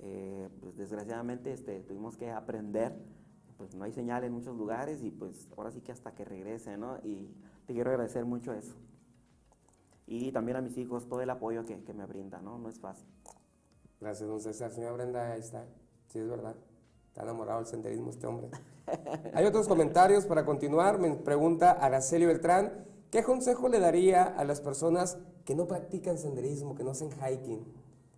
Eh, 0.00 0.48
pues 0.60 0.76
desgraciadamente 0.76 1.52
este, 1.52 1.80
tuvimos 1.80 2.16
que 2.16 2.30
aprender, 2.30 2.94
pues 3.56 3.74
no 3.74 3.84
hay 3.84 3.92
señal 3.92 4.24
en 4.24 4.32
muchos 4.32 4.56
lugares 4.56 5.02
y 5.02 5.10
pues 5.10 5.48
ahora 5.56 5.70
sí 5.70 5.80
que 5.80 5.92
hasta 5.92 6.12
que 6.14 6.24
regrese, 6.24 6.76
¿no? 6.76 6.98
Y 7.02 7.32
te 7.66 7.72
quiero 7.72 7.90
agradecer 7.90 8.24
mucho 8.24 8.52
eso. 8.52 8.74
Y 10.06 10.32
también 10.32 10.56
a 10.56 10.60
mis 10.60 10.76
hijos 10.76 11.08
todo 11.08 11.20
el 11.22 11.30
apoyo 11.30 11.64
que, 11.64 11.82
que 11.82 11.94
me 11.94 12.04
brindan, 12.06 12.44
¿no? 12.44 12.58
No 12.58 12.68
es 12.68 12.78
fácil. 12.78 13.08
Gracias, 14.00 14.28
don 14.28 14.40
César. 14.40 14.70
Señora 14.70 14.92
Brenda, 14.92 15.32
ahí 15.32 15.40
está. 15.40 15.64
Sí, 16.08 16.18
es 16.18 16.28
verdad. 16.28 16.56
Está 17.08 17.22
enamorado 17.22 17.60
del 17.60 17.66
senderismo 17.66 18.10
este 18.10 18.26
hombre. 18.26 18.50
Hay 19.32 19.46
otros 19.46 19.66
comentarios 19.66 20.26
para 20.26 20.44
continuar. 20.44 20.98
Me 20.98 21.14
pregunta 21.14 21.70
Araceli 21.72 22.26
Beltrán, 22.26 22.84
¿qué 23.10 23.22
consejo 23.22 23.68
le 23.68 23.80
daría 23.80 24.24
a 24.24 24.44
las 24.44 24.60
personas 24.60 25.18
que 25.46 25.54
no 25.54 25.66
practican 25.66 26.18
senderismo, 26.18 26.74
que 26.74 26.84
no 26.84 26.90
hacen 26.90 27.10
hiking? 27.12 27.64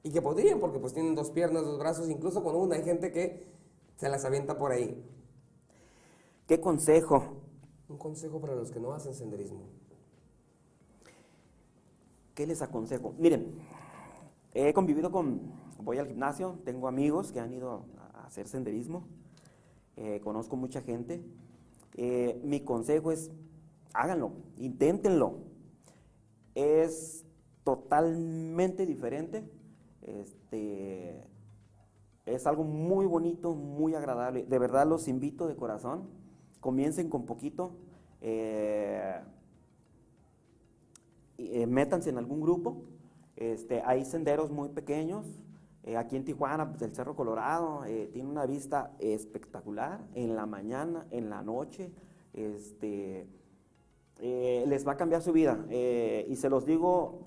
Y 0.03 0.11
que 0.11 0.21
podrían, 0.21 0.59
porque 0.59 0.81
pues 0.81 0.95
tienen 0.95 1.15
dos 1.15 1.31
piernas, 1.31 1.65
dos 1.65 1.79
brazos, 1.79 2.09
incluso 2.09 2.43
con 2.43 2.57
una. 2.57 2.75
Hay 2.75 2.83
gente 2.83 3.13
que 3.13 3.47
se 3.97 4.09
las 4.09 4.25
avienta 4.25 4.59
por 4.59 4.73
ahí. 4.73 5.05
¿Qué 6.47 6.61
consejo? 6.61 7.43
Un 7.89 7.99
consejo 7.99 8.41
para 8.41 8.55
los 8.55 8.73
que 8.73 8.81
no 8.81 8.93
hacen 8.93 9.15
senderismo. 9.15 9.61
¿Qué 12.35 12.47
les 12.47 12.63
aconsejo? 12.63 13.15
Miren, 13.19 13.47
he 14.55 14.73
convivido 14.73 15.11
con, 15.11 15.53
voy 15.83 15.99
al 15.99 16.07
gimnasio, 16.07 16.59
tengo 16.65 16.89
amigos 16.89 17.33
que 17.33 17.41
han 17.41 17.53
ido 17.53 17.85
a 18.15 18.27
hacer 18.27 18.49
senderismo, 18.49 19.05
eh, 19.97 20.21
conozco 20.23 20.57
mucha 20.57 20.81
gente. 20.81 21.23
Eh, 21.97 22.41
mi 22.45 22.61
consejo 22.61 23.11
es, 23.11 23.31
háganlo, 23.93 24.33
inténtenlo. 24.57 25.48
Es 26.59 27.25
totalmente 27.63 28.85
diferente. 28.85 29.49
Este, 30.03 31.25
es 32.27 32.47
algo 32.49 32.65
muy 32.65 33.07
bonito, 33.07 33.55
muy 33.55 33.95
agradable. 33.95 34.45
De 34.45 34.59
verdad 34.59 34.85
los 34.85 35.07
invito 35.07 35.47
de 35.47 35.55
corazón. 35.55 36.09
Comiencen 36.61 37.09
con 37.09 37.27
poquito. 37.27 37.77
eh, 38.21 39.21
eh, 41.39 41.67
métanse 41.67 42.11
en 42.11 42.19
algún 42.19 42.41
grupo. 42.41 42.83
Este, 43.37 43.81
hay 43.83 44.05
senderos 44.05 44.51
muy 44.51 44.71
pequeños. 44.71 45.27
Eh, 45.85 45.97
aquí 45.97 46.17
en 46.17 46.25
Tijuana, 46.25 46.69
pues, 46.71 46.83
el 46.83 46.93
Cerro 46.93 47.15
Colorado 47.15 47.85
eh, 47.85 48.11
tiene 48.13 48.29
una 48.29 48.47
vista 48.47 48.97
espectacular 48.99 50.05
en 50.15 50.35
la 50.35 50.47
mañana, 50.47 51.07
en 51.13 51.31
la 51.31 51.43
noche. 51.43 51.93
Este, 52.35 53.29
eh, 54.19 54.65
les 54.67 54.87
va 54.87 54.93
a 54.93 54.97
cambiar 54.97 55.23
su 55.23 55.33
vida. 55.33 55.65
Eh, 55.71 56.27
y 56.29 56.37
se 56.37 56.49
los 56.49 56.65
digo 56.67 57.21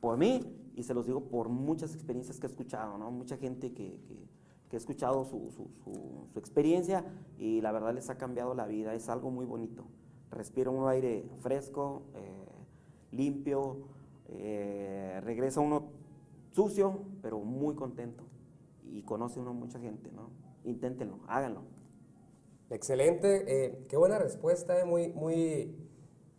por 0.00 0.16
mí 0.16 0.42
y 0.76 0.82
se 0.82 0.94
los 0.94 1.06
digo 1.06 1.24
por 1.24 1.48
muchas 1.48 1.94
experiencias 1.94 2.38
que 2.40 2.46
he 2.46 2.50
escuchado, 2.50 2.98
¿no? 2.98 3.10
Mucha 3.10 3.36
gente 3.36 3.72
que, 3.72 4.00
que- 4.06 4.24
he 4.72 4.76
escuchado 4.76 5.24
su, 5.24 5.52
su- 5.52 6.26
experiencia 6.36 7.04
y 7.38 7.60
la 7.60 7.70
verdad 7.70 7.94
les 7.94 8.10
ha 8.10 8.18
cambiado 8.18 8.54
la 8.54 8.66
vida. 8.66 8.92
Es 8.94 9.08
algo 9.08 9.30
muy 9.30 9.46
bonito. 9.46 9.84
Respira 10.32 10.68
un 10.70 10.88
aire 10.88 11.24
fresco, 11.42 12.02
eh, 12.16 12.48
limpio, 13.12 13.86
regresa 15.22 15.60
uno 15.60 15.90
sucio, 16.50 17.02
pero 17.22 17.38
muy 17.38 17.76
contento. 17.76 18.24
Y 18.82 19.02
conoce 19.02 19.38
uno 19.38 19.54
mucha 19.54 19.78
gente, 19.78 20.10
¿no? 20.10 20.30
Inténtenlo, 20.64 21.20
háganlo. 21.28 21.62
Excelente, 22.70 23.84
qué 23.88 23.96
buena 23.96 24.18
respuesta, 24.18 24.84
muy, 24.84 25.08
muy, 25.12 25.72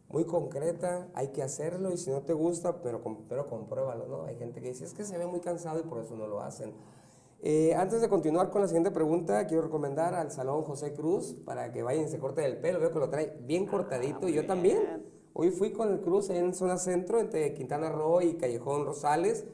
muy 0.09 0.25
concreta. 0.25 1.07
Hay 1.13 1.29
que 1.29 1.43
hacerlo 1.43 1.91
y 1.91 1.97
si 1.97 2.09
no 2.09 2.21
te 2.21 2.33
gusta, 2.33 2.81
pero, 2.81 3.01
pero 3.27 3.47
compruébalo, 3.47 4.07
¿no? 4.07 4.23
Hay 4.25 4.37
gente 4.37 4.61
que 4.61 4.69
dice, 4.69 4.85
es 4.85 4.93
que 4.93 5.03
se 5.03 5.17
ve 5.17 5.25
muy 5.25 5.39
cansado 5.39 5.79
y 5.79 5.83
por 5.83 5.99
eso 5.99 6.15
no 6.15 6.27
lo 6.27 6.41
hacen. 6.41 6.73
Eh, 7.41 7.75
antes 7.75 8.01
de 8.01 8.09
continuar 8.09 8.49
con 8.49 8.61
la 8.61 8.67
siguiente 8.67 8.91
pregunta, 8.91 9.45
quiero 9.45 9.63
recomendar 9.63 10.15
al 10.15 10.31
Salón 10.31 10.63
José 10.63 10.93
Cruz 10.93 11.35
para 11.45 11.71
que 11.71 11.83
vayan 11.83 12.05
y 12.05 12.07
se 12.07 12.17
corten 12.17 12.45
el 12.45 12.57
pelo. 12.57 12.79
Veo 12.79 12.91
que 12.91 12.99
lo 12.99 13.09
trae 13.09 13.37
bien 13.41 13.67
cortadito 13.67 14.27
y 14.27 14.33
yo 14.33 14.45
también. 14.45 15.05
Hoy 15.33 15.51
fui 15.51 15.71
con 15.71 15.91
el 15.91 15.99
Cruz 15.99 16.29
en 16.29 16.53
zona 16.53 16.77
centro, 16.77 17.19
entre 17.19 17.53
Quintana 17.53 17.89
Roo 17.89 18.21
y 18.21 18.35
Callejón 18.35 18.85
Rosales. 18.85 19.45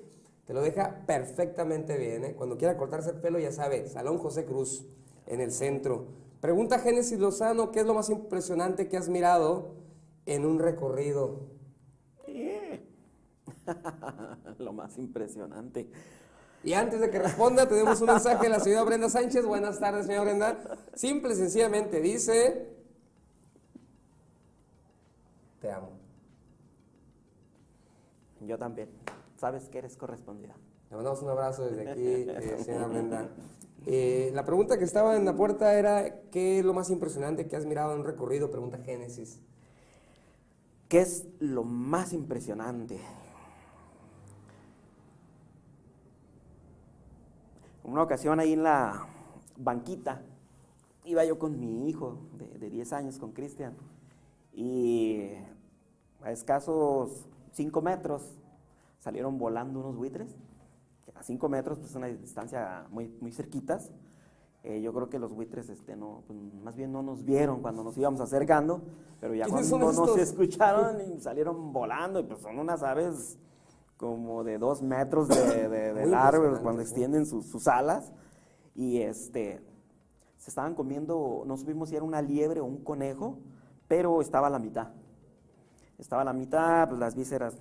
Te 0.46 0.54
lo 0.54 0.62
deja 0.62 1.04
perfectamente 1.06 1.98
bien. 1.98 2.24
¿eh? 2.24 2.36
Cuando 2.36 2.58
quiera 2.58 2.78
cortarse 2.78 3.10
el 3.10 3.18
pelo, 3.18 3.40
ya 3.40 3.52
sabe, 3.52 3.88
Salón 3.88 4.20
José 4.20 4.46
Cruz, 4.46 4.86
en 5.26 5.42
el 5.42 5.52
centro. 5.52 6.06
Pregunta 6.40 6.80
Génesis 6.80 7.20
Lozano, 7.20 7.72
¿qué 7.72 7.82
es 7.82 7.86
lo 7.86 7.94
más 7.94 8.10
impresionante 8.10 8.88
que 8.88 8.98
has 8.98 9.10
mirado 9.10 9.81
en 10.26 10.46
un 10.46 10.60
recorrido? 10.60 11.48
Lo 14.60 14.74
más 14.74 14.98
impresionante. 14.98 15.90
Y 16.64 16.74
antes 16.74 17.00
de 17.00 17.10
que 17.10 17.18
responda, 17.18 17.68
tenemos 17.68 18.00
un 18.02 18.08
mensaje 18.08 18.44
de 18.44 18.50
la 18.50 18.60
señora 18.60 18.84
Brenda 18.84 19.10
Sánchez. 19.10 19.46
Buenas 19.46 19.80
tardes, 19.80 20.06
señora 20.06 20.26
Brenda. 20.26 20.78
Simple 20.94 21.34
y 21.34 21.36
sencillamente 21.36 22.00
dice, 22.02 22.70
te 25.60 25.72
amo. 25.72 25.90
Yo 28.42 28.58
también. 28.58 28.90
Sabes 29.38 29.70
que 29.70 29.80
eres 29.80 29.98
correspondida. 29.98 30.56
Le 30.92 30.98
mandamos 30.98 31.22
un 31.24 31.30
abrazo 31.30 31.66
desde 31.66 31.90
aquí, 31.90 32.02
eh, 32.04 32.58
señora 32.64 32.88
Brenda. 32.88 33.30
Eh, 33.88 34.30
la 34.36 34.46
pregunta 34.46 34.78
que 34.78 34.84
estaba 34.84 35.16
en 35.16 35.26
la 35.26 35.36
puerta 35.36 35.74
era, 35.74 36.22
¿qué 36.30 36.60
es 36.60 36.66
lo 36.66 36.74
más 36.74 36.92
impresionante 36.92 37.48
que 37.48 37.56
has 37.56 37.66
mirado 37.66 37.94
en 37.94 38.02
un 38.02 38.06
recorrido? 38.06 38.52
Pregunta 38.52 38.78
Génesis. 38.78 39.40
¿Qué 40.92 41.00
es 41.00 41.26
lo 41.40 41.64
más 41.64 42.12
impresionante? 42.12 43.00
Una 47.86 48.04
ocasión 48.04 48.42
ahí 48.42 48.52
en 48.52 48.64
la 48.64 49.08
banquita, 49.56 50.22
iba 51.06 51.24
yo 51.24 51.40
con 51.40 51.58
mi 51.62 51.88
hijo 51.88 52.18
de, 52.38 52.60
de 52.60 52.70
10 52.70 52.92
años, 52.92 53.20
con 53.20 53.32
Cristian, 53.32 53.74
y 54.52 55.30
a 56.24 56.34
escasos 56.34 57.26
5 57.54 57.82
metros 57.82 58.24
salieron 59.00 59.38
volando 59.38 59.80
unos 59.80 59.96
buitres, 59.96 60.36
a 61.16 61.24
5 61.24 61.48
metros, 61.48 61.80
pues 61.80 61.96
una 61.96 62.08
distancia 62.08 62.86
muy, 62.90 63.08
muy 63.22 63.32
cerquitas, 63.32 63.92
Eh, 64.64 64.80
yo 64.82 64.94
creo 64.94 65.10
que 65.10 65.18
los 65.18 65.34
buitres, 65.34 65.70
este, 65.70 65.96
no, 65.96 66.22
pues, 66.28 66.38
más 66.64 66.76
bien 66.76 66.92
no 66.92 67.02
nos 67.02 67.24
vieron 67.26 67.62
cuando 67.62 67.84
nos 67.84 67.98
íbamos 67.98 68.22
acercando, 68.22 68.82
pero 69.20 69.34
ya 69.34 69.46
¿Quiénes 69.46 69.70
cuando 69.70 69.92
nos 69.92 70.18
escucharon 70.18 70.98
y 71.02 71.20
salieron 71.20 71.74
volando, 71.74 72.20
y 72.20 72.24
pues 72.24 72.42
son 72.42 72.60
unas 72.60 72.84
aves 72.84 73.40
como 73.98 74.44
de 74.44 74.58
dos 74.60 74.82
metros 74.84 75.28
de, 75.30 75.68
de- 75.68 75.94
de 75.94 76.02
Muy 76.04 76.12
largo 76.12 76.60
cuando 76.62 76.82
extienden 76.82 77.26
sus, 77.26 77.48
sus 77.48 77.68
alas, 77.68 78.12
y 78.76 79.00
este, 79.02 79.62
se 80.38 80.52
estaban 80.52 80.76
comiendo, 80.76 81.44
no 81.48 81.58
supimos 81.58 81.90
si 81.90 81.96
era 81.96 82.06
una 82.06 82.22
liebre 82.22 82.60
o 82.62 82.66
un 82.66 82.84
conejo, 82.84 83.38
pero 83.88 84.22
estaba 84.22 84.46
a 84.48 84.50
la 84.52 84.60
mitad. 84.60 84.90
Estaba 85.98 86.22
a 86.22 86.26
la 86.26 86.34
mitad, 86.34 86.88
pues 86.88 87.00
las 87.00 87.16
vísceras 87.16 87.58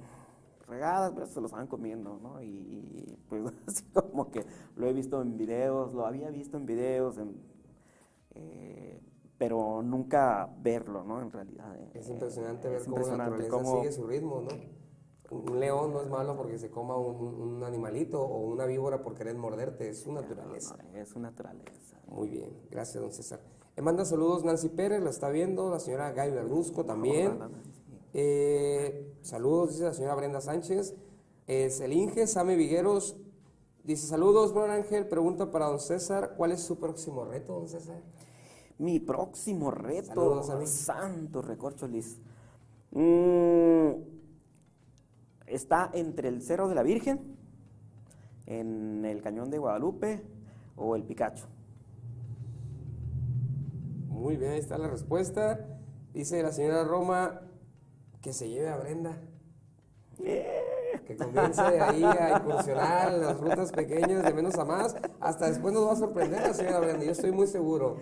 regadas, 0.70 1.12
pues 1.12 1.28
se 1.30 1.40
lo 1.40 1.46
estaban 1.46 1.66
comiendo, 1.66 2.18
¿no? 2.22 2.40
Y, 2.42 2.46
y, 2.48 3.18
pues 3.28 3.42
así 3.66 3.84
como 3.92 4.30
que 4.30 4.44
lo 4.76 4.86
he 4.86 4.92
visto 4.92 5.20
en 5.20 5.36
videos, 5.36 5.92
lo 5.92 6.06
había 6.06 6.30
visto 6.30 6.56
en 6.56 6.64
videos, 6.66 7.18
en, 7.18 7.36
eh, 8.34 9.02
pero 9.38 9.82
nunca 9.82 10.48
verlo, 10.60 11.02
¿no? 11.04 11.20
En 11.20 11.30
realidad. 11.30 11.74
eh, 11.76 11.90
Es 11.94 12.08
impresionante 12.08 12.68
es 12.68 12.72
ver 12.72 12.84
cómo 12.84 12.96
la 12.96 13.02
impresionante 13.02 13.30
naturaleza 13.42 13.56
cómo- 13.70 13.80
sigue 13.80 13.92
su 13.92 14.06
ritmo, 14.06 14.40
¿no? 14.42 14.80
Un 15.30 15.60
león 15.60 15.92
no 15.92 16.00
es 16.02 16.08
malo 16.08 16.36
porque 16.36 16.58
se 16.58 16.70
coma 16.70 16.96
un, 16.96 17.24
un 17.24 17.62
animalito 17.64 18.20
o 18.20 18.40
una 18.48 18.66
víbora 18.66 19.00
por 19.00 19.14
querer 19.14 19.36
morderte, 19.36 19.88
es 19.88 20.00
su 20.00 20.12
naturaleza. 20.12 20.76
No, 20.76 20.98
es 20.98 21.08
su 21.08 21.20
naturaleza. 21.20 22.00
Muy 22.08 22.28
bien, 22.28 22.50
gracias, 22.68 23.00
don 23.00 23.12
César. 23.12 23.40
Le 23.76 23.82
manda 23.82 24.04
saludos 24.04 24.42
Nancy 24.44 24.68
Pérez, 24.70 25.00
la 25.00 25.10
está 25.10 25.28
viendo, 25.28 25.70
la 25.70 25.78
señora 25.78 26.10
Gaby 26.10 26.32
Verduzco 26.32 26.84
también. 26.84 27.32
Hola. 27.40 27.48
Eh, 28.12 29.14
saludos, 29.22 29.70
dice 29.70 29.84
la 29.84 29.92
señora 29.92 30.14
Brenda 30.14 30.40
Sánchez. 30.40 30.94
Es 31.46 31.80
el 31.80 31.92
Inge, 31.92 32.26
Same 32.26 32.56
Vigueros. 32.56 33.16
Dice, 33.84 34.06
saludos, 34.06 34.52
Bron 34.52 34.70
Ángel. 34.70 35.06
Pregunta 35.06 35.50
para 35.50 35.66
don 35.66 35.80
César, 35.80 36.34
¿cuál 36.36 36.52
es 36.52 36.60
su 36.60 36.78
próximo 36.78 37.24
reto, 37.24 37.54
don 37.54 37.68
César? 37.68 38.00
Mi 38.78 38.98
próximo 38.98 39.70
reto, 39.70 40.08
Saludos, 40.08 40.70
santo 40.70 41.42
recorcholis, 41.42 42.18
mm, 42.92 43.90
está 45.46 45.90
entre 45.92 46.28
el 46.28 46.40
Cerro 46.40 46.66
de 46.66 46.74
la 46.74 46.82
Virgen, 46.82 47.36
en 48.46 49.04
el 49.04 49.20
Cañón 49.20 49.50
de 49.50 49.58
Guadalupe 49.58 50.22
o 50.76 50.96
el 50.96 51.04
Picacho. 51.04 51.46
Muy 54.08 54.36
bien, 54.36 54.52
ahí 54.52 54.60
está 54.60 54.78
la 54.78 54.88
respuesta. 54.88 55.66
Dice 56.14 56.42
la 56.42 56.52
señora 56.52 56.82
Roma 56.84 57.49
que 58.20 58.32
se 58.32 58.48
lleve 58.48 58.68
a 58.68 58.76
Brenda. 58.76 59.18
Que 60.16 61.16
comience 61.16 61.60
ahí 61.62 62.04
a 62.04 62.38
incursionar 62.38 63.12
las 63.14 63.40
rutas 63.40 63.72
pequeñas 63.72 64.22
de 64.22 64.34
menos 64.34 64.54
a 64.58 64.64
más. 64.64 64.94
Hasta 65.20 65.48
después 65.48 65.72
nos 65.72 65.86
va 65.86 65.92
a 65.92 65.96
sorprender 65.96 66.42
la 66.42 66.52
señora 66.54 66.80
Brenda, 66.80 67.04
yo 67.04 67.12
estoy 67.12 67.32
muy 67.32 67.46
seguro. 67.46 67.96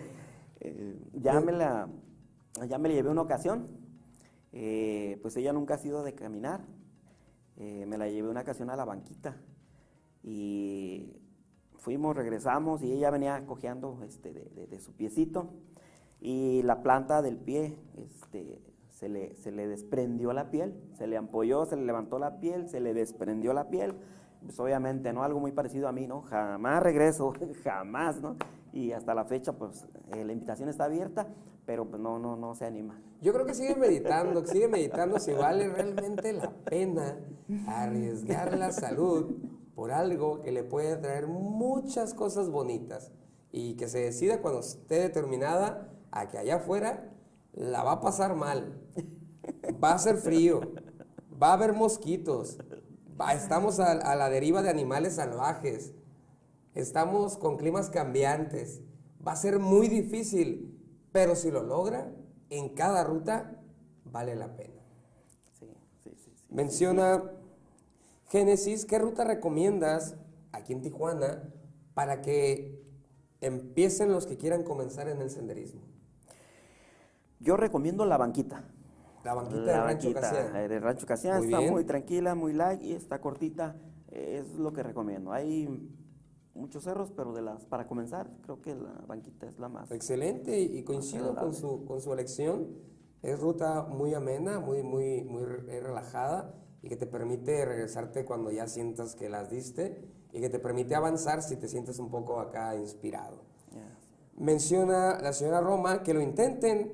Eh, 0.60 0.98
ya, 1.12 1.40
me 1.40 1.52
la, 1.52 1.88
ya 2.68 2.78
me 2.78 2.88
la 2.88 2.94
llevé 2.96 3.10
una 3.10 3.22
ocasión, 3.22 3.68
eh, 4.52 5.18
pues 5.22 5.36
ella 5.36 5.52
nunca 5.52 5.74
ha 5.74 5.78
sido 5.78 6.02
de 6.02 6.14
caminar, 6.14 6.60
Eh, 7.60 7.86
me 7.86 7.98
la 7.98 8.06
llevé 8.08 8.28
una 8.28 8.42
ocasión 8.42 8.70
a 8.70 8.76
la 8.76 8.84
banquita 8.84 9.36
y 10.22 11.12
fuimos, 11.76 12.14
regresamos 12.14 12.82
y 12.84 12.92
ella 12.92 13.10
venía 13.10 13.44
cojeando 13.46 14.00
este, 14.04 14.32
de- 14.32 14.66
de 14.68 14.78
su 14.80 14.92
piecito 14.92 15.50
y 16.20 16.62
la 16.62 16.82
planta 16.84 17.20
del 17.20 17.36
pie 17.36 17.76
este, 17.96 18.60
se, 18.98 19.08
le, 19.08 19.36
se 19.36 19.52
le 19.52 19.68
desprendió 19.68 20.32
la 20.32 20.50
piel, 20.50 20.74
se 20.94 21.06
le 21.06 21.16
ampolló, 21.16 21.64
se 21.66 21.76
le 21.76 21.84
levantó 21.84 22.18
la 22.18 22.40
piel, 22.40 22.68
se 22.68 22.80
le 22.80 22.94
desprendió 22.94 23.52
la 23.52 23.68
piel. 23.68 23.94
Pues 24.42 24.58
obviamente, 24.58 25.12
¿no? 25.12 25.22
Algo 25.22 25.38
muy 25.38 25.52
parecido 25.52 25.86
a 25.86 25.92
mí, 25.92 26.08
¿no? 26.08 26.22
Jamás 26.22 26.82
regreso, 26.82 27.32
jamás, 27.62 28.20
¿no? 28.20 28.36
Y 28.72 28.90
hasta 28.90 29.14
la 29.14 29.24
fecha, 29.24 29.52
pues, 29.52 29.86
eh, 30.12 30.24
la 30.24 30.32
invitación 30.32 30.68
está 30.68 30.84
abierta, 30.84 31.28
pero 31.64 31.88
pues 31.88 32.02
no, 32.02 32.18
no, 32.18 32.34
no 32.34 32.56
se 32.56 32.64
anima. 32.64 33.00
Yo 33.20 33.32
creo 33.32 33.46
que 33.46 33.54
sigue 33.54 33.76
meditando, 33.76 34.44
sigue 34.44 34.66
meditando 34.66 35.20
si 35.20 35.32
vale 35.32 35.68
realmente 35.68 36.32
la 36.32 36.50
pena 36.50 37.18
arriesgar 37.68 38.58
la 38.58 38.72
salud 38.72 39.36
por 39.76 39.92
algo 39.92 40.40
que 40.40 40.50
le 40.50 40.64
puede 40.64 40.96
traer 40.96 41.28
muchas 41.28 42.14
cosas 42.14 42.50
bonitas 42.50 43.12
y 43.52 43.74
que 43.74 43.86
se 43.86 44.00
decida 44.00 44.40
cuando 44.40 44.60
esté 44.60 44.96
determinada 44.96 45.88
a 46.10 46.28
que 46.28 46.38
allá 46.38 46.56
afuera 46.56 47.12
la 47.58 47.82
va 47.82 47.92
a 47.92 48.00
pasar 48.00 48.36
mal, 48.36 48.80
va 49.82 49.90
a 49.92 49.94
hacer 49.94 50.16
frío, 50.16 50.60
va 51.40 51.50
a 51.50 51.52
haber 51.54 51.72
mosquitos, 51.72 52.58
va- 53.20 53.34
estamos 53.34 53.80
a, 53.80 53.92
a 53.92 54.16
la 54.16 54.28
deriva 54.30 54.62
de 54.62 54.70
animales 54.70 55.14
salvajes, 55.16 55.92
estamos 56.74 57.36
con 57.36 57.56
climas 57.56 57.90
cambiantes, 57.90 58.80
va 59.26 59.32
a 59.32 59.36
ser 59.36 59.58
muy 59.58 59.88
difícil, 59.88 60.78
pero 61.12 61.34
si 61.34 61.50
lo 61.50 61.62
logra, 61.62 62.12
en 62.50 62.70
cada 62.70 63.04
ruta 63.04 63.60
vale 64.04 64.34
la 64.36 64.56
pena. 64.56 64.82
Sí, 65.58 65.66
sí, 66.02 66.10
sí. 66.16 66.32
sí. 66.34 66.44
Menciona 66.50 67.22
Génesis, 68.28 68.84
¿qué 68.84 68.98
ruta 68.98 69.24
recomiendas 69.24 70.16
aquí 70.52 70.72
en 70.72 70.82
Tijuana 70.82 71.42
para 71.94 72.20
que 72.22 72.82
empiecen 73.40 74.12
los 74.12 74.26
que 74.26 74.36
quieran 74.36 74.62
comenzar 74.64 75.08
en 75.08 75.20
el 75.22 75.30
senderismo? 75.30 75.82
Yo 77.40 77.56
recomiendo 77.56 78.04
la 78.04 78.16
banquita. 78.16 78.64
La 79.24 79.34
banquita 79.34 79.60
La 79.60 79.72
del 79.72 79.82
Rancho 79.84 80.08
eh, 80.56 80.68
del 80.68 80.82
Rancho 80.82 81.06
Casiano 81.06 81.38
Muy 81.38 81.46
está 81.46 81.58
bien. 81.58 81.72
muy 81.72 81.84
tranquila, 81.84 82.34
muy 82.34 82.52
light 82.52 82.82
y 82.82 82.92
está 82.92 83.20
cortita. 83.20 83.76
Es 84.10 84.54
lo 84.54 84.72
que 84.72 84.82
recomiendo. 84.82 85.32
Hay 85.32 85.68
muchos 86.54 86.84
cerros, 86.84 87.12
pero 87.14 87.32
de 87.32 87.42
las 87.42 87.64
para 87.66 87.86
comenzar, 87.86 88.30
creo 88.42 88.60
que 88.62 88.74
la 88.74 89.04
banquita 89.06 89.46
es 89.46 89.58
la 89.58 89.68
más. 89.68 89.90
Excelente 89.90 90.58
y 90.58 90.82
coincido 90.82 91.34
con 91.34 91.52
su, 91.54 91.84
con 91.84 92.00
su 92.00 92.12
elección. 92.12 92.68
Es 93.22 93.38
ruta 93.40 93.82
muy 93.82 94.14
amena, 94.14 94.60
muy, 94.60 94.82
muy, 94.82 95.24
muy 95.24 95.44
re- 95.44 95.80
relajada 95.80 96.54
y 96.82 96.88
que 96.88 96.96
te 96.96 97.06
permite 97.06 97.64
regresarte 97.64 98.24
cuando 98.24 98.52
ya 98.52 98.68
sientas 98.68 99.16
que 99.16 99.28
las 99.28 99.50
diste 99.50 100.08
y 100.32 100.40
que 100.40 100.48
te 100.48 100.60
permite 100.60 100.94
avanzar 100.94 101.42
si 101.42 101.56
te 101.56 101.66
sientes 101.66 101.98
un 101.98 102.10
poco 102.10 102.38
acá 102.40 102.76
inspirado. 102.76 103.42
Ya. 103.72 103.98
Menciona 104.36 105.20
la 105.20 105.32
señora 105.32 105.60
Roma 105.60 106.02
que 106.04 106.14
lo 106.14 106.20
intenten 106.20 106.92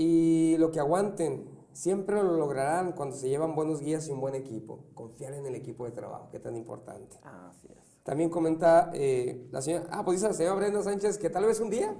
y 0.00 0.56
lo 0.56 0.70
que 0.70 0.80
aguanten. 0.80 1.44
Siempre 1.72 2.16
lo 2.22 2.36
lograrán 2.36 2.92
cuando 2.92 3.14
se 3.14 3.28
llevan 3.28 3.54
buenos 3.54 3.80
guías 3.80 4.08
y 4.08 4.12
un 4.12 4.20
buen 4.20 4.34
equipo. 4.34 4.86
Confiar 4.94 5.34
en 5.34 5.44
el 5.44 5.54
equipo 5.54 5.84
de 5.84 5.90
trabajo, 5.90 6.30
que 6.30 6.38
tan 6.38 6.56
importante. 6.56 7.18
Así 7.22 7.68
es. 7.70 8.00
También 8.02 8.30
comenta 8.30 8.90
eh, 8.94 9.46
la 9.52 9.60
señora, 9.60 9.84
ah, 9.90 10.02
pues 10.02 10.16
dice 10.16 10.28
la 10.28 10.34
señora 10.34 10.56
Brenda 10.56 10.82
Sánchez 10.82 11.18
que 11.18 11.28
tal 11.28 11.44
vez 11.44 11.60
un 11.60 11.68
día, 11.68 11.94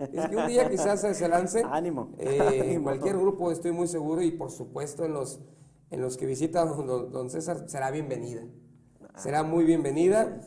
es 0.00 0.28
que 0.28 0.36
un 0.36 0.48
día 0.48 0.68
quizás 0.68 1.00
se, 1.00 1.28
lance. 1.28 1.62
Ánimo. 1.70 2.10
Eh, 2.18 2.36
en 2.40 2.42
Ánimo. 2.62 2.82
cualquier 2.82 3.16
grupo 3.16 3.52
estoy 3.52 3.70
muy 3.70 3.86
seguro 3.86 4.22
y 4.22 4.32
por 4.32 4.50
supuesto 4.50 5.04
en 5.04 5.12
los, 5.12 5.40
en 5.90 6.00
los 6.00 6.16
que 6.16 6.26
visita 6.26 6.64
don, 6.64 7.30
César 7.30 7.68
será 7.68 7.92
bienvenida. 7.92 8.42
Será 9.14 9.44
muy 9.44 9.64
bienvenida. 9.64 10.40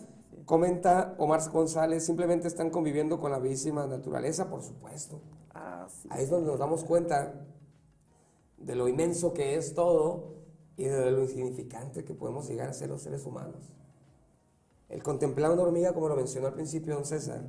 Comenta 0.44 1.16
Omar 1.18 1.40
González, 1.50 2.06
simplemente 2.06 2.50
están 2.50 2.70
conviviendo 2.70 3.22
con 3.22 3.32
la 3.32 3.40
bellísima 3.40 3.88
naturaleza, 3.88 4.50
por 4.50 4.62
supuesto. 4.62 5.22
Ahí 6.10 6.24
es 6.24 6.30
donde 6.30 6.48
nos 6.48 6.60
damos 6.60 6.84
cuenta 6.84 7.46
de 8.58 8.76
lo 8.76 8.88
inmenso 8.88 9.34
que 9.34 9.56
es 9.56 9.74
todo 9.74 10.36
y 10.78 10.86
de 10.86 11.12
lo 11.12 11.22
insignificante 11.22 12.04
que 12.04 12.14
podemos 12.14 12.48
llegar 12.48 12.70
a 12.70 12.74
ser 12.74 12.90
los 12.90 13.02
seres 13.02 13.26
humanos. 13.26 13.74
El 14.90 15.02
contemplar 15.04 15.52
una 15.52 15.64
hormiga, 15.64 15.94
como 15.94 16.08
lo 16.08 16.16
mencionó 16.16 16.48
al 16.48 16.54
principio 16.54 16.94
don 16.94 17.06
César, 17.06 17.42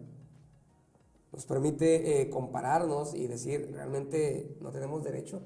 nos 1.32 1.46
permite 1.46 2.20
eh, 2.20 2.30
compararnos 2.30 3.14
y 3.14 3.26
decir, 3.26 3.70
realmente 3.72 4.56
no 4.60 4.70
tenemos 4.70 5.02
derecho. 5.02 5.42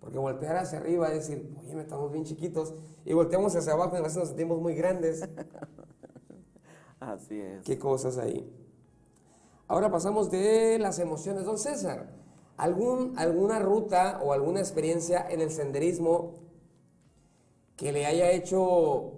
Porque 0.00 0.18
voltear 0.18 0.56
hacia 0.56 0.78
arriba 0.78 1.08
es 1.08 1.28
decir, 1.28 1.54
oye, 1.60 1.80
estamos 1.80 2.10
bien 2.12 2.24
chiquitos, 2.24 2.74
y 3.04 3.12
volteamos 3.12 3.54
hacia 3.54 3.72
abajo 3.72 3.96
y 3.96 3.98
a 3.98 4.02
veces 4.02 4.18
nos 4.18 4.28
sentimos 4.28 4.60
muy 4.60 4.74
grandes. 4.74 5.28
Así 7.00 7.40
es. 7.40 7.64
Qué 7.64 7.78
cosas 7.78 8.18
ahí. 8.18 8.50
Ahora 9.68 9.90
pasamos 9.90 10.30
de 10.30 10.78
las 10.78 10.98
emociones. 10.98 11.44
Don 11.44 11.58
César, 11.58 12.08
¿algún, 12.56 13.12
¿alguna 13.18 13.58
ruta 13.58 14.18
o 14.24 14.32
alguna 14.32 14.60
experiencia 14.60 15.26
en 15.28 15.42
el 15.42 15.50
senderismo 15.50 16.32
que 17.76 17.92
le 17.92 18.06
haya 18.06 18.30
hecho 18.30 19.12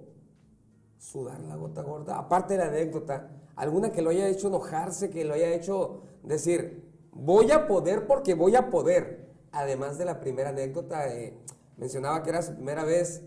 sudar 0.98 1.40
la 1.42 1.54
gota 1.54 1.82
gorda? 1.82 2.18
Aparte 2.18 2.54
de 2.54 2.64
la 2.64 2.66
anécdota, 2.66 3.30
¿alguna 3.54 3.92
que 3.92 4.02
lo 4.02 4.10
haya 4.10 4.26
hecho 4.26 4.48
enojarse, 4.48 5.08
que 5.08 5.24
lo 5.24 5.34
haya 5.34 5.54
hecho 5.54 6.02
decir, 6.24 6.84
voy 7.12 7.52
a 7.52 7.68
poder 7.68 8.08
porque 8.08 8.34
voy 8.34 8.56
a 8.56 8.70
poder? 8.70 9.30
Además 9.52 9.98
de 9.98 10.04
la 10.04 10.18
primera 10.18 10.50
anécdota, 10.50 11.14
eh, 11.14 11.38
mencionaba 11.76 12.24
que 12.24 12.30
era 12.30 12.42
su 12.42 12.54
primera 12.54 12.82
vez 12.82 13.22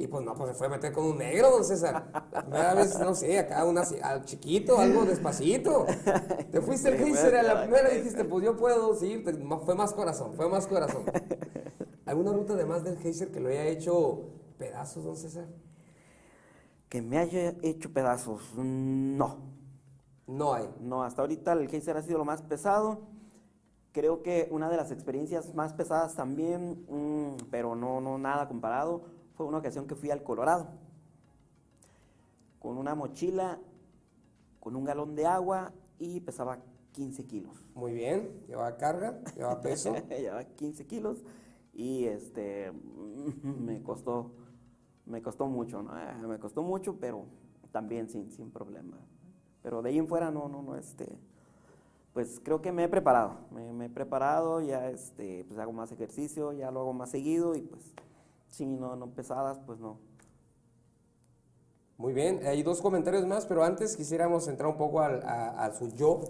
y 0.00 0.06
pues 0.06 0.24
no, 0.24 0.34
pues 0.34 0.52
se 0.52 0.54
fue 0.54 0.66
a 0.66 0.70
meter 0.70 0.94
con 0.94 1.04
un 1.04 1.18
negro, 1.18 1.50
don 1.50 1.62
César. 1.62 2.10
La 2.32 2.42
primera 2.42 2.72
vez, 2.72 2.98
no 2.98 3.14
sé, 3.14 3.38
acá 3.38 3.66
una, 3.66 3.82
al 4.02 4.24
chiquito, 4.24 4.78
algo 4.78 5.04
despacito. 5.04 5.84
Te 6.50 6.62
fuiste 6.62 6.88
el 6.88 6.96
geyser 6.96 7.36
a 7.36 7.42
la 7.42 7.60
primera 7.60 7.92
y 7.92 7.98
dijiste, 7.98 8.24
pues 8.24 8.42
yo 8.42 8.56
puedo, 8.56 8.94
sí, 8.94 9.22
fue 9.66 9.74
más 9.74 9.92
corazón, 9.92 10.32
fue 10.32 10.48
más 10.48 10.66
corazón. 10.66 11.04
¿Alguna 12.06 12.32
ruta 12.32 12.54
además 12.54 12.82
del 12.82 12.96
geyser 12.96 13.30
que 13.30 13.40
lo 13.40 13.50
haya 13.50 13.66
hecho 13.66 14.30
pedazos, 14.56 15.04
don 15.04 15.16
César? 15.18 15.44
Que 16.88 17.02
me 17.02 17.18
haya 17.18 17.54
hecho 17.60 17.92
pedazos, 17.92 18.40
no. 18.56 19.36
No 20.26 20.54
hay. 20.54 20.66
No, 20.80 21.02
hasta 21.02 21.20
ahorita 21.20 21.52
el 21.52 21.68
geyser 21.68 21.98
ha 21.98 22.02
sido 22.02 22.16
lo 22.16 22.24
más 22.24 22.40
pesado. 22.40 23.02
Creo 23.92 24.22
que 24.22 24.48
una 24.50 24.70
de 24.70 24.78
las 24.78 24.92
experiencias 24.92 25.54
más 25.54 25.74
pesadas 25.74 26.14
también, 26.14 26.86
mm, 26.88 27.48
pero 27.50 27.74
no, 27.74 28.00
no 28.00 28.16
nada 28.16 28.48
comparado, 28.48 29.19
fue 29.40 29.46
una 29.46 29.56
ocasión 29.56 29.86
que 29.86 29.94
fui 29.94 30.10
al 30.10 30.22
Colorado 30.22 30.66
con 32.58 32.76
una 32.76 32.94
mochila, 32.94 33.58
con 34.60 34.76
un 34.76 34.84
galón 34.84 35.14
de 35.14 35.24
agua 35.24 35.72
y 35.98 36.20
pesaba 36.20 36.58
15 36.92 37.24
kilos. 37.24 37.64
Muy 37.74 37.94
bien, 37.94 38.44
lleva 38.46 38.76
carga, 38.76 39.18
lleva 39.34 39.58
peso. 39.62 39.94
lleva 40.10 40.44
15 40.44 40.86
kilos 40.86 41.24
y 41.72 42.04
este 42.04 42.70
me 43.42 43.82
costó 43.82 44.32
me 45.06 45.22
costó 45.22 45.46
mucho, 45.46 45.82
¿no? 45.82 45.98
Eh, 45.98 46.26
me 46.28 46.38
costó 46.38 46.62
mucho, 46.62 46.98
pero 47.00 47.24
también 47.72 48.10
sin, 48.10 48.30
sin 48.30 48.50
problema. 48.50 48.98
Pero 49.62 49.80
de 49.80 49.88
ahí 49.88 49.96
en 49.96 50.06
fuera 50.06 50.30
no, 50.30 50.50
no, 50.50 50.60
no, 50.60 50.76
este, 50.76 51.18
pues 52.12 52.42
creo 52.44 52.60
que 52.60 52.72
me 52.72 52.84
he 52.84 52.88
preparado, 52.90 53.38
me, 53.52 53.86
he 53.86 53.88
preparado, 53.88 54.60
ya 54.60 54.90
este, 54.90 55.46
pues 55.48 55.58
hago 55.58 55.72
más 55.72 55.92
ejercicio, 55.92 56.52
ya 56.52 56.70
lo 56.70 56.80
hago 56.80 56.92
más 56.92 57.08
seguido 57.08 57.56
y 57.56 57.62
pues 57.62 57.94
si 58.50 58.66
no, 58.66 58.96
no 58.96 59.08
pesadas, 59.08 59.58
pues 59.66 59.78
no. 59.80 59.98
Muy 61.96 62.12
bien, 62.12 62.40
hay 62.46 62.62
dos 62.62 62.80
comentarios 62.80 63.26
más, 63.26 63.46
pero 63.46 63.62
antes 63.62 63.96
quisiéramos 63.96 64.48
entrar 64.48 64.70
un 64.70 64.76
poco 64.76 65.00
al, 65.00 65.22
a, 65.22 65.70
su 65.78 65.88
yo. 65.88 66.20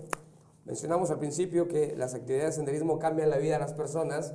Mencionamos 0.65 1.11
al 1.11 1.19
principio 1.19 1.69
que 1.69 1.95
las 1.97 2.15
actividades 2.15 2.51
de 2.51 2.57
senderismo 2.57 2.99
cambian 2.99 3.31
la 3.31 3.39
vida 3.39 3.55
de 3.55 3.61
las 3.61 3.73
personas 3.73 4.35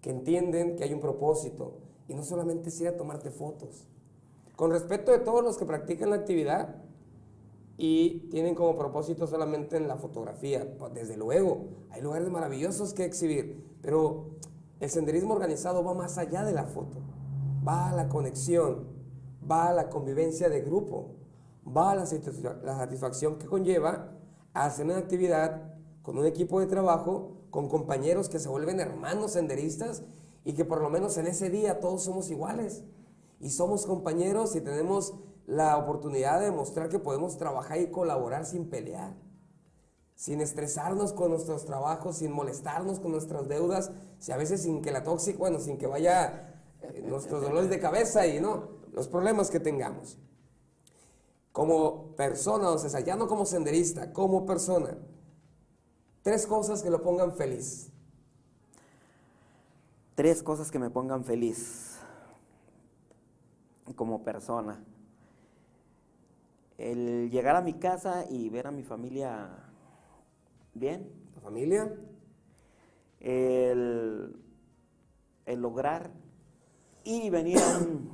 que 0.00 0.10
entienden 0.10 0.76
que 0.76 0.84
hay 0.84 0.92
un 0.92 1.00
propósito 1.00 1.78
y 2.08 2.14
no 2.14 2.24
solamente 2.24 2.70
es 2.70 2.80
ir 2.80 2.88
a 2.88 2.96
tomarte 2.96 3.30
fotos. 3.30 3.86
Con 4.56 4.70
respecto 4.70 5.12
de 5.12 5.18
todos 5.18 5.44
los 5.44 5.56
que 5.56 5.64
practican 5.64 6.10
la 6.10 6.16
actividad, 6.16 6.82
y 7.76 8.28
tienen 8.30 8.54
como 8.54 8.76
propósito 8.76 9.26
solamente 9.26 9.76
en 9.76 9.88
la 9.88 9.96
fotografía. 9.96 10.76
Pues, 10.78 10.94
desde 10.94 11.16
luego, 11.16 11.64
hay 11.90 12.00
lugares 12.02 12.28
maravillosos 12.28 12.94
que 12.94 13.04
exhibir, 13.04 13.64
pero 13.82 14.26
el 14.80 14.90
senderismo 14.90 15.34
organizado 15.34 15.82
va 15.82 15.94
más 15.94 16.18
allá 16.18 16.44
de 16.44 16.52
la 16.52 16.64
foto, 16.64 16.98
va 17.66 17.90
a 17.90 17.94
la 17.94 18.08
conexión, 18.08 18.86
va 19.48 19.68
a 19.68 19.72
la 19.72 19.88
convivencia 19.88 20.48
de 20.48 20.60
grupo, 20.60 21.16
va 21.66 21.92
a 21.92 21.94
la, 21.94 22.06
satisfacción 22.06 23.38
que 23.38 23.46
conlleva 23.46 24.12
hacer 24.52 24.84
una 24.84 24.98
actividad 24.98 25.62
con 26.02 26.18
un 26.18 26.26
equipo 26.26 26.60
de 26.60 26.66
trabajo, 26.66 27.38
con 27.50 27.68
compañeros 27.68 28.28
que 28.28 28.38
se 28.38 28.48
vuelven 28.48 28.80
hermanos 28.80 29.32
senderistas 29.32 30.02
y 30.44 30.54
que 30.54 30.64
por 30.64 30.80
lo 30.80 30.90
menos 30.90 31.16
en 31.18 31.26
ese 31.26 31.50
día 31.50 31.80
todos 31.80 32.02
somos 32.02 32.30
iguales. 32.30 32.82
Y 33.40 33.50
somos 33.50 33.86
compañeros 33.86 34.54
y 34.56 34.60
tenemos 34.60 35.14
la 35.46 35.76
oportunidad 35.76 36.38
de 36.38 36.46
demostrar 36.46 36.88
que 36.88 36.98
podemos 36.98 37.36
trabajar 37.36 37.78
y 37.80 37.90
colaborar 37.90 38.46
sin 38.46 38.70
pelear, 38.70 39.14
sin 40.14 40.40
estresarnos 40.40 41.12
con 41.12 41.30
nuestros 41.30 41.64
trabajos, 41.64 42.18
sin 42.18 42.32
molestarnos 42.32 43.00
con 43.00 43.10
nuestras 43.12 43.48
deudas, 43.48 43.90
si 44.18 44.30
a 44.30 44.36
veces 44.36 44.62
sin 44.62 44.80
que 44.80 44.92
la 44.92 45.02
tóxica, 45.02 45.38
bueno, 45.38 45.58
sin 45.58 45.78
que 45.78 45.88
vaya 45.88 46.51
nuestros 47.04 47.42
dolores 47.42 47.70
de 47.70 47.78
cabeza 47.78 48.26
y 48.26 48.40
no, 48.40 48.68
los 48.92 49.08
problemas 49.08 49.50
que 49.50 49.60
tengamos. 49.60 50.18
Como 51.52 52.14
persona, 52.16 52.70
o 52.70 52.78
sea, 52.78 53.00
ya 53.00 53.16
no 53.16 53.26
como 53.26 53.44
senderista, 53.44 54.12
como 54.12 54.46
persona, 54.46 54.96
tres 56.22 56.46
cosas 56.46 56.82
que 56.82 56.90
lo 56.90 57.02
pongan 57.02 57.34
feliz. 57.34 57.90
Tres 60.14 60.42
cosas 60.42 60.70
que 60.70 60.78
me 60.78 60.90
pongan 60.90 61.24
feliz 61.24 61.98
como 63.96 64.22
persona 64.22 64.82
el 66.82 67.30
llegar 67.30 67.54
a 67.56 67.60
mi 67.60 67.74
casa 67.74 68.24
y 68.28 68.48
ver 68.48 68.66
a 68.66 68.70
mi 68.72 68.82
familia 68.82 69.50
bien. 70.74 71.12
¿La 71.34 71.40
familia? 71.40 71.94
El, 73.20 74.36
lograr 75.46 76.10
ir 77.04 77.24
y 77.24 77.30
venir 77.30 77.58
a 77.58 77.78
un, 77.78 78.10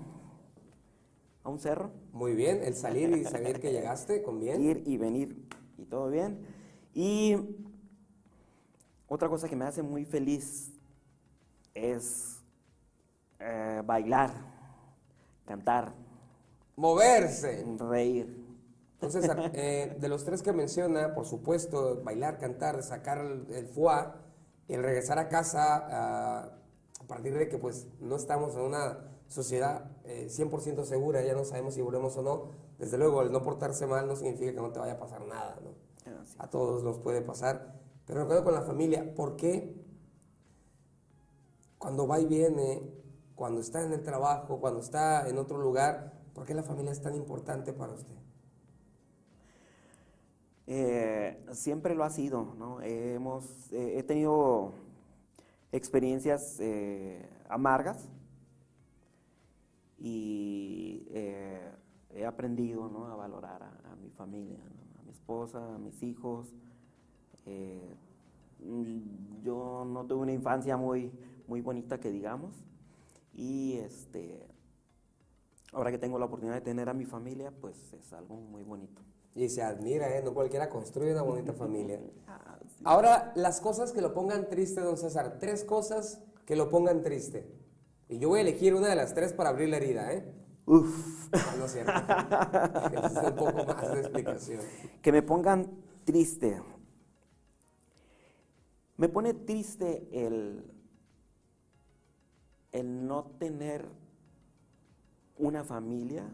a 1.44 1.48
un 1.48 1.58
cerro. 1.58 1.90
Muy 2.12 2.34
bien, 2.34 2.62
el 2.62 2.74
salir 2.74 3.10
y 3.16 3.24
saber 3.24 3.60
que 3.60 3.72
llegaste 3.72 4.22
con 4.22 4.40
bien. 4.40 4.62
Ir 4.62 4.82
y 4.86 4.96
venir 4.96 5.48
y 5.76 5.84
todo 5.84 6.10
bien. 6.10 6.46
Y 6.94 7.36
otra 9.06 9.28
cosa 9.28 9.48
que 9.48 9.56
me 9.56 9.64
hace 9.64 9.82
muy 9.82 10.04
feliz 10.04 10.72
es 11.74 12.40
eh, 13.38 13.82
bailar, 13.84 14.32
cantar. 15.46 15.92
Moverse. 16.76 17.64
Reír. 17.78 18.46
Entonces, 19.00 19.30
eh, 19.54 19.96
de 19.98 20.08
los 20.08 20.24
tres 20.24 20.42
que 20.42 20.52
menciona, 20.52 21.14
por 21.14 21.24
supuesto, 21.24 22.02
bailar, 22.02 22.38
cantar, 22.38 22.82
sacar 22.82 23.18
el, 23.18 23.66
foie, 23.68 24.08
el 24.66 24.82
regresar 24.82 25.18
a 25.20 25.28
casa 25.28 26.57
partir 27.08 27.36
de 27.36 27.48
que 27.48 27.58
pues 27.58 27.88
no 28.00 28.16
estamos 28.16 28.54
en 28.54 28.60
una 28.60 28.98
sociedad 29.26 29.90
100% 30.04 30.82
eh, 30.82 30.84
segura, 30.84 31.22
ya 31.22 31.34
no 31.34 31.44
sabemos 31.44 31.74
si 31.74 31.80
volvemos 31.80 32.16
o 32.16 32.22
no, 32.22 32.50
desde 32.78 32.98
luego 32.98 33.22
el 33.22 33.32
no 33.32 33.42
portarse 33.42 33.86
mal 33.86 34.06
no 34.06 34.14
significa 34.14 34.52
que 34.52 34.60
no 34.60 34.70
te 34.70 34.78
vaya 34.78 34.92
a 34.92 34.98
pasar 34.98 35.26
nada, 35.26 35.58
¿no? 35.62 35.70
Ah, 36.06 36.44
a 36.44 36.50
todos 36.50 36.84
nos 36.84 36.98
puede 36.98 37.22
pasar, 37.22 37.74
pero 38.06 38.24
me 38.26 38.42
con 38.42 38.54
la 38.54 38.62
familia, 38.62 39.14
¿por 39.14 39.36
qué 39.36 39.74
cuando 41.78 42.06
va 42.06 42.20
y 42.20 42.26
viene, 42.26 42.90
cuando 43.34 43.60
está 43.60 43.82
en 43.84 43.92
el 43.92 44.02
trabajo, 44.02 44.60
cuando 44.60 44.80
está 44.80 45.28
en 45.28 45.38
otro 45.38 45.58
lugar, 45.58 46.12
por 46.34 46.44
qué 46.44 46.54
la 46.54 46.62
familia 46.62 46.92
es 46.92 47.00
tan 47.00 47.14
importante 47.14 47.72
para 47.72 47.94
usted? 47.94 48.14
Eh, 50.66 51.46
siempre 51.52 51.94
lo 51.94 52.04
ha 52.04 52.10
sido, 52.10 52.54
¿no? 52.58 52.82
hemos, 52.82 53.72
he 53.72 54.02
tenido 54.02 54.74
experiencias 55.72 56.58
eh, 56.60 57.28
amargas 57.48 58.08
y 59.98 61.06
eh, 61.10 61.70
he 62.14 62.24
aprendido 62.24 62.88
¿no? 62.88 63.06
a 63.06 63.16
valorar 63.16 63.62
a, 63.62 63.96
mi 63.96 64.10
familia, 64.10 64.58
a 64.98 65.02
mi 65.02 65.10
esposa, 65.10 65.74
a 65.74 65.78
mis 65.78 66.02
hijos. 66.02 66.54
yo 69.42 69.84
no 69.86 70.04
tuve 70.06 70.22
una 70.22 70.32
infancia 70.32 70.76
muy, 70.76 71.12
muy 71.46 71.60
bonita 71.60 71.98
que 71.98 72.10
digamos 72.10 72.54
y 73.38 73.78
este, 73.78 74.48
ahora 75.72 75.92
que 75.92 75.98
tengo 75.98 76.18
la 76.18 76.24
oportunidad 76.24 76.56
de 76.56 76.60
tener 76.60 76.88
a 76.88 76.94
mi 76.94 77.04
familia, 77.04 77.52
pues 77.52 77.92
es 77.92 78.12
algo 78.12 78.34
muy 78.34 78.64
bonito. 78.64 79.00
Y 79.34 79.48
se 79.48 79.62
admira, 79.62 80.16
¿eh? 80.16 80.22
No 80.24 80.34
cualquiera 80.34 80.68
construye 80.68 81.12
una 81.12 81.22
bonita 81.22 81.52
familia. 81.52 82.00
Ah, 82.26 82.57
Ahora, 82.84 83.32
las 83.34 83.60
cosas 83.60 83.92
que 83.92 84.00
lo 84.00 84.14
pongan 84.14 84.48
triste, 84.48 84.80
don 84.80 84.96
César. 84.96 85.38
Tres 85.40 85.64
cosas 85.64 86.22
que 86.46 86.56
lo 86.56 86.68
pongan 86.68 87.02
triste. 87.02 87.50
Y 88.08 88.18
yo 88.18 88.28
voy 88.28 88.38
a 88.38 88.42
elegir 88.42 88.74
una 88.74 88.88
de 88.88 88.96
las 88.96 89.14
tres 89.14 89.32
para 89.32 89.50
abrir 89.50 89.68
la 89.68 89.76
herida, 89.76 90.12
¿eh? 90.12 90.32
Uf. 90.66 91.30
No, 91.58 91.64
es 91.64 91.72
cierto. 91.72 91.92
un 91.92 93.36
poco 93.36 93.64
más 93.64 93.92
de 93.92 94.00
explicación. 94.00 94.60
Que 95.02 95.12
me 95.12 95.22
pongan 95.22 95.70
triste. 96.04 96.62
Me 98.96 99.08
pone 99.08 99.34
triste 99.34 100.08
el, 100.12 100.70
el 102.72 103.06
no 103.06 103.24
tener 103.38 103.86
una 105.38 105.64
familia. 105.64 106.28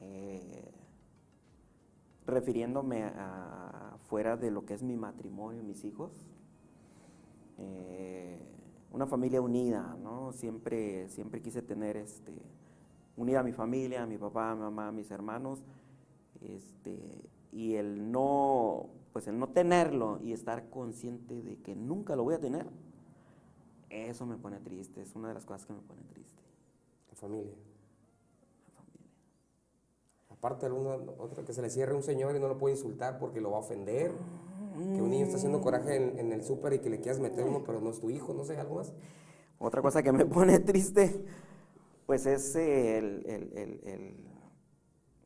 Eh, 0.00 0.68
refiriéndome 2.28 3.04
a, 3.04 3.87
fuera 4.08 4.36
de 4.36 4.50
lo 4.50 4.64
que 4.64 4.74
es 4.74 4.82
mi 4.82 4.96
matrimonio, 4.96 5.62
mis 5.62 5.84
hijos, 5.84 6.10
eh, 7.58 8.40
una 8.90 9.06
familia 9.06 9.40
unida, 9.40 9.96
¿no? 10.02 10.32
Siempre, 10.32 11.08
siempre 11.10 11.42
quise 11.42 11.60
tener 11.60 11.96
este, 11.96 12.34
unida 13.16 13.40
a 13.40 13.42
mi 13.42 13.52
familia, 13.52 14.02
a 14.02 14.06
mi 14.06 14.16
papá, 14.16 14.52
a 14.52 14.54
mi 14.54 14.62
mamá, 14.62 14.88
a 14.88 14.92
mis 14.92 15.10
hermanos, 15.10 15.62
este, 16.40 16.98
y 17.52 17.74
el 17.74 18.10
no, 18.10 18.86
pues 19.12 19.28
el 19.28 19.38
no 19.38 19.48
tenerlo 19.48 20.18
y 20.22 20.32
estar 20.32 20.70
consciente 20.70 21.42
de 21.42 21.58
que 21.58 21.76
nunca 21.76 22.16
lo 22.16 22.24
voy 22.24 22.34
a 22.34 22.40
tener, 22.40 22.66
eso 23.90 24.24
me 24.24 24.36
pone 24.36 24.58
triste, 24.60 25.02
es 25.02 25.14
una 25.14 25.28
de 25.28 25.34
las 25.34 25.44
cosas 25.44 25.66
que 25.66 25.74
me 25.74 25.80
pone 25.80 26.02
triste. 26.04 26.42
La 27.10 27.16
familia. 27.16 27.67
Aparte, 30.38 30.66
alguna 30.66 30.94
otra 31.18 31.44
que 31.44 31.52
se 31.52 31.60
le 31.60 31.68
cierre 31.68 31.94
un 31.94 32.04
señor 32.04 32.36
y 32.36 32.38
no 32.38 32.46
lo 32.46 32.58
puede 32.58 32.76
insultar 32.76 33.18
porque 33.18 33.40
lo 33.40 33.50
va 33.50 33.56
a 33.56 33.60
ofender. 33.60 34.12
Que 34.94 35.02
un 35.02 35.10
niño 35.10 35.24
está 35.24 35.38
haciendo 35.38 35.60
coraje 35.60 35.96
en, 35.96 36.32
el 36.32 36.44
súper 36.44 36.74
y 36.74 36.78
que 36.78 36.88
le 36.88 37.00
quieras 37.00 37.18
meter 37.18 37.44
uno, 37.44 37.64
pero 37.64 37.80
no 37.80 37.90
es 37.90 37.98
tu 37.98 38.10
hijo, 38.10 38.32
no 38.32 38.44
sé, 38.44 38.56
algo 38.56 38.76
más. 38.76 38.92
Otra 39.58 39.82
cosa 39.82 40.04
que 40.04 40.12
me 40.12 40.24
pone 40.26 40.60
triste, 40.60 41.24
pues 42.06 42.26
es 42.26 42.54
el, 42.54 43.24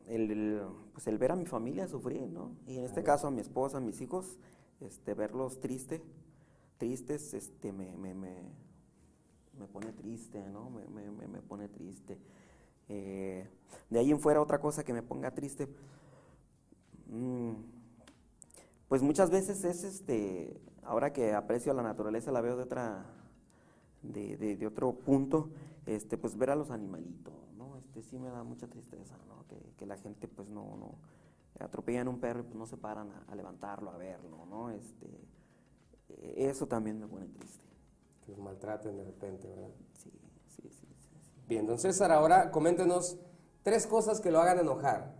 el, 0.06 0.62
pues 0.94 1.06
el 1.06 1.18
ver 1.18 1.32
a 1.32 1.36
mi 1.36 1.44
familia 1.44 1.86
sufrir, 1.86 2.22
¿no? 2.22 2.56
Y 2.66 2.78
en 2.78 2.84
este 2.84 3.02
caso 3.02 3.26
a 3.26 3.30
mi 3.30 3.42
esposa, 3.42 3.76
a 3.76 3.80
mis 3.82 4.00
hijos, 4.00 4.38
este, 4.80 5.12
verlos 5.12 5.60
tristes, 5.60 6.00
tristes, 6.78 7.34
este, 7.34 7.72
me, 7.72 7.94
me, 7.98 8.14
me, 8.14 8.34
me 9.58 9.66
pone 9.66 9.92
triste, 9.92 10.48
¿no? 10.48 10.70
Me, 10.70 10.86
me, 10.88 11.10
me 11.10 11.42
pone 11.42 11.68
triste. 11.68 12.18
Eh, 12.94 13.48
de 13.90 13.98
ahí 13.98 14.10
en 14.10 14.20
fuera 14.20 14.40
otra 14.42 14.60
cosa 14.60 14.84
que 14.84 14.92
me 14.92 15.02
ponga 15.02 15.30
triste, 15.34 15.68
mm, 17.08 17.52
pues 18.88 19.02
muchas 19.02 19.30
veces 19.30 19.64
es 19.64 19.84
este, 19.84 20.60
ahora 20.82 21.12
que 21.12 21.32
aprecio 21.32 21.72
la 21.72 21.82
naturaleza 21.82 22.30
la 22.32 22.40
veo 22.40 22.56
de 22.56 22.64
otra, 22.64 23.04
de, 24.02 24.36
de- 24.36 24.56
de 24.56 24.66
otro 24.66 24.92
punto, 24.94 25.50
este, 25.86 26.18
pues 26.18 26.36
ver 26.36 26.50
a 26.50 26.56
los 26.56 26.70
animalitos, 26.70 27.34
¿no? 27.56 27.76
Este 27.78 28.02
sí 28.02 28.18
me 28.18 28.30
da 28.30 28.42
mucha 28.44 28.68
tristeza, 28.68 29.16
¿no? 29.28 29.46
Que, 29.48 29.56
que 29.78 29.86
la 29.86 29.96
gente 29.96 30.28
pues 30.28 30.48
no, 30.48 30.76
no 30.76 30.94
atropellan 31.60 32.08
un 32.08 32.20
perro 32.20 32.40
y 32.40 32.44
pues 32.44 32.56
no 32.56 32.66
se 32.66 32.76
paran 32.76 33.10
a, 33.12 33.24
a 33.32 33.34
levantarlo, 33.36 33.90
a 33.90 33.96
verlo, 33.98 34.46
¿no? 34.46 34.70
Este, 34.70 35.06
eh, 36.10 36.34
eso 36.50 36.66
también 36.66 37.00
me 37.00 37.06
pone 37.06 37.26
triste. 37.28 37.62
Que 38.24 38.32
los 38.32 38.40
maltraten 38.40 38.96
de 38.96 39.04
repente, 39.04 39.48
¿verdad? 39.48 39.70
Sí. 39.98 40.10
Bien, 41.52 41.66
don 41.66 41.78
César, 41.78 42.10
ahora 42.12 42.50
coméntenos 42.50 43.18
tres 43.62 43.86
cosas 43.86 44.22
que 44.22 44.30
lo 44.30 44.40
hagan 44.40 44.58
enojar. 44.60 45.14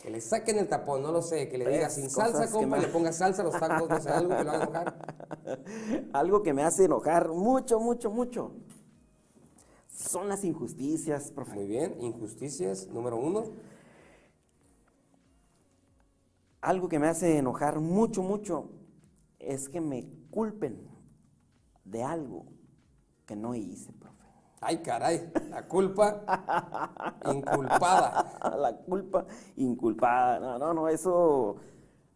Que 0.00 0.08
le 0.08 0.22
saquen 0.22 0.56
el 0.58 0.66
tapón, 0.66 1.02
no 1.02 1.12
lo 1.12 1.20
sé, 1.20 1.50
que 1.50 1.58
le 1.58 1.68
diga 1.68 1.90
sin 1.90 2.08
salsa, 2.08 2.46
que 2.46 2.52
compa, 2.52 2.76
me- 2.76 2.82
le 2.82 2.88
ponga 2.88 3.12
salsa 3.12 3.42
a 3.42 3.44
los 3.44 3.58
tacos, 3.60 3.86
no 3.90 4.00
sé, 4.00 4.08
algo 4.08 4.34
que 4.34 4.44
lo 4.44 4.50
haga 4.50 4.62
enojar. 4.62 5.28
Algo 6.14 6.42
que 6.42 6.54
me 6.54 6.62
hace 6.62 6.84
enojar 6.86 7.28
mucho, 7.28 7.80
mucho, 7.80 8.10
mucho 8.10 8.52
son 9.94 10.26
las 10.28 10.42
injusticias, 10.44 11.30
profe. 11.32 11.54
Muy 11.54 11.66
bien, 11.66 11.96
injusticias, 12.00 12.86
número 12.88 13.18
uno. 13.18 13.44
Algo 16.62 16.88
que 16.88 16.98
me 16.98 17.08
hace 17.08 17.36
enojar 17.36 17.78
mucho, 17.80 18.22
mucho 18.22 18.70
es 19.38 19.68
que 19.68 19.80
me 19.82 20.08
culpen 20.30 20.80
de 21.84 22.02
algo 22.04 22.46
que 23.26 23.36
no 23.36 23.54
hice, 23.54 23.92
profe. 23.92 24.07
Ay, 24.60 24.78
caray, 24.82 25.30
la 25.50 25.66
culpa 25.68 26.22
inculpada. 27.26 28.38
La 28.58 28.76
culpa 28.76 29.24
inculpada. 29.56 30.40
No, 30.40 30.58
no, 30.58 30.74
no, 30.74 30.88
eso 30.88 31.56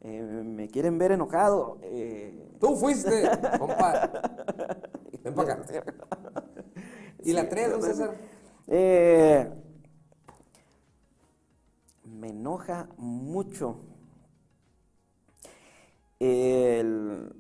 eh, 0.01 0.21
me 0.45 0.67
quieren 0.69 0.99
ver 0.99 1.13
enojado. 1.13 1.79
eh, 1.83 2.57
Tú 2.59 2.77
fuiste, 2.77 3.29
compa. 3.59 4.11
Ven 5.23 5.35
para 5.35 5.55
acá. 5.55 5.85
¿Y 7.25 7.33
la 7.33 7.49
tres, 7.49 7.71
don 7.71 7.83
César? 7.83 8.11
Eh, 8.67 9.49
me 12.05 12.31
enoja 12.31 12.89
mucho 12.97 13.77
el, 16.19 17.33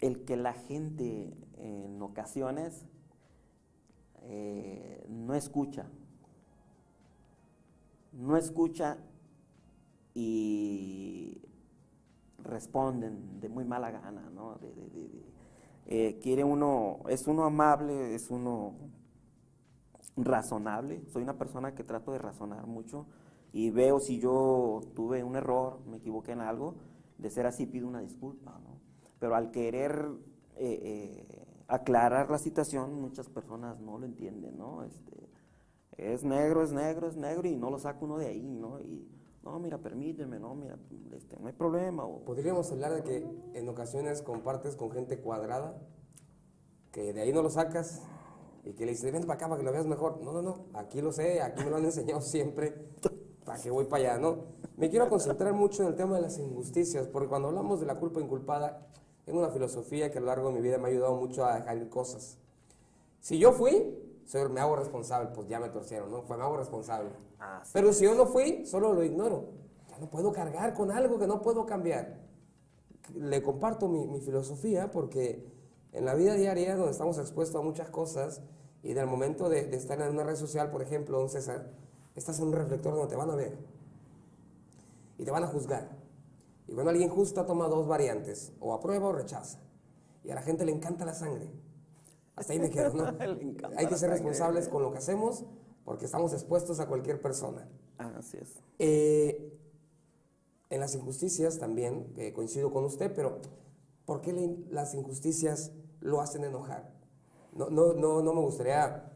el 0.00 0.24
que 0.24 0.36
la 0.36 0.54
gente 0.54 1.34
en 1.58 2.00
ocasiones 2.00 2.86
no 5.08 5.34
escucha. 5.34 5.86
No 8.12 8.36
escucha 8.36 8.96
y 10.14 11.42
responden 12.44 13.40
de 13.40 13.48
muy 13.48 13.64
mala 13.64 13.90
gana, 13.90 14.30
¿no? 14.30 14.58
Eh, 15.86 16.18
quiere 16.22 16.44
uno, 16.44 17.00
es 17.08 17.26
uno 17.26 17.44
amable, 17.44 18.14
es 18.14 18.30
uno 18.30 18.74
razonable. 20.16 21.02
Soy 21.08 21.22
una 21.22 21.36
persona 21.36 21.74
que 21.74 21.84
trato 21.84 22.12
de 22.12 22.18
razonar 22.18 22.66
mucho 22.66 23.06
y 23.52 23.70
veo 23.70 24.00
si 24.00 24.18
yo 24.18 24.80
tuve 24.94 25.24
un 25.24 25.36
error, 25.36 25.80
me 25.86 25.98
equivoqué 25.98 26.32
en 26.32 26.40
algo, 26.40 26.76
de 27.18 27.30
ser 27.30 27.46
así 27.46 27.66
pido 27.66 27.86
una 27.86 28.00
disculpa, 28.00 28.58
¿no? 28.62 28.78
Pero 29.18 29.34
al 29.34 29.50
querer 29.50 30.08
eh, 30.56 30.80
eh, 30.82 31.43
aclarar 31.68 32.30
la 32.30 32.38
situación, 32.38 33.00
muchas 33.00 33.28
personas 33.28 33.80
no 33.80 33.98
lo 33.98 34.06
entienden, 34.06 34.56
¿no? 34.58 34.84
Este, 34.84 35.28
es 35.96 36.24
negro, 36.24 36.62
es 36.62 36.72
negro, 36.72 37.08
es 37.08 37.16
negro 37.16 37.46
y 37.48 37.56
no 37.56 37.70
lo 37.70 37.78
saca 37.78 37.98
uno 38.04 38.18
de 38.18 38.26
ahí, 38.26 38.42
¿no? 38.42 38.80
Y 38.80 39.08
no, 39.42 39.58
mira, 39.58 39.78
permíteme, 39.78 40.38
no, 40.38 40.54
mira, 40.54 40.78
este, 41.12 41.38
no 41.38 41.46
hay 41.48 41.52
problema. 41.52 42.04
o- 42.04 42.20
Podríamos 42.24 42.70
hablar 42.72 42.92
de 42.94 43.02
que 43.02 43.26
en 43.54 43.68
ocasiones 43.68 44.22
compartes 44.22 44.76
con 44.76 44.90
gente 44.90 45.18
cuadrada, 45.20 45.76
que 46.92 47.12
de 47.12 47.20
ahí 47.22 47.32
no 47.32 47.42
lo 47.42 47.50
sacas 47.50 48.02
y 48.64 48.72
que 48.72 48.86
le 48.86 48.92
dices, 48.92 49.12
ven 49.12 49.22
para 49.22 49.34
acá 49.34 49.48
para 49.48 49.58
que 49.58 49.64
lo 49.64 49.72
veas 49.72 49.86
mejor. 49.86 50.20
No, 50.22 50.32
no, 50.32 50.42
no, 50.42 50.66
aquí 50.74 51.00
lo 51.00 51.12
sé, 51.12 51.42
aquí 51.42 51.62
me 51.64 51.70
lo 51.70 51.76
han 51.76 51.84
enseñado 51.92 52.20
siempre, 52.20 52.72
para 53.44 53.60
que 53.60 53.70
voy 53.70 53.84
para 53.86 54.12
allá, 54.14 54.18
¿no? 54.22 54.44
Me 54.76 54.88
quiero 54.90 55.08
concentrar 55.08 55.52
mucho 55.52 55.82
en 55.82 55.88
el 55.88 55.96
tema 55.96 56.16
de 56.16 56.22
las 56.22 56.38
injusticias, 56.38 57.06
porque 57.08 57.28
cuando 57.28 57.48
hablamos 57.48 57.80
de 57.80 57.86
la 57.86 57.96
culpa 57.96 58.20
inculpada, 58.20 58.86
tengo 59.24 59.38
una 59.40 59.50
filosofía 59.50 60.10
que 60.10 60.18
a 60.18 60.20
lo 60.20 60.26
largo 60.28 60.48
de 60.48 60.54
mi 60.54 60.60
vida 60.60 60.78
me 60.78 60.84
ha 60.88 60.90
ayudado 60.90 61.14
mucho 61.16 61.44
a 61.44 61.56
dejar 61.56 61.76
ir 61.78 61.88
cosas. 61.88 62.36
Si 63.20 63.38
yo 63.38 63.52
fui, 63.52 63.98
soy- 64.26 64.48
me 64.50 64.60
hago 64.60 64.76
responsable, 64.76 65.30
pues 65.34 65.48
ya 65.48 65.58
me 65.60 65.68
torcieron, 65.70 66.10
¿no? 66.10 66.24
Pues 66.24 66.38
me 66.38 66.44
hago 66.44 66.56
responsable. 66.56 67.10
Ah, 67.40 67.60
sí. 67.64 67.70
Pero 67.72 67.92
si 67.92 68.04
yo 68.04 68.14
no 68.14 68.26
fui, 68.26 68.66
solo 68.66 68.92
lo 68.92 69.02
ignoro. 69.02 69.44
Ya 69.90 69.98
no 69.98 70.10
puedo 70.10 70.32
cargar 70.32 70.74
con 70.74 70.90
algo 70.90 71.18
que 71.18 71.26
no 71.26 71.40
puedo 71.40 71.64
cambiar. 71.66 72.18
Le 73.14 73.42
comparto 73.42 73.88
mi, 73.88 74.06
mi 74.06 74.20
filosofía 74.20 74.90
porque 74.90 75.44
en 75.92 76.04
la 76.04 76.14
vida 76.14 76.34
diaria, 76.34 76.76
donde 76.76 76.92
estamos 76.92 77.18
expuestos 77.18 77.60
a 77.60 77.64
muchas 77.64 77.88
cosas, 77.90 78.42
y 78.82 78.92
del 78.92 79.06
momento 79.06 79.48
de, 79.48 79.64
de 79.66 79.76
estar 79.78 79.98
en 80.02 80.10
una 80.10 80.24
red 80.24 80.36
social, 80.36 80.70
por 80.70 80.82
ejemplo, 80.82 81.18
don 81.18 81.30
César, 81.30 81.70
estás 82.14 82.38
en 82.40 82.48
un 82.48 82.52
reflector 82.52 82.92
donde 82.94 83.08
te 83.08 83.16
van 83.16 83.30
a 83.30 83.34
ver 83.34 83.56
y 85.18 85.24
te 85.24 85.30
van 85.30 85.44
a 85.44 85.46
juzgar. 85.46 85.88
Y 86.66 86.72
cuando 86.72 86.90
alguien 86.90 87.10
justa 87.10 87.44
toma 87.46 87.68
dos 87.68 87.86
variantes, 87.86 88.52
o 88.60 88.72
aprueba 88.72 89.08
o 89.08 89.12
rechaza. 89.12 89.60
Y 90.24 90.30
a 90.30 90.34
la 90.34 90.42
gente 90.42 90.64
le 90.64 90.72
encanta 90.72 91.04
la 91.04 91.14
sangre. 91.14 91.50
Hasta 92.36 92.52
ahí 92.52 92.58
me 92.58 92.70
quedo, 92.70 92.92
¿no? 92.94 93.04
Hay 93.76 93.86
que 93.86 93.96
ser 93.96 94.10
responsables 94.10 94.68
con 94.68 94.82
lo 94.82 94.90
que 94.90 94.98
hacemos 94.98 95.44
porque 95.84 96.06
estamos 96.06 96.32
expuestos 96.32 96.80
a 96.80 96.86
cualquier 96.86 97.20
persona. 97.20 97.68
Así 97.98 98.38
es. 98.38 98.54
Eh, 98.78 99.52
en 100.70 100.80
las 100.80 100.94
injusticias 100.94 101.58
también, 101.58 102.12
eh, 102.16 102.32
coincido 102.32 102.72
con 102.72 102.84
usted, 102.84 103.12
pero 103.14 103.38
¿por 104.06 104.20
qué 104.22 104.32
le- 104.32 104.56
las 104.70 104.94
injusticias 104.94 105.72
lo 106.00 106.20
hacen 106.20 106.42
enojar? 106.44 106.90
No, 107.52 107.68
no, 107.70 107.92
no, 107.92 108.22
no 108.22 108.32
me 108.32 108.40
gustaría, 108.40 109.12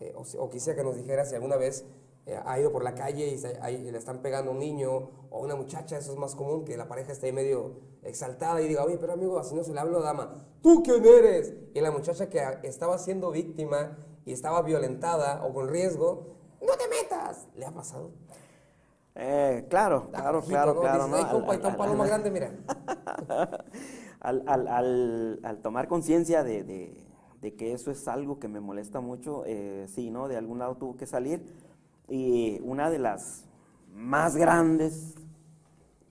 eh, 0.00 0.14
o, 0.16 0.22
o 0.42 0.48
quisiera 0.48 0.76
que 0.78 0.84
nos 0.84 0.96
dijera 0.96 1.24
si 1.26 1.34
alguna 1.34 1.56
vez 1.56 1.84
eh, 2.26 2.38
ha 2.44 2.58
ido 2.60 2.70
por 2.72 2.84
la 2.84 2.94
calle 2.94 3.28
y 3.28 3.38
se- 3.38 3.58
ahí 3.62 3.90
le 3.90 3.98
están 3.98 4.18
pegando 4.22 4.50
a 4.50 4.54
un 4.54 4.60
niño 4.60 4.90
o 5.30 5.38
a 5.38 5.40
una 5.40 5.56
muchacha, 5.56 5.98
eso 5.98 6.12
es 6.12 6.18
más 6.18 6.34
común, 6.34 6.64
que 6.64 6.76
la 6.76 6.86
pareja 6.88 7.12
esté 7.12 7.32
medio 7.32 7.80
exaltada 8.02 8.60
y 8.62 8.68
diga, 8.68 8.84
oye, 8.84 8.96
pero 8.98 9.12
amigo, 9.14 9.38
así 9.38 9.54
no 9.54 9.64
se 9.64 9.72
le 9.72 9.80
habla 9.80 9.98
dama, 10.00 10.36
¿tú 10.62 10.82
quién 10.82 11.04
eres? 11.04 11.54
Y 11.74 11.80
la 11.80 11.90
muchacha 11.90 12.28
que 12.28 12.40
estaba 12.62 12.98
siendo 12.98 13.30
víctima 13.30 13.98
y 14.24 14.32
estaba 14.32 14.62
violentada 14.62 15.44
o 15.44 15.52
con 15.52 15.68
riesgo, 15.68 16.36
no 16.60 16.74
te 16.76 16.88
metas, 16.88 17.48
¿le 17.56 17.66
ha 17.66 17.72
pasado? 17.72 18.10
Eh, 19.14 19.66
claro, 19.68 20.08
Da 20.10 20.20
claro, 20.20 20.42
claro, 20.42 20.74
¿no? 20.74 20.80
claro. 20.80 21.04
Dices, 21.04 21.10
¿no? 21.10 21.16
"Ay, 21.16 21.24
Al- 21.24 21.30
compa, 21.32 21.52
un 21.54 21.66
al- 21.66 21.76
palo 21.76 21.90
al- 21.92 21.98
más 21.98 22.06
grande, 22.08 22.30
mira. 22.30 22.52
al, 24.20 24.42
al- 24.46 24.68
al- 24.68 25.40
al 25.42 25.58
tomar 25.62 25.88
conciencia 25.88 26.44
de, 26.44 26.62
de- 26.64 27.06
de 27.40 27.54
que 27.56 27.72
eso 27.72 27.90
es 27.90 28.06
algo 28.08 28.38
que 28.38 28.48
me 28.48 28.60
molesta 28.60 29.00
mucho, 29.00 29.42
eh, 29.46 29.86
sí, 29.88 30.10
¿no? 30.10 30.28
De 30.28 30.36
algún 30.36 30.58
lado 30.60 30.76
tuvo 30.76 30.96
que 30.96 31.06
salir. 31.06 31.42
Y 32.08 32.60
una 32.62 32.90
de 32.90 32.98
las 32.98 33.44
más 33.92 34.36
grandes, 34.36 35.14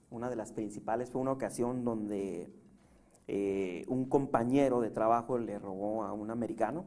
una 0.10 0.30
de 0.30 0.36
las 0.36 0.52
principales, 0.52 1.10
fue 1.10 1.22
una 1.22 1.32
ocasión 1.32 1.84
donde 1.84 2.52
eh, 3.28 3.86
un 3.88 4.06
compañero 4.06 4.82
de 4.82 4.90
trabajo 4.90 5.38
le 5.38 5.60
robó 5.60 6.04
a 6.04 6.14
un 6.14 6.32
americano. 6.32 6.86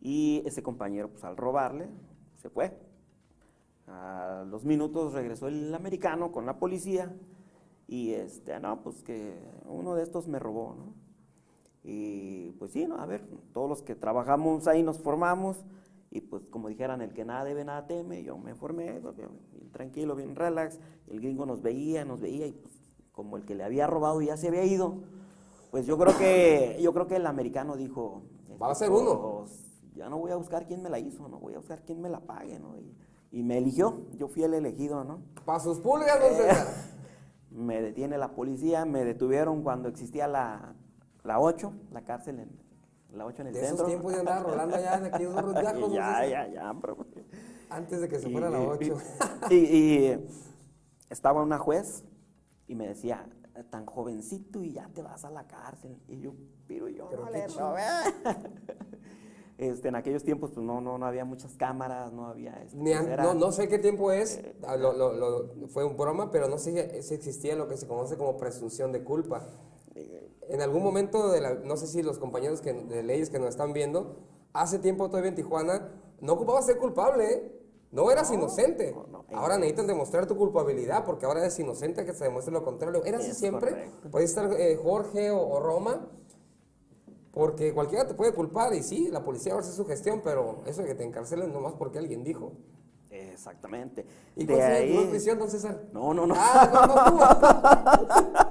Y 0.00 0.42
ese 0.46 0.62
compañero, 0.62 1.10
pues 1.10 1.24
al 1.24 1.36
robarle, 1.36 1.88
se 2.36 2.48
fue. 2.48 2.76
A 3.86 4.44
los 4.48 4.64
minutos 4.64 5.12
regresó 5.12 5.48
el 5.48 5.74
americano 5.74 6.32
con 6.32 6.46
la 6.46 6.58
policía 6.58 7.12
y 7.86 8.12
este, 8.12 8.58
no, 8.60 8.82
pues 8.82 9.02
que 9.02 9.34
uno 9.66 9.96
de 9.96 10.04
estos 10.04 10.28
me 10.28 10.38
robó, 10.38 10.76
¿no? 10.76 10.94
Y 11.82 12.52
pues 12.52 12.72
sí, 12.72 12.86
¿no? 12.86 12.98
A 13.00 13.06
ver, 13.06 13.26
todos 13.52 13.68
los 13.68 13.82
que 13.82 13.96
trabajamos 13.96 14.68
ahí 14.68 14.82
nos 14.82 14.98
formamos 14.98 15.64
y 16.10 16.20
pues 16.22 16.48
como 16.50 16.68
dijeran, 16.68 17.00
el 17.02 17.12
que 17.12 17.24
nada 17.24 17.44
debe, 17.44 17.64
nada 17.64 17.86
teme, 17.86 18.22
yo 18.22 18.36
me 18.38 18.54
formé, 18.54 19.00
bien, 19.16 19.30
tranquilo, 19.72 20.16
bien 20.16 20.34
relax, 20.34 20.78
el 21.08 21.20
gringo 21.20 21.46
nos 21.46 21.62
veía, 21.62 22.04
nos 22.04 22.20
veía 22.20 22.46
y 22.46 22.52
pues 22.52 22.74
como 23.12 23.36
el 23.36 23.44
que 23.44 23.54
le 23.54 23.64
había 23.64 23.86
robado 23.86 24.20
ya 24.20 24.36
se 24.36 24.48
había 24.48 24.64
ido, 24.64 25.02
pues 25.70 25.86
yo 25.86 25.96
creo 25.98 26.16
que, 26.18 26.78
yo 26.82 26.92
creo 26.92 27.06
que 27.06 27.16
el 27.16 27.26
americano 27.26 27.76
dijo, 27.76 28.22
Va 28.60 28.72
a 28.72 28.74
ser 28.74 28.90
"Pues, 28.90 29.02
uno". 29.02 29.44
ya 29.94 30.08
no 30.08 30.18
voy 30.18 30.32
a 30.32 30.36
buscar 30.36 30.66
quién 30.66 30.82
me 30.82 30.90
la 30.90 30.98
hizo, 30.98 31.28
no 31.28 31.38
voy 31.38 31.54
a 31.54 31.58
buscar 31.58 31.82
quién 31.84 32.00
me 32.00 32.08
la 32.10 32.20
pague, 32.20 32.58
¿no? 32.58 32.76
Y, 32.76 32.94
y 33.32 33.42
me 33.42 33.58
eligió, 33.58 34.06
yo 34.16 34.28
fui 34.28 34.42
el 34.42 34.52
elegido, 34.54 35.04
¿no? 35.04 35.22
Pa' 35.44 35.60
sus 35.60 35.78
pulgas, 35.78 36.18
César. 36.18 36.66
Me 37.50 37.82
detiene 37.82 38.16
la 38.16 38.32
policía, 38.36 38.84
me 38.84 39.04
detuvieron 39.04 39.64
cuando 39.64 39.88
existía 39.88 40.28
la, 40.28 40.72
la 41.24 41.40
8, 41.40 41.72
la 41.90 42.04
cárcel 42.04 42.38
en 42.38 42.48
la 43.12 43.26
8 43.26 43.42
en 43.42 43.48
el 43.48 43.54
De 43.54 43.58
esos 43.60 43.68
centro. 43.70 43.86
tiempos 43.86 44.12
ya 44.12 44.20
andaba 44.20 44.40
rolando 44.42 44.76
allá 44.76 44.94
en 44.98 45.04
aquellos 45.06 45.34
dos 45.34 45.54
viejos, 45.60 45.92
ya, 45.92 46.26
ya, 46.26 46.48
ya, 46.48 46.74
pero- 46.80 46.96
Antes 47.68 48.00
de 48.00 48.08
que 48.08 48.18
se 48.18 48.28
y- 48.28 48.32
fuera 48.32 48.50
la 48.50 48.60
y- 48.62 48.66
8. 48.66 48.98
Y, 49.50 49.54
y 49.54 50.26
estaba 51.10 51.42
una 51.42 51.58
juez 51.58 52.04
y 52.66 52.74
me 52.74 52.86
decía, 52.88 53.28
tan 53.70 53.84
jovencito 53.86 54.62
y 54.64 54.72
ya 54.72 54.88
te 54.94 55.02
vas 55.02 55.24
a 55.24 55.30
la 55.30 55.46
cárcel. 55.46 55.96
Y 56.08 56.20
yo, 56.20 56.32
pero 56.66 56.88
yo 56.88 57.08
Pero 57.10 57.24
no 57.26 57.30
le 57.30 57.46
robé. 57.48 57.82
Este, 59.58 59.88
en 59.88 59.94
aquellos 59.94 60.24
tiempos 60.24 60.52
pues 60.52 60.64
no, 60.64 60.80
no, 60.80 60.96
no 60.96 61.04
había 61.04 61.26
muchas 61.26 61.54
cámaras, 61.58 62.10
no 62.14 62.28
había... 62.28 62.52
este, 62.62 62.78
Ni 62.78 62.94
pues, 62.94 63.06
era- 63.06 63.24
no, 63.24 63.34
no 63.34 63.52
sé 63.52 63.68
qué 63.68 63.78
tiempo 63.78 64.10
es, 64.10 64.40
ah, 64.66 64.74
lo- 64.76 64.94
lo- 64.94 65.12
lo- 65.12 65.68
fue 65.68 65.84
un 65.84 65.98
broma, 65.98 66.30
pero 66.30 66.48
no 66.48 66.56
sé 66.56 67.02
si 67.02 67.12
existía 67.12 67.54
lo 67.56 67.68
que 67.68 67.76
se 67.76 67.86
conoce 67.86 68.16
como 68.16 68.38
presunción 68.38 68.90
de 68.90 69.04
culpa. 69.04 69.46
En 69.94 70.62
algún 70.62 70.82
momento, 70.82 71.30
de 71.30 71.40
la, 71.40 71.54
no 71.54 71.76
sé 71.76 71.86
si 71.86 72.02
los 72.02 72.18
compañeros 72.18 72.60
que, 72.60 72.72
de 72.72 73.02
leyes 73.02 73.30
que 73.30 73.38
nos 73.38 73.50
están 73.50 73.72
viendo, 73.72 74.16
hace 74.52 74.78
tiempo 74.78 75.08
todavía 75.08 75.30
en 75.30 75.36
Tijuana, 75.36 75.92
no 76.20 76.34
ocupabas 76.34 76.66
ser 76.66 76.78
culpable, 76.78 77.32
¿eh? 77.32 77.52
no 77.92 78.10
eras 78.10 78.30
inocente. 78.32 78.92
no, 78.92 79.06
no. 79.06 79.24
Ahora 79.36 79.56
necesitan 79.56 79.86
demostrar 79.86 80.26
tu 80.26 80.36
culpabilidad 80.36 81.04
porque 81.04 81.26
ahora 81.26 81.40
eres 81.40 81.58
inocente 81.58 82.04
que 82.04 82.12
se 82.12 82.24
demuestre 82.24 82.52
lo 82.52 82.64
contrario. 82.64 83.04
¿Era 83.04 83.18
así 83.18 83.32
siempre? 83.32 83.70
correcto. 83.70 84.10
Puede 84.10 84.24
estar 84.24 84.52
eh, 84.52 84.78
Jorge 84.80 85.30
o, 85.30 85.40
o 85.40 85.60
Roma, 85.60 86.08
porque 87.32 87.72
cualquiera 87.72 88.06
te 88.06 88.14
puede 88.14 88.32
culpar 88.32 88.74
y 88.74 88.82
sí, 88.82 89.08
la 89.08 89.24
policía 89.24 89.54
va 89.54 89.60
a 89.60 89.62
hacer 89.62 89.74
su 89.74 89.86
gestión, 89.86 90.20
pero 90.22 90.62
eso 90.66 90.82
de 90.82 90.88
que 90.88 90.94
te 90.94 91.04
encarcelen 91.04 91.52
nomás 91.52 91.74
porque 91.74 91.98
alguien 91.98 92.24
dijo. 92.24 92.52
Exactamente. 93.30 94.04
¿Y 94.36 94.44
De 94.44 94.62
ahí- 94.62 94.96
tu 94.96 95.10
prisión, 95.10 95.38
don 95.38 95.50
César? 95.50 95.84
No, 95.92 96.12
no, 96.14 96.26
no. 96.26 96.34
Ah, 96.36 96.70
no, 96.72 96.86
no, 96.86 97.04
tú. 97.04 98.50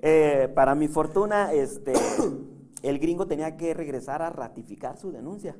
Eh, 0.00 0.48
para 0.54 0.74
mi 0.74 0.86
fortuna, 0.88 1.52
este, 1.52 1.92
el 2.82 2.98
gringo 3.00 3.26
tenía 3.26 3.56
que 3.56 3.74
regresar 3.74 4.22
a 4.22 4.30
ratificar 4.30 4.96
su 4.96 5.10
denuncia. 5.10 5.56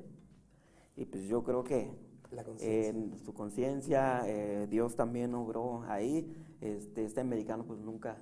Y 0.96 1.04
pues 1.06 1.24
yo 1.24 1.42
creo 1.42 1.64
que 1.64 1.90
La 2.30 2.44
en 2.60 3.18
su 3.24 3.34
conciencia, 3.34 4.22
eh, 4.26 4.66
Dios 4.70 4.94
también 4.94 5.34
obró 5.34 5.82
ahí. 5.88 6.32
Este, 6.60 7.04
este 7.04 7.20
americano 7.20 7.64
pues 7.64 7.80
nunca, 7.80 8.16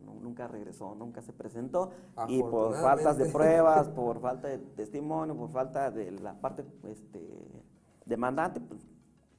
nu- 0.00 0.20
nunca 0.20 0.48
regresó, 0.48 0.94
nunca 0.94 1.20
se 1.22 1.32
presentó. 1.34 1.90
Y 2.28 2.40
por 2.42 2.74
faltas 2.74 3.18
de 3.18 3.26
pruebas, 3.26 3.88
por 3.90 4.20
falta 4.20 4.48
de 4.48 4.58
testimonio, 4.58 5.36
por 5.36 5.50
falta 5.50 5.90
de 5.90 6.10
la 6.12 6.32
parte 6.40 6.64
este, 6.90 7.20
demandante, 8.06 8.60
pues 8.60 8.80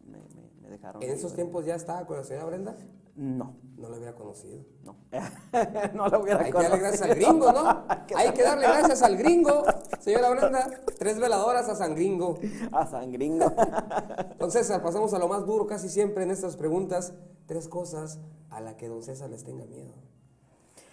me, 0.10 0.18
me- 0.20 0.62
me 0.62 0.70
dejaron. 0.70 1.01
¿En 1.03 1.10
esos 1.12 1.34
tiempos 1.34 1.66
ya 1.66 1.76
estaba 1.76 2.05
con 2.05 2.18
la 2.18 2.24
señora 2.24 2.45
Brenda? 2.45 2.76
No, 3.16 3.55
No 3.76 3.89
la 3.89 3.97
hubiera 3.97 4.16
conocido. 4.16 4.64
no. 4.84 4.95
no 5.93 6.07
lo 6.07 6.22
hubiera 6.22 6.39
Hay 6.41 6.51
que 6.51 6.57
darle 6.57 6.80
conocido. 6.80 6.80
gracias 6.80 7.01
al 7.01 7.16
gringo, 7.16 7.51
¿no? 7.51 7.84
Hay 8.16 8.34
que 8.34 8.43
darle 8.43 8.68
gracias 8.68 9.01
al 9.01 9.18
gringo, 9.18 9.64
señora 9.99 10.30
Brenda. 10.30 10.70
Tres 10.97 11.20
veladoras 11.20 11.68
a 11.70 11.76
San 11.76 11.95
Gringo. 11.95 12.39
A 12.72 12.86
San 12.88 13.12
Gringo. 13.12 13.51
Don 14.39 14.51
César, 14.51 14.82
pasamos 14.82 15.14
a 15.14 15.20
lo 15.20 15.28
más 15.28 15.45
duro 15.45 15.66
casi 15.68 15.89
siempre 15.89 16.24
en 16.24 16.32
estas 16.32 16.55
preguntas. 16.55 17.14
Tres 17.45 17.68
cosas 17.68 18.20
a 18.51 18.62
las 18.62 18.76
que 18.76 18.88
don 18.88 19.01
César 19.03 19.30
les 19.30 19.43
tenga 19.43 19.66
miedo. 19.66 19.93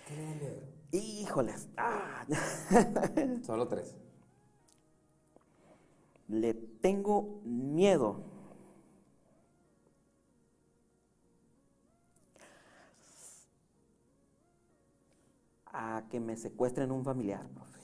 ¿Qué 0.08 0.16
le 0.16 0.24
da 0.24 0.34
miedo? 0.34 0.56
Híjoles. 0.92 1.68
ah. 1.76 2.24
Solo 3.44 3.68
tres. 3.68 3.94
Le 6.28 6.54
tengo 6.54 7.40
miedo. 7.44 8.20
A 15.78 16.04
que 16.08 16.20
me 16.20 16.38
secuestren 16.38 16.90
un 16.90 17.04
familiar, 17.04 17.46
profe. 17.50 17.78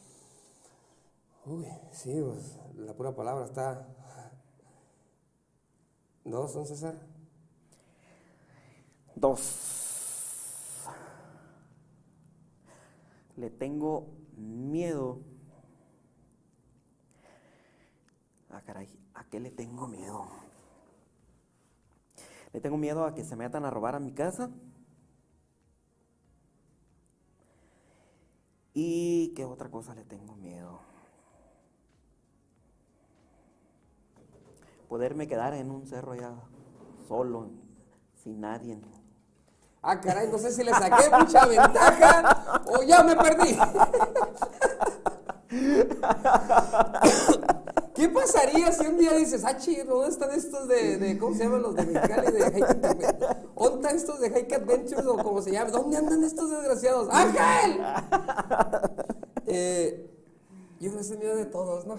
Uy, 1.44 1.66
sí, 1.90 2.22
pues, 2.24 2.58
la 2.76 2.94
pura 2.94 3.14
palabra 3.14 3.44
está... 3.44 3.86
¿Dos, 6.24 6.54
don 6.54 6.64
César? 6.66 6.94
Dos. 9.14 10.88
Le 13.36 13.50
tengo 13.50 14.08
miedo. 14.38 15.20
Ah, 18.48 18.62
caray, 18.64 18.88
¿a 19.12 19.24
qué 19.24 19.38
le 19.38 19.50
tengo 19.50 19.86
miedo? 19.86 20.28
Le 22.54 22.60
tengo 22.62 22.78
miedo 22.78 23.04
a 23.04 23.14
que 23.14 23.22
se 23.22 23.36
metan 23.36 23.66
a 23.66 23.70
robar 23.70 23.96
a 23.96 24.00
mi 24.00 24.12
casa. 24.12 24.50
¿Y 28.74 29.32
qué 29.34 29.44
otra 29.44 29.70
cosa 29.70 29.94
le 29.94 30.04
tengo 30.04 30.34
miedo? 30.36 30.80
Poderme 34.88 35.26
quedar 35.26 35.54
en 35.54 35.70
un 35.70 35.86
cerro 35.86 36.14
ya 36.14 36.34
solo, 37.08 37.50
sin 38.14 38.40
nadie. 38.40 38.80
Ah, 39.82 40.00
caray, 40.00 40.28
no 40.28 40.38
sé 40.38 40.52
si 40.52 40.62
le 40.62 40.72
saqué 40.72 41.10
mucha 41.10 41.46
ventaja 41.46 42.62
o 42.66 42.82
ya 42.82 43.02
me 43.02 43.16
perdí. 43.16 43.58
¿Qué 48.02 48.08
pasaría 48.08 48.72
si 48.72 48.84
un 48.84 48.98
día 48.98 49.12
dices, 49.14 49.44
ah, 49.44 49.56
chido, 49.56 49.84
¿dónde 49.94 50.08
están 50.10 50.32
estos 50.32 50.66
de, 50.66 50.98
de- 50.98 51.16
¿cómo 51.18 51.36
se 51.36 51.44
llaman 51.44 51.62
los 51.62 51.76
de 51.76 51.86
Mexicali? 51.86 52.32
De 52.32 52.44
Hike 52.50 52.62
Adventures? 52.64 53.16
¿Dónde 53.54 53.76
están 53.76 53.96
estos 53.96 54.20
de 54.20 54.30
Hike 54.30 54.54
Adventures 54.56 55.06
o 55.06 55.16
cómo 55.18 55.40
se 55.40 55.52
llama? 55.52 55.70
¿Dónde 55.70 55.96
andan 55.98 56.24
estos 56.24 56.50
desgraciados? 56.50 57.08
¡Ángel! 57.12 57.80
Eh, 59.46 60.08
yo 60.80 60.98
es 60.98 61.10
el 61.10 61.18
miedo 61.18 61.36
de 61.36 61.44
todos, 61.46 61.84
¿no? 61.86 61.98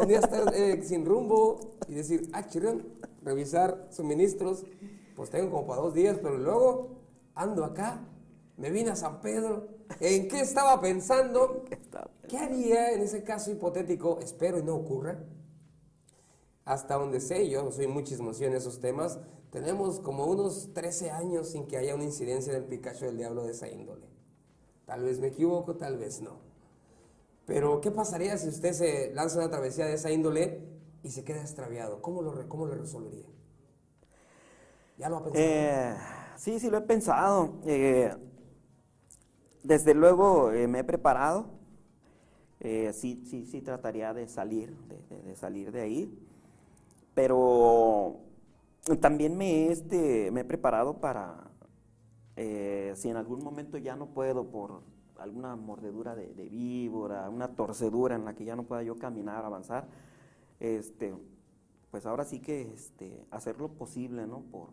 Un 0.00 0.08
día 0.08 0.18
estar 0.18 0.52
eh, 0.54 0.82
sin 0.84 1.06
rumbo 1.06 1.58
y 1.88 1.94
decir, 1.94 2.28
ah, 2.32 2.46
chirón, 2.46 2.84
revisar 3.22 3.88
suministros, 3.90 4.64
pues 5.16 5.30
tengo 5.30 5.50
como 5.50 5.66
para 5.66 5.80
dos 5.82 5.94
días, 5.94 6.18
pero 6.22 6.36
luego 6.36 6.90
ando 7.34 7.64
acá, 7.64 8.00
me 8.56 8.70
vine 8.70 8.90
a 8.90 8.96
San 8.96 9.20
Pedro, 9.20 9.68
¿en 10.00 10.28
qué 10.28 10.40
estaba 10.40 10.80
pensando? 10.80 11.64
¿Qué 12.28 12.38
haría 12.38 12.92
en 12.92 13.02
ese 13.02 13.22
caso 13.22 13.50
hipotético? 13.50 14.18
Espero 14.20 14.58
y 14.58 14.62
no 14.62 14.74
ocurra. 14.74 15.18
Hasta 16.64 16.94
donde 16.94 17.20
sé, 17.20 17.48
yo 17.48 17.70
soy 17.72 17.88
muy 17.88 18.04
chismoso 18.04 18.44
en 18.44 18.54
esos 18.54 18.80
temas, 18.80 19.18
tenemos 19.50 20.00
como 20.00 20.26
unos 20.26 20.72
13 20.72 21.10
años 21.10 21.48
sin 21.48 21.66
que 21.66 21.76
haya 21.76 21.94
una 21.94 22.04
incidencia 22.04 22.52
del 22.52 22.64
Pikachu 22.64 23.04
del 23.04 23.18
Diablo 23.18 23.44
de 23.44 23.52
esa 23.52 23.68
índole. 23.68 24.06
Tal 24.86 25.02
vez 25.02 25.20
me 25.20 25.28
equivoco, 25.28 25.76
tal 25.76 25.98
vez 25.98 26.22
no. 26.22 26.38
Pero, 27.46 27.80
¿qué 27.80 27.90
pasaría 27.90 28.38
si 28.38 28.48
usted 28.48 28.72
se 28.72 29.12
lanza 29.12 29.38
una 29.38 29.50
travesía 29.50 29.86
de 29.86 29.94
esa 29.94 30.10
índole 30.10 30.62
y 31.02 31.10
se 31.10 31.24
queda 31.24 31.40
extraviado? 31.40 32.00
¿Cómo 32.00 32.22
lo, 32.22 32.48
cómo 32.48 32.66
lo 32.66 32.74
resolvería? 32.76 33.26
¿Ya 34.96 35.08
lo 35.08 35.16
ha 35.16 35.24
pensado? 35.24 35.44
Eh, 35.44 35.96
sí, 36.36 36.60
sí 36.60 36.70
lo 36.70 36.78
he 36.78 36.82
pensado. 36.82 37.54
Eh, 37.66 38.14
desde 39.62 39.94
luego 39.94 40.52
eh, 40.52 40.66
me 40.68 40.80
he 40.80 40.84
preparado. 40.84 41.46
Eh, 42.60 42.92
sí, 42.92 43.22
sí, 43.26 43.44
sí 43.46 43.60
trataría 43.60 44.14
de 44.14 44.28
salir, 44.28 44.72
de, 45.26 45.34
salir 45.34 45.72
de 45.72 45.80
ahí. 45.80 46.18
Pero 47.14 48.20
también 49.00 49.36
me, 49.36 49.68
este, 49.68 50.30
me 50.30 50.40
he 50.40 50.44
preparado 50.44 51.00
para, 51.00 51.50
eh, 52.36 52.92
si 52.96 53.08
en 53.10 53.16
algún 53.16 53.42
momento 53.42 53.78
ya 53.78 53.96
no 53.96 54.06
puedo 54.06 54.46
por 54.48 54.82
alguna 55.18 55.56
mordedura 55.56 56.14
de, 56.14 56.34
de 56.34 56.48
víbora, 56.48 57.28
una 57.28 57.48
torcedura 57.48 58.14
en 58.14 58.24
la 58.24 58.34
que 58.34 58.44
ya 58.44 58.56
no 58.56 58.64
pueda 58.64 58.82
yo 58.82 58.96
caminar, 58.96 59.44
avanzar, 59.44 59.86
este, 60.60 61.14
pues 61.90 62.06
ahora 62.06 62.24
sí 62.24 62.40
que 62.40 62.72
este, 62.72 63.24
hacer 63.30 63.58
lo 63.58 63.68
posible, 63.68 64.26
¿no? 64.26 64.40
Por, 64.50 64.70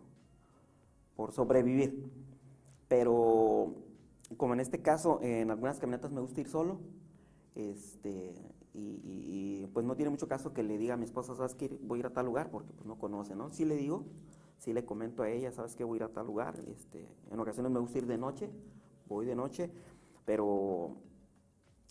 por 1.16 1.32
sobrevivir. 1.32 2.10
Pero 2.88 3.76
como 4.38 4.54
en 4.54 4.60
este 4.60 4.82
caso, 4.82 5.20
en 5.22 5.52
algunas 5.52 5.80
camionetas 5.80 6.12
me 6.12 6.22
gusta 6.22 6.42
ir 6.42 6.48
solo, 6.48 6.80
este, 7.56 8.34
y, 8.74 8.80
y- 8.80 9.64
y, 9.64 9.68
pues 9.74 9.86
no 9.86 9.96
tiene 9.96 10.10
mucho 10.12 10.28
caso 10.28 10.54
que 10.54 10.64
le 10.64 10.78
diga 10.78 10.94
a 10.94 10.98
mi 10.98 11.06
esposa, 11.06 11.36
¿sabes 11.36 11.56
qué? 11.56 11.68
Voy 11.82 12.00
a 12.00 12.02
ir 12.02 12.06
a 12.06 12.14
tal 12.14 12.26
lugar, 12.28 12.50
porque 12.52 12.72
pues 12.74 12.86
no 12.86 12.98
conoce, 12.98 13.36
¿no? 13.36 13.52
Sí 13.52 13.66
le 13.66 13.76
digo, 13.76 14.06
sí 14.60 14.74
le 14.74 14.86
comento 14.86 15.24
a 15.24 15.30
ella, 15.30 15.52
¿sabes 15.52 15.76
qué? 15.76 15.84
Voy 15.84 15.96
a 15.96 15.98
ir 15.98 16.04
a 16.04 16.10
tal 16.14 16.28
lugar. 16.28 16.56
Este, 16.68 17.08
en 17.32 17.40
ocasiones 17.40 17.72
me 17.72 17.80
gusta 17.80 17.98
ir 17.98 18.06
de 18.06 18.18
noche, 18.18 18.50
voy 19.08 19.26
de 19.26 19.36
noche, 19.36 19.72
pero 20.26 20.96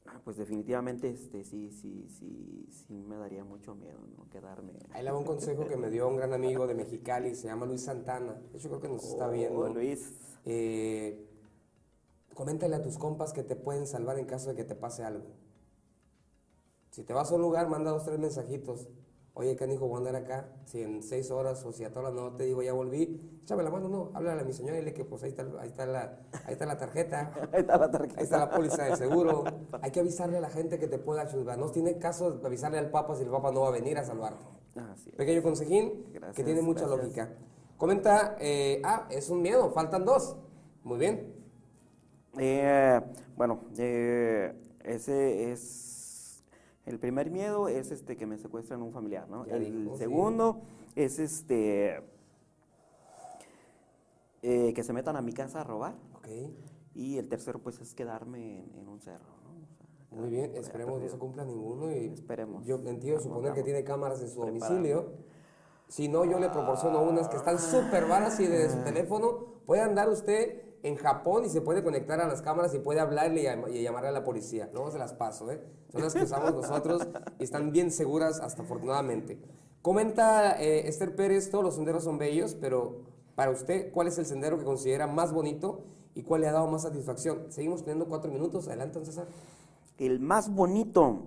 ah, 0.06 0.20
pues 0.24 0.36
definitivamente 0.36 1.10
este, 1.10 1.44
sí, 1.44 1.70
sí, 1.70 2.06
sí, 2.08 2.66
sí 2.70 2.94
me 3.06 3.16
daría 3.16 3.44
mucho 3.44 3.74
miedo, 3.74 3.98
¿no? 4.16 4.28
Quedarme. 4.30 4.72
Ahí 4.92 5.02
le 5.04 5.10
va 5.10 5.18
un 5.18 5.24
consejo 5.24 5.66
que 5.66 5.76
me 5.76 5.90
dio 5.90 6.08
un 6.08 6.16
gran 6.16 6.32
amigo 6.32 6.66
de 6.66 6.74
Mexicali, 6.74 7.34
se 7.34 7.48
llama 7.48 7.66
Luis 7.66 7.82
Santana. 7.82 8.34
De 8.52 8.58
hecho, 8.58 8.68
creo 8.68 8.80
que 8.80 8.88
nos 8.88 9.04
está 9.04 9.28
Oh, 9.28 9.32
viendo. 9.32 9.68
Luis, 9.74 10.14
Eh, 10.44 11.27
coméntale 12.38 12.76
a 12.76 12.82
tus 12.82 12.98
compas 12.98 13.32
que 13.32 13.42
te 13.42 13.56
pueden 13.56 13.84
salvar 13.88 14.16
en 14.16 14.24
caso 14.24 14.50
de 14.50 14.54
que 14.54 14.62
te 14.62 14.76
pase 14.76 15.02
algo. 15.02 15.26
Si 16.90 17.02
te 17.02 17.12
vas 17.12 17.32
a 17.32 17.34
un 17.34 17.42
lugar, 17.42 17.68
manda 17.68 17.90
dos, 17.90 18.04
tres 18.04 18.16
mensajitos. 18.20 18.88
Oye, 19.34 19.56
canijo, 19.56 19.88
voy 19.88 19.96
a 19.96 19.98
andar 19.98 20.14
acá. 20.14 20.48
Si 20.64 20.80
en 20.80 21.02
seis 21.02 21.32
horas 21.32 21.64
o 21.64 21.72
si 21.72 21.82
a 21.82 21.90
todas 21.90 22.14
las 22.14 22.22
no 22.22 22.36
te 22.36 22.44
digo 22.44 22.62
ya 22.62 22.72
volví, 22.72 23.40
échame 23.42 23.64
la 23.64 23.70
mano, 23.70 23.88
no. 23.88 24.12
Háblale 24.14 24.42
a 24.42 24.44
mi 24.44 24.52
señora 24.52 24.76
y 24.76 24.80
dile 24.80 24.94
que 24.94 25.04
pues 25.04 25.24
ahí 25.24 25.30
está, 25.30 25.48
ahí 25.58 25.68
está, 25.68 25.84
la, 25.84 26.20
ahí 26.44 26.52
está 26.52 26.64
la 26.64 26.78
tarjeta. 26.78 27.32
ahí 27.52 27.60
está 27.62 27.76
la 27.76 27.90
tarjeta. 27.90 28.14
Ahí 28.18 28.24
está 28.24 28.38
la 28.38 28.50
póliza 28.50 28.84
de 28.84 28.96
seguro. 28.96 29.42
Hay 29.82 29.90
que 29.90 29.98
avisarle 29.98 30.36
a 30.36 30.40
la 30.40 30.50
gente 30.50 30.78
que 30.78 30.86
te 30.86 30.98
pueda 31.00 31.22
ayudar. 31.22 31.58
No 31.58 31.72
tiene 31.72 31.98
caso 31.98 32.30
de 32.30 32.46
avisarle 32.46 32.78
al 32.78 32.90
Papa 32.90 33.16
si 33.16 33.24
el 33.24 33.30
Papa 33.30 33.50
no 33.50 33.62
va 33.62 33.68
a 33.68 33.72
venir 33.72 33.98
a 33.98 34.04
salvarte. 34.04 34.46
Así 34.92 35.10
es. 35.10 35.16
Pequeño 35.16 35.42
consejín 35.42 36.04
que 36.36 36.44
tiene 36.44 36.62
mucha 36.62 36.86
gracias. 36.86 37.00
lógica. 37.00 37.34
Comenta, 37.76 38.36
eh, 38.38 38.80
ah, 38.84 39.08
es 39.10 39.28
un 39.28 39.42
miedo, 39.42 39.70
faltan 39.72 40.04
dos. 40.04 40.36
Muy 40.84 40.98
bien. 40.98 41.37
Eh, 42.36 43.00
bueno, 43.36 43.60
eh, 43.78 44.52
ese 44.84 45.50
es 45.52 46.44
El 46.86 46.98
primer 46.98 47.30
miedo 47.30 47.68
es 47.68 47.90
este 47.90 48.16
que 48.16 48.26
me 48.26 48.38
secuestren 48.38 48.82
un 48.82 48.92
familiar, 48.92 49.28
¿no? 49.28 49.46
Ya 49.46 49.54
el 49.56 49.64
dijo, 49.64 49.92
sí. 49.94 49.98
segundo 49.98 50.60
es 50.94 51.18
este 51.18 52.02
eh, 54.42 54.72
que 54.74 54.82
se 54.82 54.92
metan 54.92 55.16
a 55.16 55.22
mi 55.22 55.32
casa 55.32 55.60
a 55.60 55.64
robar. 55.64 55.94
Ok, 56.14 56.28
Y 56.94 57.18
el 57.18 57.28
tercero, 57.28 57.58
pues, 57.60 57.80
es 57.80 57.94
quedarme 57.94 58.60
en, 58.60 58.74
en 58.78 58.88
un 58.88 59.00
cerro, 59.00 59.38
muy 60.10 60.30
bien, 60.30 60.56
esperemos 60.56 61.02
no 61.02 61.08
se 61.08 61.18
cumpla 61.18 61.44
ninguno 61.44 61.92
y 61.92 62.06
Esperemos. 62.06 62.64
yo 62.64 62.76
entiendo 62.86 63.20
suponer 63.20 63.52
que 63.52 63.62
tiene 63.62 63.84
cámaras 63.84 64.22
en 64.22 64.28
su 64.28 64.40
preparando. 64.40 64.66
domicilio. 64.66 65.12
Si 65.88 66.08
no, 66.08 66.24
yo 66.24 66.38
le 66.38 66.48
proporciono 66.48 67.02
unas 67.02 67.28
que 67.28 67.36
están 67.36 67.58
súper 67.58 68.06
varas 68.08 68.40
y 68.40 68.46
desde 68.46 68.70
su 68.78 68.84
teléfono 68.84 69.60
puede 69.66 69.82
andar 69.82 70.08
usted 70.08 70.62
en 70.82 70.96
Japón 70.96 71.44
y 71.44 71.48
se 71.48 71.60
puede 71.60 71.82
conectar 71.82 72.20
a 72.20 72.28
las 72.28 72.42
cámaras 72.42 72.74
y 72.74 72.78
puede 72.78 73.00
hablarle 73.00 73.42
y, 73.42 73.44
llam- 73.44 73.72
y 73.72 73.82
llamarle 73.82 74.08
a 74.10 74.12
la 74.12 74.24
policía. 74.24 74.68
Luego 74.72 74.90
se 74.90 74.98
las 74.98 75.12
paso, 75.14 75.50
¿eh? 75.50 75.60
Son 75.90 76.02
las 76.02 76.14
que 76.14 76.22
usamos 76.24 76.54
nosotros 76.54 77.06
y 77.38 77.44
están 77.44 77.72
bien 77.72 77.90
seguras 77.90 78.40
hasta 78.40 78.62
afortunadamente. 78.62 79.40
Comenta 79.82 80.60
eh, 80.60 80.88
Esther 80.88 81.14
Pérez, 81.16 81.50
todos 81.50 81.64
los 81.64 81.74
senderos 81.74 82.04
son 82.04 82.18
bellos, 82.18 82.54
pero 82.54 83.02
para 83.34 83.50
usted, 83.50 83.90
¿cuál 83.92 84.08
es 84.08 84.18
el 84.18 84.26
sendero 84.26 84.58
que 84.58 84.64
considera 84.64 85.06
más 85.06 85.32
bonito 85.32 85.84
y 86.14 86.22
cuál 86.22 86.40
le 86.42 86.48
ha 86.48 86.52
dado 86.52 86.66
más 86.66 86.82
satisfacción? 86.82 87.46
Seguimos 87.50 87.82
teniendo 87.82 88.06
cuatro 88.06 88.30
minutos. 88.30 88.66
Adelante, 88.68 89.04
César. 89.04 89.26
El 89.96 90.20
más 90.20 90.52
bonito, 90.52 91.26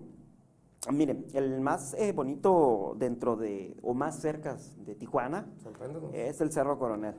miren, 0.91 1.25
el 1.33 1.59
más 1.61 1.93
eh, 1.95 2.11
bonito 2.11 2.95
dentro 2.97 3.35
de, 3.35 3.77
o 3.81 3.93
más 3.93 4.19
cerca 4.19 4.57
de 4.85 4.95
Tijuana, 4.95 5.47
es 6.13 6.39
el 6.41 6.51
Cerro 6.51 6.77
Coronel. 6.77 7.15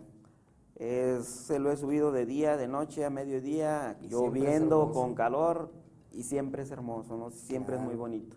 Es, 0.86 1.26
se 1.26 1.60
lo 1.60 1.70
he 1.70 1.76
subido 1.76 2.10
de 2.10 2.26
día, 2.26 2.56
de 2.56 2.66
noche, 2.66 3.04
a 3.04 3.10
mediodía, 3.10 3.96
Y 4.02 4.08
lloviendo, 4.08 4.90
con 4.90 5.14
calor, 5.14 5.70
y 6.10 6.24
siempre 6.24 6.64
es 6.64 6.72
hermoso, 6.72 7.16
¿no? 7.16 7.30
Siempre 7.30 7.76
es 7.76 7.80
muy 7.80 7.90
Claro. 7.90 8.00
bonito. 8.00 8.36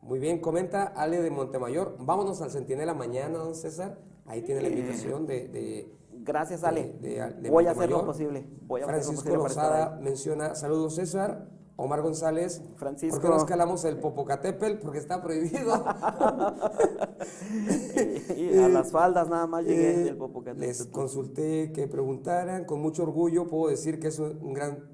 Muy 0.00 0.20
bien, 0.20 0.40
comenta 0.40 0.84
Ale 0.84 1.20
de 1.20 1.30
Montemayor. 1.32 1.96
Vámonos 1.98 2.40
al 2.42 2.52
Centinela 2.52 2.94
mañana, 2.94 3.38
don 3.38 3.56
César. 3.56 3.98
Ahí 4.26 4.42
tiene 4.42 4.60
la 4.62 4.68
invitación 4.68 5.26
de, 5.26 5.48
de- 5.48 5.92
Gracias, 6.22 6.62
Ale. 6.62 6.92
de- 7.00 7.32
de 7.40 7.50
Voy 7.50 7.66
a 7.66 7.72
hacer 7.72 7.90
lo 7.90 8.06
posible. 8.06 8.46
Voy 8.68 8.80
a 8.80 8.84
hacer 8.84 8.94
lo 8.96 9.02
Francisco 9.02 9.24
posible 9.24 9.36
Lozada 9.42 9.96
ahí. 9.96 10.02
menciona, 10.04 10.54
saludos 10.54 10.94
César. 10.94 11.48
Omar 11.76 12.02
González, 12.02 12.62
Francisco. 12.76 13.20
¿por 13.20 13.22
qué 13.22 13.34
no 13.34 13.36
escalamos 13.38 13.84
el 13.84 13.98
Popocatépetl? 13.98 14.78
Porque 14.78 14.98
está 14.98 15.20
prohibido. 15.20 15.84
y 18.36 18.58
a 18.58 18.68
las 18.68 18.92
faldas 18.92 19.28
nada 19.28 19.46
más 19.48 19.64
llegué 19.64 19.90
Eh, 19.90 20.04
del 20.04 20.16
Popocatépetl. 20.16 20.66
Les 20.66 20.84
consulté 20.86 21.72
que 21.72 21.88
preguntaran, 21.88 22.64
con 22.64 22.80
mucho 22.80 23.02
orgullo 23.02 23.48
puedo 23.48 23.70
decir 23.70 23.98
que 23.98 24.08
es 24.08 24.18
un 24.20 24.38
un 24.40 24.54
gran 24.54 24.88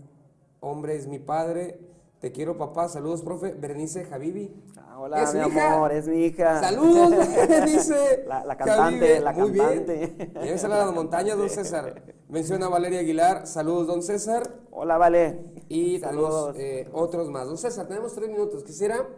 hombre, 0.60 0.96
es 0.96 1.06
mi 1.06 1.18
padre. 1.18 1.80
Te 2.20 2.32
quiero, 2.32 2.56
papá. 2.58 2.88
Saludos, 2.88 3.22
profe. 3.22 3.54
Berenice 3.54 4.04
Javivi. 4.04 4.54
Hola, 5.02 5.22
¿Es 5.22 5.32
mi 5.34 5.40
hija? 5.40 5.72
amor, 5.74 5.92
es 5.92 6.06
mi 6.08 6.24
hija. 6.26 6.60
Saludos, 6.60 7.10
Berenice. 7.48 8.24
La- 8.26 8.44
la 8.44 8.54
cantante, 8.56 9.20
la 9.20 9.32
Muy 9.32 9.56
cantante. 9.56 9.96
bien. 10.18 10.32
Debe 10.34 10.58
ser 10.58 10.70
a 10.72 10.84
las 10.84 10.92
montañas, 10.94 11.38
don 11.38 11.48
César. 11.48 12.02
Menciona 12.28 12.66
a 12.66 12.68
Valeria 12.68 13.00
Aguilar. 13.00 13.46
Saludos, 13.46 13.86
don 13.86 14.02
César. 14.02 14.42
Hola, 14.70 14.98
Vale. 14.98 15.54
Y 15.70 16.00
tenemos 16.00 16.34
Saludos. 16.34 16.56
eh, 16.58 16.86
otros 16.92 17.30
más. 17.30 17.46
Don 17.46 17.56
César, 17.56 17.86
tenemos 17.88 18.14
tres 18.14 18.28
minutos. 18.28 18.62
Quisiera 18.62 19.08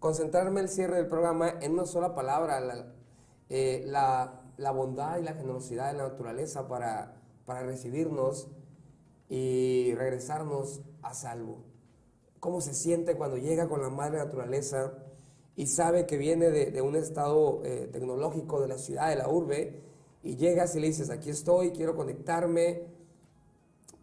concentrarme 0.00 0.60
el 0.60 0.68
cierre 0.68 0.96
del 0.96 1.06
programa 1.06 1.54
en 1.60 1.72
una 1.74 1.86
sola 1.86 2.16
palabra, 2.16 2.58
la, 2.58 2.86
eh, 3.48 3.84
la- 3.86 4.40
la 4.56 4.70
bondad 4.72 5.18
y 5.18 5.22
la 5.22 5.34
generosidad 5.34 5.92
de 5.92 5.98
la 5.98 6.08
naturaleza 6.08 6.66
para, 6.66 7.14
para 7.46 7.62
recibirnos 7.62 8.48
y 9.28 9.94
regresarnos 9.94 10.82
a 11.02 11.14
salvo. 11.14 11.62
¿Cómo 12.40 12.60
se 12.60 12.74
siente 12.74 13.16
cuando 13.16 13.36
llega 13.36 13.68
con 13.68 13.82
la 13.82 13.88
madre 13.88 14.18
naturaleza 14.18 14.94
y 15.58 15.66
sabe 15.66 16.06
que 16.06 16.16
viene 16.16 16.50
de, 16.50 16.80
un 16.82 16.94
estado 16.94 17.62
eh, 17.64 17.88
tecnológico 17.92 18.60
de 18.60 18.68
la 18.68 18.78
ciudad, 18.78 19.08
de 19.08 19.16
la 19.16 19.28
urbe, 19.28 19.82
y 20.22 20.36
llegas 20.36 20.76
y 20.76 20.80
le 20.80 20.86
dices, 20.86 21.10
aquí 21.10 21.30
estoy, 21.30 21.72
quiero 21.72 21.96
conectarme, 21.96 22.84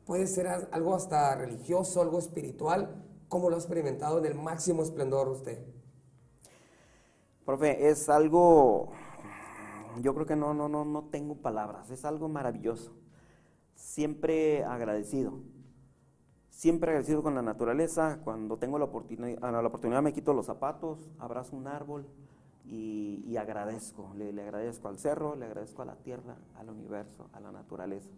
puede 0.06 0.28
ser 0.28 0.48
algo 0.48 0.94
hasta 0.94 1.34
religioso, 1.36 2.02
algo 2.02 2.20
espiritual, 2.20 3.02
¿cómo 3.30 3.50
lo 3.50 3.56
ha 3.56 3.60
experimentado 3.60 4.18
en 4.20 4.26
el 4.26 4.36
máximo 4.36 4.84
esplendor 4.84 5.30
usted? 5.30 5.64
Profe, 7.46 7.88
es 7.88 8.10
algo, 8.10 8.92
yo 10.02 10.14
creo 10.14 10.26
que 10.26 10.36
no, 10.36 10.54
no, 10.54 10.68
no, 10.68 10.84
no 10.84 11.06
tengo 11.06 11.36
palabras, 11.36 11.90
es 11.90 12.04
algo 12.04 12.28
maravilloso. 12.28 12.92
Siempre 13.76 14.66
agradecido, 14.66 15.40
siempre 16.56 16.92
agradecido 16.92 17.22
con 17.22 17.36
la 17.36 17.42
naturaleza. 17.42 18.20
Cuando 18.24 18.58
tengo 18.58 18.80
la 18.80 18.86
oportunidad, 18.86 19.40
la 19.42 19.68
oportunidad 19.68 20.02
me 20.02 20.14
quito 20.14 20.34
los 20.34 20.46
zapatos, 20.46 21.12
abrazo 21.20 21.56
un 21.56 21.68
árbol 21.68 22.08
y, 22.64 23.24
y 23.28 23.38
agradezco. 23.38 24.14
Le, 24.16 24.32
le 24.32 24.44
agradezco 24.44 24.88
al 24.88 24.98
cerro, 24.98 25.36
le 25.36 25.46
agradezco 25.46 25.82
a 25.82 25.86
la 25.86 25.96
tierra, 25.98 26.38
al 26.56 26.70
universo, 26.70 27.30
a 27.34 27.40
la 27.42 27.52
naturaleza. 27.52 28.10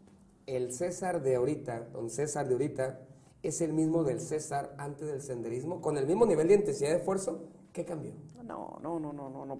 El 0.45 0.71
César 0.71 1.21
de 1.21 1.35
ahorita, 1.35 1.89
don 1.91 2.09
César 2.09 2.47
de 2.47 2.53
ahorita, 2.53 3.01
es 3.41 3.59
el 3.61 3.73
mismo 3.73 4.03
del 4.03 4.21
César 4.21 4.73
antes 4.77 5.07
del 5.07 5.21
senderismo, 5.21 5.81
con 5.81 5.97
el 5.97 6.05
mismo 6.05 6.25
nivel 6.25 6.47
de 6.47 6.55
intensidad 6.55 6.91
de 6.91 6.97
esfuerzo, 6.97 7.49
¿qué 7.73 7.85
cambió? 7.85 8.13
No, 8.45 8.77
no, 8.81 8.99
no, 8.99 9.11
no, 9.13 9.29
no, 9.29 9.45
no. 9.45 9.59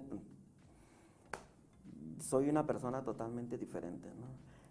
Soy 2.20 2.48
una 2.48 2.64
persona 2.66 3.02
totalmente 3.02 3.58
diferente, 3.58 4.08
¿no? 4.08 4.26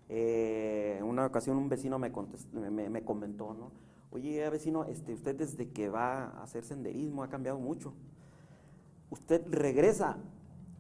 Eh, 0.10 1.02
una 1.04 1.26
ocasión 1.26 1.58
un 1.58 1.68
vecino 1.68 2.00
me 2.00 3.04
comentó, 3.04 3.54
¿no? 3.54 3.72
Oye, 4.18 4.50
vecino, 4.50 4.84
este, 4.86 5.14
usted 5.14 5.36
desde 5.36 5.70
que 5.70 5.90
va 5.90 6.24
a 6.24 6.42
hacer 6.42 6.64
senderismo 6.64 7.22
ha 7.22 7.30
cambiado 7.30 7.60
mucho. 7.60 7.94
Usted 9.12 9.44
regresa 9.48 10.18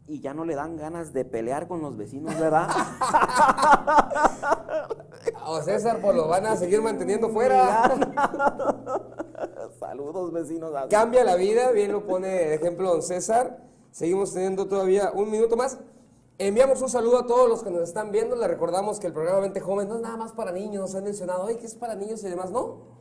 y 0.07 0.21
ya 0.21 0.33
no 0.33 0.43
le 0.43 0.55
dan 0.55 0.75
ganas 0.75 1.13
de 1.13 1.23
pelear 1.23 1.67
con 1.67 1.79
los 1.79 1.97
vecinos, 1.97 2.35
¿verdad? 2.39 2.67
O 5.45 5.61
César, 5.61 5.99
pues 6.01 6.15
lo 6.15 6.27
van 6.27 6.47
a 6.47 6.55
seguir 6.55 6.81
manteniendo 6.81 7.29
fuera. 7.29 7.89
Saludos, 9.79 10.33
vecinos. 10.33 10.73
Cambia 10.89 11.23
la 11.23 11.35
vida, 11.35 11.71
bien 11.71 11.91
lo 11.91 12.07
pone 12.07 12.27
de 12.27 12.55
ejemplo 12.55 12.89
don 12.89 13.03
César. 13.03 13.63
Seguimos 13.91 14.33
teniendo 14.33 14.67
todavía 14.67 15.11
un 15.13 15.29
minuto 15.29 15.55
más. 15.55 15.77
Enviamos 16.39 16.81
un 16.81 16.89
saludo 16.89 17.19
a 17.19 17.27
todos 17.27 17.47
los 17.47 17.63
que 17.63 17.69
nos 17.69 17.83
están 17.83 18.11
viendo. 18.11 18.35
Le 18.35 18.47
recordamos 18.47 18.99
que 18.99 19.07
el 19.07 19.13
programa 19.13 19.41
Mente 19.41 19.59
Joven 19.59 19.87
no 19.87 19.95
es 19.95 20.01
nada 20.01 20.17
más 20.17 20.33
para 20.33 20.51
niños. 20.51 20.81
Nos 20.81 20.95
han 20.95 21.03
mencionado, 21.03 21.43
hoy 21.43 21.57
que 21.57 21.67
es 21.67 21.75
para 21.75 21.95
niños 21.95 22.23
y 22.23 22.29
demás. 22.29 22.51
No, 22.51 22.96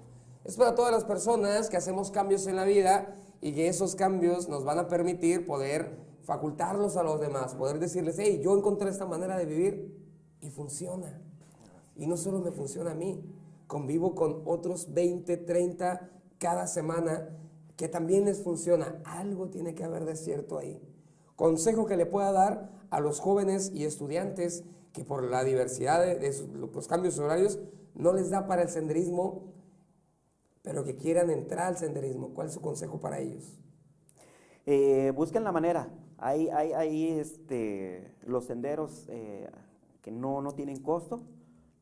es 0.46 0.56
para 0.56 0.74
todas 0.74 0.92
las 0.92 1.04
personas 1.04 1.68
que 1.68 1.76
hacemos 1.76 2.10
cambios 2.10 2.46
en 2.46 2.56
la 2.56 2.64
vida 2.64 3.14
y 3.40 3.52
que 3.52 3.68
esos 3.68 3.94
cambios 3.96 4.48
nos 4.48 4.64
van 4.64 4.78
a 4.78 4.88
permitir 4.88 5.46
poder 5.46 5.98
facultarlos 6.22 6.96
a 6.96 7.02
los 7.02 7.20
demás, 7.20 7.54
poder 7.54 7.78
decirles, 7.78 8.16
hey, 8.18 8.40
yo 8.42 8.56
encontré 8.56 8.90
esta 8.90 9.06
manera 9.06 9.36
de 9.36 9.44
vivir 9.46 9.96
y 10.40 10.50
funciona. 10.50 11.20
Y 11.96 12.06
no 12.06 12.16
solo 12.16 12.40
me 12.40 12.50
funciona 12.50 12.92
a 12.92 12.94
mí, 12.94 13.22
convivo 13.66 14.14
con 14.14 14.42
otros 14.44 14.92
20, 14.92 15.36
30 15.38 16.10
cada 16.38 16.66
semana 16.66 17.28
que 17.76 17.88
también 17.88 18.24
les 18.24 18.42
funciona. 18.42 19.00
Algo 19.04 19.48
tiene 19.48 19.74
que 19.74 19.84
haber 19.84 20.04
de 20.04 20.16
cierto 20.16 20.58
ahí. 20.58 20.80
Consejo 21.36 21.86
que 21.86 21.96
le 21.96 22.06
pueda 22.06 22.32
dar 22.32 22.70
a 22.90 23.00
los 23.00 23.20
jóvenes 23.20 23.70
y 23.74 23.84
estudiantes 23.84 24.64
que 24.92 25.04
por 25.04 25.22
la 25.24 25.44
diversidad 25.44 26.00
de, 26.04 26.32
sus- 26.32 26.48
los 26.48 26.88
cambios 26.88 27.18
horarios 27.18 27.58
no 27.94 28.12
les 28.12 28.30
da 28.30 28.46
para 28.46 28.62
el 28.62 28.68
senderismo, 28.68 29.44
pero 30.66 30.82
que 30.82 30.96
quieran 30.96 31.30
entrar 31.30 31.68
al 31.68 31.76
senderismo. 31.76 32.34
¿Cuál 32.34 32.48
es 32.48 32.54
su 32.54 32.60
consejo 32.60 32.98
para 32.98 33.20
ellos? 33.20 33.56
Eh, 34.66 35.12
busquen 35.14 35.44
la 35.44 35.52
manera. 35.52 35.88
Hay, 36.18 36.48
hay, 36.48 36.72
hay 36.72 37.08
este, 37.20 38.16
los 38.26 38.46
senderos 38.46 39.06
eh, 39.08 39.48
que 40.02 40.10
no, 40.10 40.42
no 40.42 40.54
tienen 40.54 40.82
costo, 40.82 41.22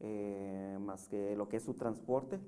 eh, 0.01 0.76
más 0.82 1.09
que 1.09 1.35
lo 1.35 1.49
que 1.49 1.57
es 1.57 1.62
su 1.62 1.72
transporte. 1.72 2.39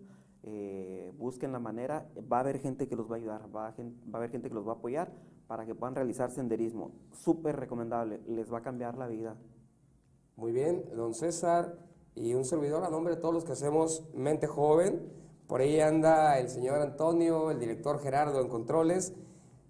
Eh, 0.43 1.11
busquen 1.17 1.53
la 1.53 1.59
manera. 1.59 2.07
Va 2.31 2.37
a 2.37 2.41
haber 2.41 2.59
gente 2.59 2.87
que 2.87 2.97
los 2.97 3.11
va 3.11 3.15
a 3.15 3.19
ayudar, 3.19 3.57
va 3.57 3.69
a, 3.69 3.73
gen- 3.73 3.99
va 4.13 4.19
a 4.19 4.19
haber 4.19 4.31
gente 4.31 4.51
que 4.51 4.55
los 4.55 4.67
va 4.69 4.73
a 4.73 4.75
apoyar 4.75 5.11
para 5.47 5.65
que 5.65 5.75
puedan 5.75 5.95
realizar 5.95 6.31
senderismo. 6.31 6.91
Súper 7.13 7.57
recomendable, 7.57 8.21
les 8.29 8.53
va 8.53 8.59
a 8.59 8.63
cambiar 8.63 8.99
la 8.99 9.07
vida. 9.07 9.39
Muy 10.37 10.53
bien, 10.53 10.85
don 10.95 11.15
César 11.15 11.79
y 12.15 12.35
un 12.35 12.45
servidor 12.45 12.85
a 12.85 12.91
nombre 12.91 13.15
de 13.15 13.23
todos 13.23 13.33
los 13.33 13.47
que 13.47 13.53
hacemos 13.53 14.07
Mente 14.13 14.47
Joven. 14.47 15.25
Por 15.47 15.61
ahí 15.61 15.81
anda 15.81 16.39
el 16.39 16.49
señor 16.49 16.81
Antonio, 16.81 17.53
el 17.53 17.61
director 17.61 18.01
Gerardo 18.01 18.41
en 18.41 18.49
Controles. 18.49 19.13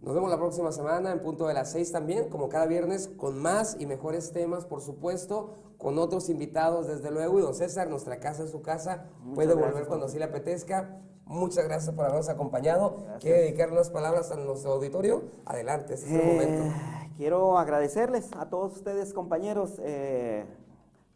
Nos 0.01 0.15
vemos 0.15 0.31
la 0.31 0.39
próxima 0.39 0.73
semana 0.73 1.13
en 1.13 1.21
punto 1.21 1.47
de 1.47 1.55
las 1.55 1.73
seis 1.73 1.93
también, 1.93 2.31
como 2.31 2.49
cada 2.49 2.67
viernes, 2.67 3.09
con 3.17 3.41
más 3.41 3.77
y 3.79 3.87
mejores 3.87 4.33
temas, 4.33 4.65
por 4.65 4.81
supuesto, 4.81 5.55
con 5.77 5.99
otros 5.99 6.31
invitados, 6.31 6.87
desde 6.87 7.11
luego. 7.11 7.39
Y 7.39 7.43
don 7.43 7.55
César, 7.55 7.89
nuestra 7.89 8.21
casa 8.21 8.45
es 8.45 8.51
su 8.51 8.63
casa, 8.63 9.07
Muchas 9.21 9.35
puede 9.35 9.49
gracias, 9.49 9.73
volver 9.73 9.89
cuando 9.89 10.07
así 10.07 10.19
le 10.19 10.25
apetezca. 10.25 10.99
Muchas 11.27 11.65
gracias 11.65 11.95
por 11.95 12.05
habernos 12.05 12.29
acompañado. 12.29 13.05
¿Quiere 13.21 13.43
dedicar 13.43 13.71
unas 13.71 13.91
palabras 13.91 14.31
a 14.31 14.37
nuestro 14.37 14.73
auditorio? 14.73 15.25
Adelante, 15.45 15.95
este 15.95 16.07
es 16.07 16.13
el 16.13 16.33
momento. 16.33 16.65
Eh, 16.65 17.11
quiero 17.17 17.59
agradecerles 17.59 18.31
a 18.39 18.49
todos 18.49 18.77
ustedes, 18.77 19.13
compañeros, 19.13 19.75
eh, 19.83 20.47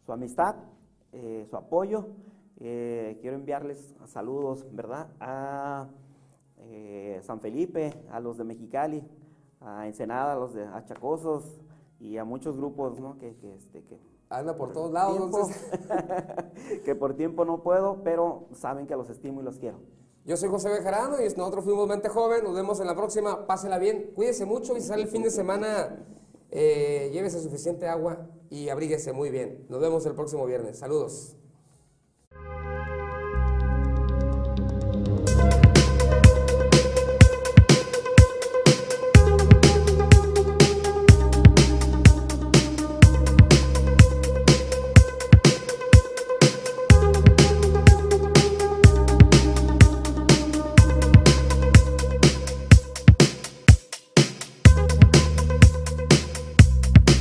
su 0.05 0.11
amistad, 0.11 0.55
eh, 1.13 1.47
su 1.49 1.55
apoyo. 1.55 2.07
Eh, 2.63 3.17
quiero 3.21 3.35
enviarles 3.37 3.95
saludos, 4.05 4.67
¿verdad? 4.71 5.09
A 5.19 5.89
eh, 6.59 7.19
San 7.23 7.41
Felipe, 7.41 7.91
a 8.11 8.19
los 8.19 8.37
de 8.37 8.43
Mexicali, 8.43 9.03
a 9.59 9.87
Ensenada, 9.87 10.33
a 10.33 10.35
los 10.35 10.53
de 10.53 10.63
Achacosos 10.65 11.59
y 11.99 12.17
a 12.17 12.23
muchos 12.23 12.55
grupos, 12.57 12.99
¿no? 12.99 13.17
Que, 13.17 13.35
que, 13.37 13.55
este, 13.55 13.83
que 13.83 13.99
Anda 14.29 14.55
por 14.55 14.71
todos 14.71 14.91
lados, 14.91 15.17
tiempo, 15.17 15.39
entonces. 15.39 16.81
que 16.85 16.95
por 16.95 17.15
tiempo 17.15 17.45
no 17.45 17.63
puedo, 17.63 18.01
pero 18.03 18.47
saben 18.53 18.85
que 18.85 18.95
los 18.95 19.09
estimo 19.09 19.41
y 19.41 19.43
los 19.43 19.57
quiero. 19.57 19.79
Yo 20.23 20.37
soy 20.37 20.49
José 20.49 20.69
Bejarano 20.69 21.19
y 21.19 21.23
nosotros 21.35 21.65
fuimos 21.65 21.87
Mente 21.87 22.09
Joven. 22.09 22.43
Nos 22.43 22.53
vemos 22.53 22.79
en 22.79 22.87
la 22.87 22.95
próxima. 22.95 23.47
Pásela 23.47 23.79
bien. 23.79 24.11
Cuídese 24.13 24.45
mucho 24.45 24.77
y 24.77 24.81
si 24.81 24.87
sale 24.87 25.01
el 25.01 25.09
fin 25.09 25.23
de 25.23 25.31
semana, 25.31 26.05
eh, 26.51 27.09
llévese 27.11 27.41
suficiente 27.41 27.87
agua 27.87 28.29
y 28.49 28.69
abríguese 28.69 29.11
muy 29.13 29.31
bien. 29.31 29.65
Nos 29.67 29.81
vemos 29.81 30.05
el 30.05 30.13
próximo 30.13 30.45
viernes. 30.45 30.77
Saludos. 30.77 31.35